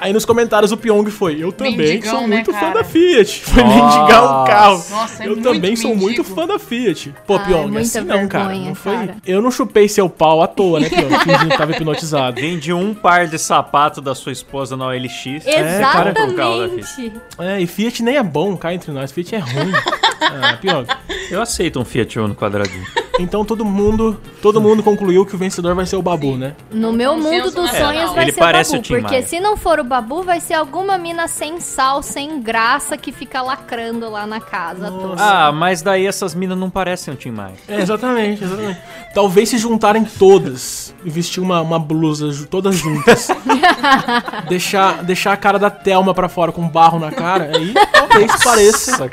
Aí 0.00 0.12
nos 0.12 0.24
comentários 0.24 0.70
o 0.70 0.76
Pyong 0.76 1.10
foi, 1.10 1.42
eu 1.42 1.50
também 1.50 1.76
Mendigão, 1.76 2.18
sou 2.18 2.28
né, 2.28 2.36
muito 2.36 2.52
fã 2.52 2.60
cara? 2.60 2.74
da 2.74 2.84
Fiat. 2.84 3.40
Foi 3.42 3.64
Nossa. 3.64 3.74
mendigar 3.98 4.22
um 4.22 4.44
carro. 4.46 4.84
Nossa, 4.90 5.22
é 5.24 5.26
eu 5.26 5.30
muito 5.32 5.42
também 5.42 5.74
sou 5.74 5.96
muito 5.96 6.22
fã 6.22 6.46
da 6.46 6.56
Fiat. 6.56 7.12
Pô, 7.26 7.34
Ah, 7.34 7.38
Pyong, 7.40 7.62
muita 7.66 7.80
assim 7.80 8.00
não, 8.02 8.28
cara. 8.28 8.44
vergonha, 8.44 8.68
Não 8.68 8.74
foi. 8.76 8.92
cara. 8.94 9.16
Eu 9.26 9.42
não 9.42 9.50
chupei 9.50 9.88
seu 9.88 10.08
pau 10.08 10.40
à 10.40 10.46
toa, 10.46 10.78
né, 10.78 10.88
Pyong? 10.88 11.18
Fingindo 11.18 11.50
que 11.50 11.58
tava 11.58 11.72
hipnotizado. 11.72 12.40
Vende 12.40 12.72
um 12.72 12.94
par 12.94 13.26
de 13.26 13.38
sapato 13.40 14.00
da 14.00 14.14
sua 14.14 14.30
esposa 14.30 14.76
na 14.76 14.86
OLX. 14.86 15.44
cara, 15.92 16.14
com 16.14 16.22
o 16.28 16.34
carro 16.34 16.58
da 16.58 16.64
Exatamente. 16.76 17.12
É, 17.40 17.60
e 17.60 17.66
Fiat 17.66 18.00
nem 18.04 18.16
é 18.18 18.22
bom, 18.22 18.56
cá 18.56 18.72
entre 18.72 18.92
nós. 18.92 19.10
Fiat 19.10 19.34
é 19.34 19.38
ruim. 19.38 19.72
ah, 20.22 20.56
Pyong. 20.60 20.86
Eu 21.28 21.42
aceito 21.42 21.80
um 21.80 21.84
Fiat 21.84 22.20
Uno 22.20 22.36
quadradinho. 22.36 22.86
Então 23.18 23.44
todo 23.44 23.64
mundo, 23.64 24.16
todo 24.40 24.60
mundo 24.60 24.82
concluiu 24.82 25.26
que 25.26 25.34
o 25.34 25.38
vencedor 25.38 25.74
vai 25.74 25.84
ser 25.86 25.96
o 25.96 26.02
Babu, 26.02 26.36
né? 26.36 26.54
No 26.70 26.92
meu 26.92 27.14
Consenso 27.14 27.32
mundo 27.34 27.50
dos 27.50 27.70
sonhos 27.70 28.12
vai 28.12 28.24
Ele 28.24 28.32
ser 28.32 28.38
parece 28.40 28.70
o 28.70 28.72
Babu. 28.74 28.80
o 28.80 28.82
Tim 28.86 28.94
Porque 29.00 29.14
Maia. 29.16 29.26
se 29.26 29.40
não 29.40 29.56
for 29.56 29.80
o 29.80 29.84
Babu, 29.84 30.22
vai 30.22 30.40
ser 30.40 30.54
alguma 30.54 30.96
mina 30.96 31.26
sem 31.26 31.58
sal, 31.60 32.02
sem 32.02 32.40
graça, 32.40 32.96
que 32.96 33.10
fica 33.10 33.42
lacrando 33.42 34.08
lá 34.08 34.26
na 34.26 34.40
casa. 34.40 34.90
toda. 34.90 35.22
Ah, 35.22 35.50
mas 35.52 35.82
daí 35.82 36.06
essas 36.06 36.34
minas 36.34 36.56
não 36.56 36.70
parecem 36.70 37.12
o 37.12 37.16
Tim 37.16 37.30
Maia. 37.32 37.54
É, 37.68 37.80
exatamente, 37.80 38.44
exatamente. 38.44 38.78
Talvez 39.14 39.48
se 39.48 39.58
juntarem 39.58 40.04
todas 40.04 40.94
e 41.04 41.10
vestir 41.10 41.40
uma, 41.40 41.60
uma 41.60 41.78
blusa 41.78 42.30
ju- 42.30 42.46
todas 42.46 42.76
juntas. 42.76 43.28
deixar, 44.48 45.02
deixar 45.02 45.32
a 45.32 45.36
cara 45.36 45.58
da 45.58 45.70
Thelma 45.70 46.14
pra 46.14 46.28
fora 46.28 46.52
com 46.52 46.68
barro 46.68 46.98
na 46.98 47.10
cara, 47.10 47.50
aí 47.56 47.74
talvez 47.92 48.32
pareça. 48.44 49.10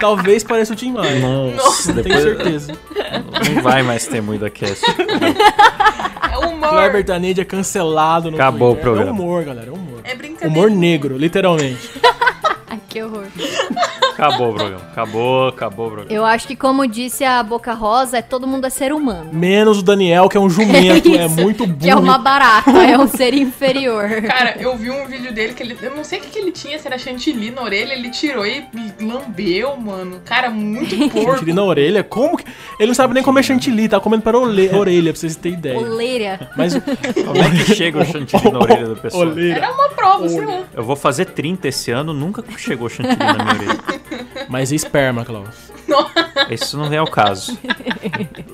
Talvez 0.00 0.42
pareça 0.44 0.72
o 0.72 0.76
Tim 0.76 0.92
Maia. 0.92 1.18
Nossa, 1.54 1.92
Não 1.92 2.02
tenho 2.02 2.20
certeza. 2.20 2.72
Não 3.54 3.62
vai 3.62 3.82
mais 3.82 4.06
ter 4.06 4.20
muita 4.20 4.50
cast. 4.50 4.84
É 6.32 6.38
humor. 6.38 6.68
Kleber 6.70 7.04
Tanede 7.04 7.40
é 7.40 7.44
cancelado 7.44 8.30
no 8.30 8.36
Acabou 8.36 8.72
Twitter. 8.74 8.90
o 8.90 8.94
programa. 8.94 9.10
É 9.10 9.12
humor, 9.22 9.44
galera, 9.44 9.68
é 9.68 9.72
humor. 9.72 10.00
É 10.04 10.14
brincadeira. 10.14 10.48
Humor 10.48 10.70
negro, 10.70 11.16
literalmente. 11.16 11.90
Ai, 12.68 12.80
que 12.88 13.02
horror. 13.02 13.26
Acabou 14.14 14.50
o 14.50 14.54
programa. 14.54 14.82
Acabou, 14.92 15.48
acabou 15.48 15.86
o 15.86 15.90
programa. 15.90 16.12
Eu 16.12 16.24
acho 16.24 16.46
que, 16.46 16.56
como 16.56 16.86
disse 16.86 17.24
a 17.24 17.42
Boca 17.42 17.74
Rosa, 17.74 18.18
é 18.18 18.22
todo 18.22 18.46
mundo 18.46 18.66
é 18.66 18.70
ser 18.70 18.92
humano. 18.92 19.30
Menos 19.32 19.78
o 19.78 19.82
Daniel, 19.82 20.28
que 20.28 20.36
é 20.36 20.40
um 20.40 20.48
jumento, 20.48 21.08
é, 21.14 21.26
isso. 21.26 21.40
muito 21.40 21.66
burro. 21.66 21.80
Que 21.80 21.90
é 21.90 21.96
uma 21.96 22.18
barata, 22.18 22.70
é 22.70 22.96
um 22.96 23.08
ser 23.08 23.34
inferior. 23.34 24.08
Cara, 24.22 24.56
eu 24.58 24.76
vi 24.76 24.90
um 24.90 25.06
vídeo 25.06 25.32
dele 25.32 25.52
que 25.52 25.62
ele. 25.62 25.76
Eu 25.82 25.96
não 25.96 26.04
sei 26.04 26.20
o 26.20 26.22
que, 26.22 26.30
que 26.30 26.38
ele 26.38 26.52
tinha, 26.52 26.78
se 26.78 26.86
era 26.86 26.96
chantilly 26.96 27.50
na 27.50 27.62
orelha, 27.62 27.92
ele 27.92 28.10
tirou 28.10 28.46
e 28.46 28.64
lambeu, 29.00 29.76
mano. 29.76 30.20
Cara, 30.24 30.48
muito 30.50 30.96
porco. 31.10 31.32
Chantilly 31.32 31.52
na 31.52 31.64
orelha? 31.64 32.04
Como 32.04 32.36
que... 32.36 32.44
Ele 32.78 32.88
não 32.88 32.94
sabe 32.94 33.14
nem 33.14 33.22
comer 33.22 33.42
chantilly, 33.42 33.88
tá 33.88 33.98
comendo 33.98 34.22
para 34.22 34.38
ole... 34.38 34.68
orelha, 34.74 35.12
pra 35.12 35.20
vocês 35.20 35.36
terem 35.36 35.58
ideia. 35.58 35.78
Oleira. 35.78 36.50
Mas... 36.56 36.74
Como 36.74 37.36
é 37.36 37.50
que 37.50 37.74
chega 37.74 38.00
o 38.00 38.04
chantilly 38.04 38.50
na 38.50 38.58
orelha 38.60 38.88
da 38.88 38.96
pessoa? 38.96 39.26
Oleira. 39.26 39.58
Era 39.58 39.72
uma 39.72 39.88
prova, 39.90 40.28
sei 40.28 40.44
lá. 40.44 40.62
Eu 40.72 40.84
vou 40.84 40.96
fazer 40.96 41.26
30 41.26 41.68
esse 41.68 41.90
ano, 41.90 42.12
nunca 42.12 42.44
chegou 42.56 42.88
chantilly 42.88 43.16
na 43.16 43.34
minha 43.34 43.54
orelha. 43.54 44.04
Mas 44.48 44.72
e 44.72 44.76
esperma, 44.76 45.24
Klaus? 45.24 45.72
Isso 46.50 46.76
não 46.78 46.92
é 46.92 47.00
o 47.00 47.06
caso. 47.06 47.56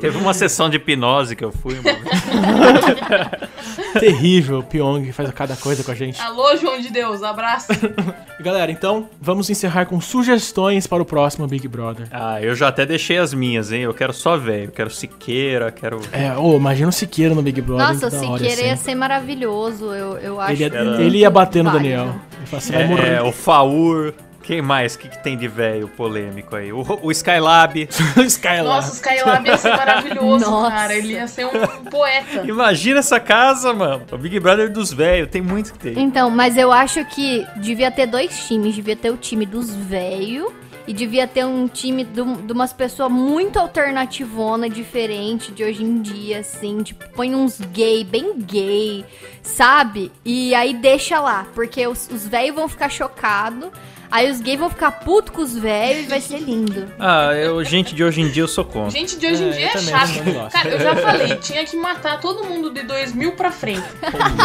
Teve 0.00 0.18
uma 0.18 0.34
sessão 0.34 0.68
de 0.68 0.76
hipnose 0.76 1.36
que 1.36 1.44
eu 1.44 1.52
fui, 1.52 1.76
mano. 1.76 1.98
Terrível, 3.98 4.60
o 4.60 4.62
Pyong 4.62 5.10
faz 5.12 5.30
cada 5.30 5.56
coisa 5.56 5.82
com 5.82 5.90
a 5.90 5.94
gente. 5.94 6.20
Alô, 6.20 6.56
João 6.56 6.80
de 6.80 6.90
Deus, 6.90 7.22
abraço. 7.22 7.68
Galera, 8.40 8.70
então, 8.70 9.08
vamos 9.20 9.50
encerrar 9.50 9.86
com 9.86 10.00
sugestões 10.00 10.86
para 10.86 11.02
o 11.02 11.06
próximo 11.06 11.46
Big 11.46 11.66
Brother. 11.68 12.06
Ah, 12.10 12.40
eu 12.40 12.54
já 12.54 12.68
até 12.68 12.86
deixei 12.86 13.18
as 13.18 13.34
minhas, 13.34 13.72
hein? 13.72 13.82
Eu 13.82 13.94
quero 13.94 14.12
só 14.12 14.36
velho. 14.36 14.64
Eu 14.64 14.72
quero 14.72 14.90
Siqueira, 14.90 15.70
quero. 15.70 16.00
É, 16.12 16.36
ô, 16.36 16.56
imagina 16.56 16.88
o 16.88 16.92
Siqueira 16.92 17.34
no 17.34 17.42
Big 17.42 17.60
Brother. 17.60 17.88
Nossa, 17.94 18.06
o 18.08 18.10
Siqueira 18.10 18.60
ia 18.62 18.66
ia 18.68 18.76
ser. 18.76 18.94
maravilhoso. 18.94 19.86
Eu, 19.92 20.16
eu 20.18 20.40
acho 20.40 20.52
Ele 20.52 20.64
ia, 20.64 20.80
ele 21.00 21.18
ia 21.18 21.30
bater 21.30 21.62
no. 21.64 21.70
Daniel. 21.70 22.14
Ele 22.38 22.46
fala, 22.46 22.60
você 22.60 22.72
vai 22.72 22.82
É, 22.82 22.86
morrer. 22.86 23.12
é, 23.14 23.22
o 23.22 23.32
Faur. 23.32 24.12
Quem 24.50 24.60
mais? 24.60 24.96
O 24.96 24.98
que, 24.98 25.08
que 25.08 25.22
tem 25.22 25.38
de 25.38 25.46
velho 25.46 25.86
polêmico 25.86 26.56
aí? 26.56 26.72
O, 26.72 26.84
o 27.02 27.12
Skylab. 27.12 27.88
Skylab. 28.26 28.64
Nossa, 28.64 28.90
o 28.90 28.94
Skylab 28.94 29.46
ia 29.46 29.56
ser 29.56 29.76
maravilhoso, 29.76 30.42
Nossa. 30.50 30.70
cara. 30.72 30.92
Ele 30.92 31.12
ia 31.12 31.28
ser 31.28 31.46
um 31.46 31.84
poeta. 31.84 32.42
Imagina 32.44 32.98
essa 32.98 33.20
casa, 33.20 33.72
mano. 33.72 34.04
O 34.10 34.18
Big 34.18 34.40
Brother 34.40 34.68
dos 34.68 34.92
velhos. 34.92 35.30
Tem 35.30 35.40
muito 35.40 35.72
que 35.74 35.78
ter. 35.78 35.96
Então, 35.96 36.28
mas 36.30 36.56
eu 36.56 36.72
acho 36.72 37.04
que 37.04 37.46
devia 37.58 37.92
ter 37.92 38.06
dois 38.06 38.48
times. 38.48 38.74
Devia 38.74 38.96
ter 38.96 39.12
o 39.12 39.16
time 39.16 39.46
dos 39.46 39.72
velhos 39.72 40.52
e 40.84 40.92
devia 40.92 41.28
ter 41.28 41.46
um 41.46 41.68
time 41.68 42.02
de, 42.02 42.20
de 42.20 42.52
umas 42.52 42.72
pessoas 42.72 43.12
muito 43.12 43.56
alternativona, 43.56 44.68
diferente 44.68 45.52
de 45.52 45.62
hoje 45.62 45.84
em 45.84 46.02
dia, 46.02 46.40
assim. 46.40 46.82
Tipo, 46.82 47.08
põe 47.10 47.36
uns 47.36 47.60
gay, 47.60 48.02
bem 48.02 48.36
gay, 48.36 49.04
sabe? 49.44 50.10
E 50.24 50.52
aí 50.56 50.74
deixa 50.74 51.20
lá, 51.20 51.46
porque 51.54 51.86
os, 51.86 52.08
os 52.12 52.26
velhos 52.26 52.56
vão 52.56 52.68
ficar 52.68 52.88
chocados. 52.88 53.70
Aí 54.10 54.30
os 54.30 54.40
gays 54.40 54.58
vão 54.58 54.68
ficar 54.68 54.90
putos 54.90 55.32
com 55.34 55.40
os 55.42 55.56
velhos 55.56 56.04
e 56.06 56.08
vai 56.08 56.20
ser 56.20 56.38
lindo. 56.38 56.90
Ah, 56.98 57.32
eu, 57.34 57.62
gente 57.64 57.94
de 57.94 58.02
hoje 58.02 58.20
em 58.20 58.28
dia 58.28 58.42
eu 58.42 58.48
sou 58.48 58.64
contra. 58.64 58.90
Gente 58.90 59.16
de 59.18 59.26
hoje 59.26 59.42
em 59.44 59.48
É, 59.48 59.52
dia 59.52 59.66
é 59.66 59.70
também 59.72 59.88
chato. 59.94 60.50
Cara, 60.50 60.68
eu 60.68 60.80
já 60.80 60.96
falei, 60.96 61.36
tinha 61.36 61.64
que 61.64 61.76
matar 61.76 62.20
todo 62.20 62.44
mundo 62.44 62.70
de 62.72 62.82
2000 62.82 63.32
pra 63.32 63.50
frente. 63.52 63.82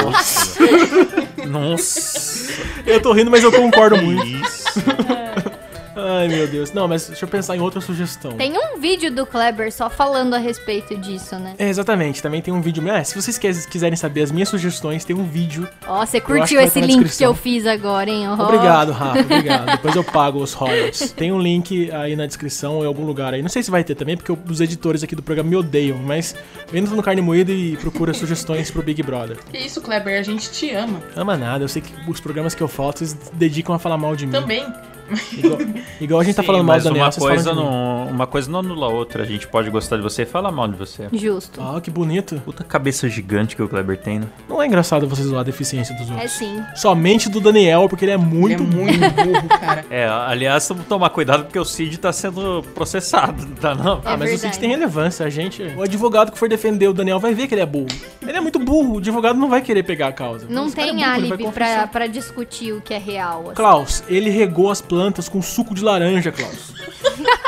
Nossa. 0.04 0.60
Nossa. 1.48 2.54
Eu 2.86 3.02
tô 3.02 3.12
rindo, 3.14 3.32
mas 3.32 3.44
eu 3.44 3.52
concordo 3.52 3.98
muito. 3.98 4.26
Isso. 4.26 4.80
Ai, 5.96 6.28
meu 6.28 6.48
Deus. 6.48 6.72
Não, 6.74 6.88
mas 6.88 7.08
deixa 7.08 7.24
eu 7.26 7.30
pensar 7.30 7.56
em 7.56 7.60
outra 7.62 7.80
sugestão. 7.82 8.32
Tem 8.34 8.54
um 8.58 8.80
vídeo 8.80 9.12
do 9.12 9.26
Kleber 9.26 9.72
só 9.72 9.90
falando 9.90 10.34
a 10.34 10.38
respeito 10.38 10.96
disso, 10.98 11.36
né? 11.38 11.54
É, 11.58 11.70
exatamente, 11.70 12.22
também 12.22 12.42
tem 12.42 12.54
um 12.54 12.62
vídeo. 12.62 12.88
É, 12.90 13.04
se 13.04 13.16
vocês 13.16 13.38
quis- 13.38 13.66
quiserem 13.66 13.96
saber 13.96 14.24
as 14.24 14.32
minhas 14.32 14.50
sugestões, 14.50 15.06
tem 15.06 15.16
um 15.16 15.24
vídeo. 15.24 15.68
Ó, 15.88 16.06
você 16.06 16.18
acho 16.18 16.26
curtiu 16.26 16.60
esse 16.62 16.82
link 16.82 17.16
que 17.18 17.24
eu 17.26 17.34
fiz 17.34 17.66
agora, 17.66 18.10
hein? 18.10 18.28
Ó. 18.28 18.34
Obrigado, 18.34 18.92
Rafa, 18.92 19.22
obrigado. 19.22 19.72
Depois 19.72 19.96
eu 19.96 20.04
pago 20.04 20.40
os 20.42 20.54
royalties. 20.54 21.12
Tem 21.12 21.32
um 21.32 21.40
link 21.40 21.90
aí 21.92 22.16
na 22.16 22.26
descrição 22.26 22.76
ou 22.76 22.84
em 22.84 22.88
algum 22.88 23.06
lugar 23.06 23.34
aí. 23.34 23.42
Não 23.42 23.50
sei 23.50 23.64
se 23.64 23.72
vai 23.72 23.84
ter 23.84 23.96
também, 23.96 24.18
porque 24.18 24.36
os 24.52 24.60
editores 24.62 25.04
aqui 25.04 25.16
do 25.16 25.24
programa 25.24 25.50
me 25.50 25.56
odeiam, 25.56 25.98
mas 25.98 26.36
entra 26.74 26.96
no 26.96 27.02
Carne 27.04 27.22
Moída 27.22 27.52
e 27.52 27.78
procura 27.78 28.14
sugestões 28.14 28.70
pro 28.70 28.84
Big 28.84 29.02
Brother. 29.02 29.38
Que 29.52 29.58
isso, 29.60 29.82
Kleber, 29.82 30.20
a 30.20 30.24
gente 30.24 30.52
te 30.52 30.72
ama. 30.72 31.02
Ama 31.16 31.38
nada, 31.38 31.64
eu 31.64 31.68
sei 31.70 31.82
que 31.82 31.94
os 32.10 32.20
programas 32.20 32.54
que 32.54 32.62
eu 32.62 32.68
falto, 32.68 33.00
vocês 33.00 33.14
dedicam 33.34 33.74
a 33.76 33.80
falar 33.80 33.98
mal 33.98 34.16
de 34.16 34.26
mim. 34.26 34.32
Também. 34.32 34.66
Igual, 35.38 35.60
igual 36.02 36.22
a 36.22 36.24
gente 36.24 36.36
tá 36.36 36.42
Sim, 36.42 36.48
falando 36.48 36.64
mal 36.64 36.76
mas 36.76 36.84
do 36.84 36.90
Daniel, 36.90 37.06
uma 37.06 37.12
vocês 37.12 37.26
coisa, 37.26 37.50
falam 37.50 37.64
de 37.64 37.70
mim. 37.70 37.76
não, 37.76 38.08
uma 38.10 38.28
coisa 38.28 38.52
não 38.52 38.60
anula 38.60 38.86
a 38.88 38.90
outra. 38.90 39.24
A 39.24 39.26
gente 39.26 39.48
pode 39.48 39.70
gostar 39.70 39.98
de 39.98 40.02
você 40.04 40.24
e 40.24 40.26
falar 40.26 40.52
mal 40.52 40.68
de 40.68 40.76
você. 40.76 41.08
Justo. 41.14 41.62
Ah, 41.62 41.80
que 41.82 41.90
bonito. 41.92 42.42
Puta 42.44 42.64
cabeça 42.64 43.08
gigante 43.10 43.56
que 43.56 43.62
o 43.62 43.70
Kleber 43.70 43.98
tem, 43.98 44.20
né? 44.20 44.28
Não 44.50 44.62
é 44.62 44.68
engraçado 44.68 45.08
vocês 45.08 45.28
zoar 45.28 45.42
a 45.42 45.44
deficiência 45.44 45.96
dos 45.96 46.10
É 46.10 46.14
outros. 46.14 46.32
sim. 46.32 46.64
Somente 46.76 47.30
do 47.30 47.40
Daniel, 47.40 47.88
porque 47.90 48.06
ele 48.06 48.12
é 48.12 48.18
muito 48.18 48.64
Ele 48.64 48.74
é 48.74 48.84
muito 48.86 49.24
burro, 49.24 49.48
cara. 49.60 49.86
É, 49.90 50.08
aliás, 50.08 50.68
vamos 50.70 50.86
tomar 50.88 51.10
cuidado 51.10 51.44
porque 51.46 51.60
o 51.60 51.66
Cid 51.66 51.98
tá 51.98 52.12
sendo 52.12 52.64
processado, 52.74 53.46
tá 53.62 53.76
não? 53.76 54.02
Ah, 54.06 54.14
É 54.14 54.18
mas 54.18 54.30
o 54.30 54.32
verdade. 54.34 54.40
Cid 54.56 54.60
tem 54.60 54.70
relevância. 54.70 55.26
A 55.26 55.30
gente, 55.30 55.62
o 55.78 55.82
advogado 55.84 56.32
que 56.32 56.38
for 56.38 56.50
defender 56.50 56.88
o 56.88 56.94
Daniel 56.94 57.20
vai 57.20 57.34
ver 57.34 57.48
que 57.48 57.54
ele 57.54 57.62
é 57.62 57.66
burro. 57.66 57.88
Ele 58.22 58.38
é 58.38 58.42
muito 58.42 58.60
burro. 58.60 58.96
O 58.96 58.98
advogado 58.98 59.38
não 59.40 59.50
vai 59.50 59.62
querer 59.62 59.84
pegar 59.84 60.08
a 60.08 60.12
causa. 60.12 60.46
Não 60.50 60.68
Esse 60.68 60.76
cara 60.76 60.88
tem 60.92 61.04
é 61.04 61.06
burro, 61.06 61.16
álibi 61.34 61.52
pra, 61.52 61.88
pra 61.88 62.08
discutir 62.08 62.74
o 62.74 62.82
que 62.82 62.94
é 62.94 62.98
real. 62.98 63.44
assim. 63.46 63.54
Klaus, 63.56 64.04
ele 64.08 64.30
regou 64.30 64.70
as 64.72 64.82
plantas 64.82 64.95
com 65.30 65.42
suco 65.42 65.74
de 65.74 65.84
laranja, 65.84 66.32
Klaus. 66.32 66.74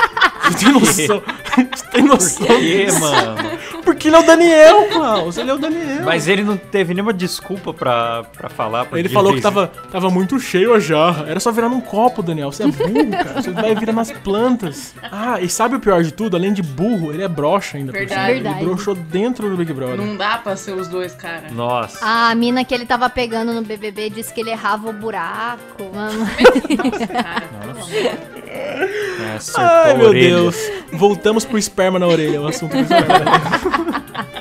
Você 0.51 0.65
tem 0.65 0.73
noção? 0.73 1.23
Você 1.75 1.85
tem 1.91 2.03
noção? 2.03 2.47
Por 2.47 2.57
quê, 2.59 2.85
disso? 2.85 2.99
mano? 2.99 3.35
Porque 3.83 4.07
ele 4.09 4.15
é 4.15 4.19
o 4.19 4.25
Daniel, 4.25 4.87
Klaus. 4.89 5.37
Ele 5.37 5.49
é 5.49 5.53
o 5.53 5.57
Daniel. 5.57 6.03
Mas 6.03 6.27
ele 6.27 6.43
não 6.43 6.57
teve 6.57 6.93
nenhuma 6.93 7.13
desculpa 7.13 7.73
pra, 7.73 8.23
pra 8.35 8.49
falar. 8.49 8.85
porque 8.85 8.99
Ele 8.99 9.09
falou 9.09 9.33
que 9.33 9.41
tava, 9.41 9.67
tava 9.91 10.09
muito 10.09 10.39
cheio 10.39 10.73
a 10.73 10.79
jarra. 10.79 11.25
Era 11.27 11.39
só 11.39 11.51
virar 11.51 11.69
num 11.69 11.81
copo, 11.81 12.21
Daniel. 12.21 12.51
Você 12.51 12.63
é 12.63 12.67
burro, 12.67 13.09
cara. 13.11 13.41
Você 13.41 13.51
vai 13.51 13.73
virar 13.75 13.93
nas 13.93 14.11
plantas. 14.11 14.93
Ah, 15.11 15.39
e 15.41 15.49
sabe 15.49 15.75
o 15.75 15.79
pior 15.79 16.03
de 16.03 16.11
tudo? 16.11 16.35
Além 16.37 16.53
de 16.53 16.61
burro, 16.61 17.11
ele 17.13 17.23
é 17.23 17.27
broxa 17.27 17.77
ainda. 17.77 17.91
por 17.91 17.97
Verdade. 17.99 18.19
cima. 18.21 18.33
Verdade. 18.33 18.57
Ele 18.57 18.65
broxou 18.65 18.93
dentro 18.95 19.49
do 19.49 19.55
Big 19.57 19.71
Brother. 19.73 19.97
Não 19.97 20.15
dá 20.15 20.37
pra 20.37 20.55
ser 20.55 20.73
os 20.73 20.87
dois, 20.87 21.13
cara. 21.15 21.49
Nossa. 21.51 21.97
A 22.05 22.35
mina 22.35 22.63
que 22.65 22.73
ele 22.75 22.85
tava 22.85 23.09
pegando 23.09 23.53
no 23.53 23.61
BBB 23.61 24.09
disse 24.09 24.33
que 24.33 24.41
ele 24.41 24.51
errava 24.51 24.89
o 24.89 24.93
buraco. 24.93 25.83
Mano. 25.93 26.19
Nossa, 26.19 27.07
cara. 27.07 27.43
amor. 27.63 28.36
É, 28.57 29.37
Ai, 29.57 29.97
meu 29.97 30.07
orelha. 30.09 30.29
Deus. 30.35 30.57
Voltamos 30.91 31.45
pro 31.45 31.57
esperma 31.57 31.99
na 31.99 32.07
orelha, 32.07 32.41
o 32.41 32.47
assunto 32.47 32.71
do 32.71 32.79
esperma. 32.81 33.07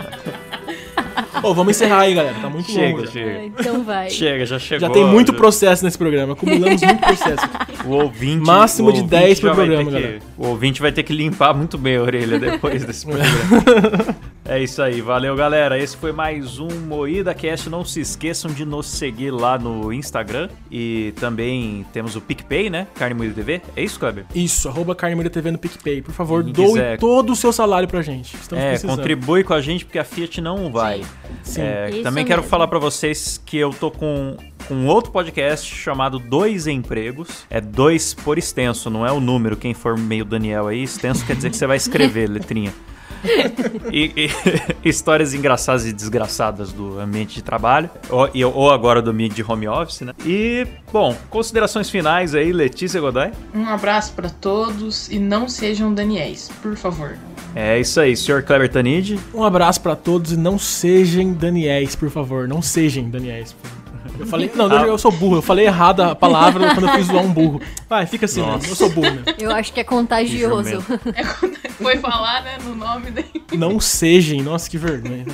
Ô, 1.42 1.54
vamos 1.54 1.76
encerrar 1.76 2.00
aí, 2.00 2.14
galera. 2.14 2.34
Tá 2.40 2.48
muito 2.48 2.70
Chega, 2.70 2.86
longo. 2.96 3.04
já. 3.04 3.12
chega. 3.12 3.44
então 3.44 3.84
vai. 3.84 4.10
Chega, 4.10 4.46
já 4.46 4.58
chegou. 4.58 4.88
Já 4.88 4.92
tem 4.92 5.04
muito 5.04 5.30
já- 5.32 5.38
processo 5.38 5.84
nesse 5.84 5.96
programa. 5.98 6.32
Acumulamos 6.32 6.80
muito 6.82 6.98
processo. 7.00 7.48
O 7.84 7.90
ouvinte. 7.90 8.44
Máximo 8.44 8.88
o 8.88 8.92
de 8.92 9.00
ouvinte 9.02 9.10
10 9.20 9.40
por 9.40 9.46
já 9.48 9.52
vai 9.52 9.66
programa, 9.66 9.90
que- 9.90 9.96
galera. 10.00 10.18
O 10.36 10.46
ouvinte 10.48 10.80
vai 10.82 10.90
ter 10.90 11.02
que 11.04 11.12
limpar 11.12 11.54
muito 11.54 11.78
bem 11.78 11.96
a 11.96 12.02
orelha 12.02 12.38
depois 12.40 12.84
desse 12.84 13.06
programa. 13.06 14.16
É 14.48 14.62
isso 14.62 14.80
aí, 14.80 15.00
valeu 15.00 15.34
galera. 15.34 15.78
Esse 15.78 15.96
foi 15.96 16.12
mais 16.12 16.58
um 16.58 16.68
Moída 16.86 17.34
Cast. 17.34 17.68
Não 17.68 17.84
se 17.84 18.00
esqueçam 18.00 18.50
de 18.52 18.64
nos 18.64 18.86
seguir 18.86 19.30
lá 19.32 19.58
no 19.58 19.92
Instagram. 19.92 20.48
E 20.70 21.12
também 21.18 21.84
temos 21.92 22.14
o 22.14 22.20
PicPay, 22.20 22.70
né? 22.70 22.86
Carne 22.94 23.14
Moída 23.14 23.34
TV. 23.34 23.60
É 23.74 23.82
isso, 23.82 23.98
Kleber? 23.98 24.24
Isso, 24.34 24.68
arroba 24.68 24.94
Carne 24.94 25.16
Moída 25.16 25.30
TV 25.30 25.50
no 25.50 25.58
PicPay. 25.58 26.00
Por 26.00 26.12
favor, 26.12 26.44
Quem 26.44 26.52
doe 26.52 26.66
quiser. 26.68 26.98
todo 26.98 27.32
o 27.32 27.36
seu 27.36 27.52
salário 27.52 27.88
pra 27.88 28.02
gente. 28.02 28.36
Estamos 28.36 28.64
é, 28.64 28.70
precisando. 28.70 28.96
contribui 28.96 29.42
com 29.42 29.52
a 29.52 29.60
gente 29.60 29.84
porque 29.84 29.98
a 29.98 30.04
Fiat 30.04 30.40
não 30.40 30.70
vai. 30.70 31.02
Sim. 31.42 31.62
É, 31.62 31.90
Isso 31.90 32.02
também 32.02 32.24
quero 32.24 32.42
mesmo. 32.42 32.50
falar 32.50 32.68
pra 32.68 32.78
vocês 32.78 33.40
que 33.44 33.56
eu 33.56 33.70
tô 33.70 33.90
com, 33.90 34.36
com 34.68 34.86
outro 34.86 35.10
podcast 35.10 35.74
chamado 35.74 36.20
Dois 36.20 36.68
Empregos. 36.68 37.44
É 37.50 37.60
dois 37.60 38.14
por 38.14 38.38
extenso, 38.38 38.90
não 38.90 39.04
é 39.04 39.10
o 39.10 39.18
número. 39.18 39.56
Quem 39.56 39.74
for 39.74 39.98
meio 39.98 40.24
Daniel 40.24 40.68
aí, 40.68 40.84
extenso 40.84 41.26
quer 41.26 41.34
dizer 41.34 41.50
que 41.50 41.56
você 41.56 41.66
vai 41.66 41.76
escrever 41.76 42.28
letrinha. 42.30 42.72
E, 43.92 44.12
e 44.16 44.30
histórias 44.88 45.34
engraçadas 45.34 45.86
e 45.86 45.92
desgraçadas 45.92 46.72
do 46.72 46.98
ambiente 47.00 47.34
de 47.36 47.42
trabalho, 47.42 47.90
ou, 48.10 48.28
e- 48.34 48.44
ou 48.44 48.70
agora 48.70 49.00
do 49.02 49.10
ambiente 49.10 49.34
de 49.34 49.42
home 49.42 49.66
office, 49.68 50.02
né? 50.02 50.12
E, 50.24 50.66
bom, 50.92 51.16
considerações 51.30 51.88
finais 51.90 52.34
aí, 52.34 52.52
Letícia 52.52 53.00
Godoy. 53.00 53.30
Um 53.54 53.66
abraço 53.68 54.12
pra 54.12 54.28
todos 54.28 55.10
e 55.10 55.18
não 55.18 55.48
sejam 55.48 55.92
Daniéis, 55.92 56.50
por 56.62 56.76
favor. 56.76 57.16
É 57.54 57.78
isso 57.80 57.98
aí, 58.00 58.14
Sr. 58.16 58.42
Kleber 58.44 58.70
Tanid. 58.70 59.18
Um 59.32 59.42
abraço 59.42 59.80
pra 59.80 59.96
todos 59.96 60.32
e 60.32 60.36
não 60.36 60.58
sejam 60.58 61.32
Daniéis, 61.32 61.96
por 61.96 62.10
favor. 62.10 62.46
Não 62.46 62.60
sejam 62.60 63.08
Daniéis. 63.08 63.52
por 63.52 63.66
favor. 63.68 63.85
Eu 64.18 64.26
falei, 64.26 64.50
não, 64.54 64.66
Ah. 64.70 64.86
eu 64.86 64.98
sou 64.98 65.10
burro. 65.12 65.36
Eu 65.36 65.42
falei 65.42 65.66
errado 65.66 66.00
a 66.02 66.14
palavra 66.14 66.74
quando 66.74 66.88
eu 66.88 66.94
fiz 66.94 67.06
zoar 67.06 67.24
um 67.24 67.32
burro. 67.32 67.60
Vai, 67.88 68.06
fica 68.06 68.24
assim, 68.26 68.42
né? 68.42 68.58
Eu 68.68 68.74
sou 68.76 68.88
burro, 68.90 69.10
né? 69.10 69.22
Eu 69.38 69.50
acho 69.50 69.72
que 69.72 69.80
é 69.80 69.84
contagioso. 69.84 70.82
Que 70.82 71.70
Foi 71.82 71.96
falar, 71.98 72.42
né, 72.42 72.58
no 72.64 72.74
nome 72.74 73.10
dele. 73.10 73.44
Não 73.52 73.78
sejam. 73.80 74.38
Nossa, 74.42 74.68
que 74.68 74.78
vergonha. 74.78 75.24
né? 75.24 75.32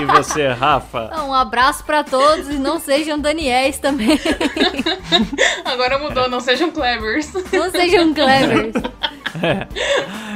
E 0.00 0.04
você, 0.04 0.48
Rafa? 0.48 1.10
Um 1.26 1.32
abraço 1.32 1.84
pra 1.84 2.02
todos 2.04 2.48
e 2.48 2.54
não 2.54 2.78
sejam 2.80 3.18
Daniels 3.18 3.78
também. 3.78 4.18
Agora 5.64 5.98
mudou, 5.98 6.28
não 6.28 6.40
sejam 6.40 6.70
clevers. 6.70 7.32
Não 7.52 7.70
sejam 7.70 8.12
clevers. 8.14 8.74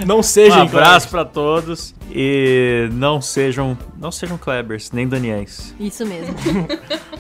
Não 0.07 0.19
Um 0.19 0.23
sejam. 0.23 0.63
abraço 0.63 1.09
pra 1.09 1.25
todos 1.25 1.95
e 2.11 2.89
não 2.93 3.21
sejam, 3.21 3.77
não 3.99 4.11
sejam 4.11 4.37
Klebers, 4.37 4.91
nem 4.93 5.07
Daniels. 5.09 5.75
Isso 5.79 6.05
mesmo. 6.05 6.35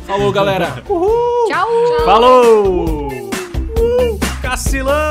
Falou, 0.07 0.31
galera 0.33 0.50
galera. 0.51 0.83
Uhul. 0.89 1.47
Tchau. 1.49 1.69
Falou. 2.05 3.09
Uhul. 3.79 4.19
Cacilão. 4.43 5.11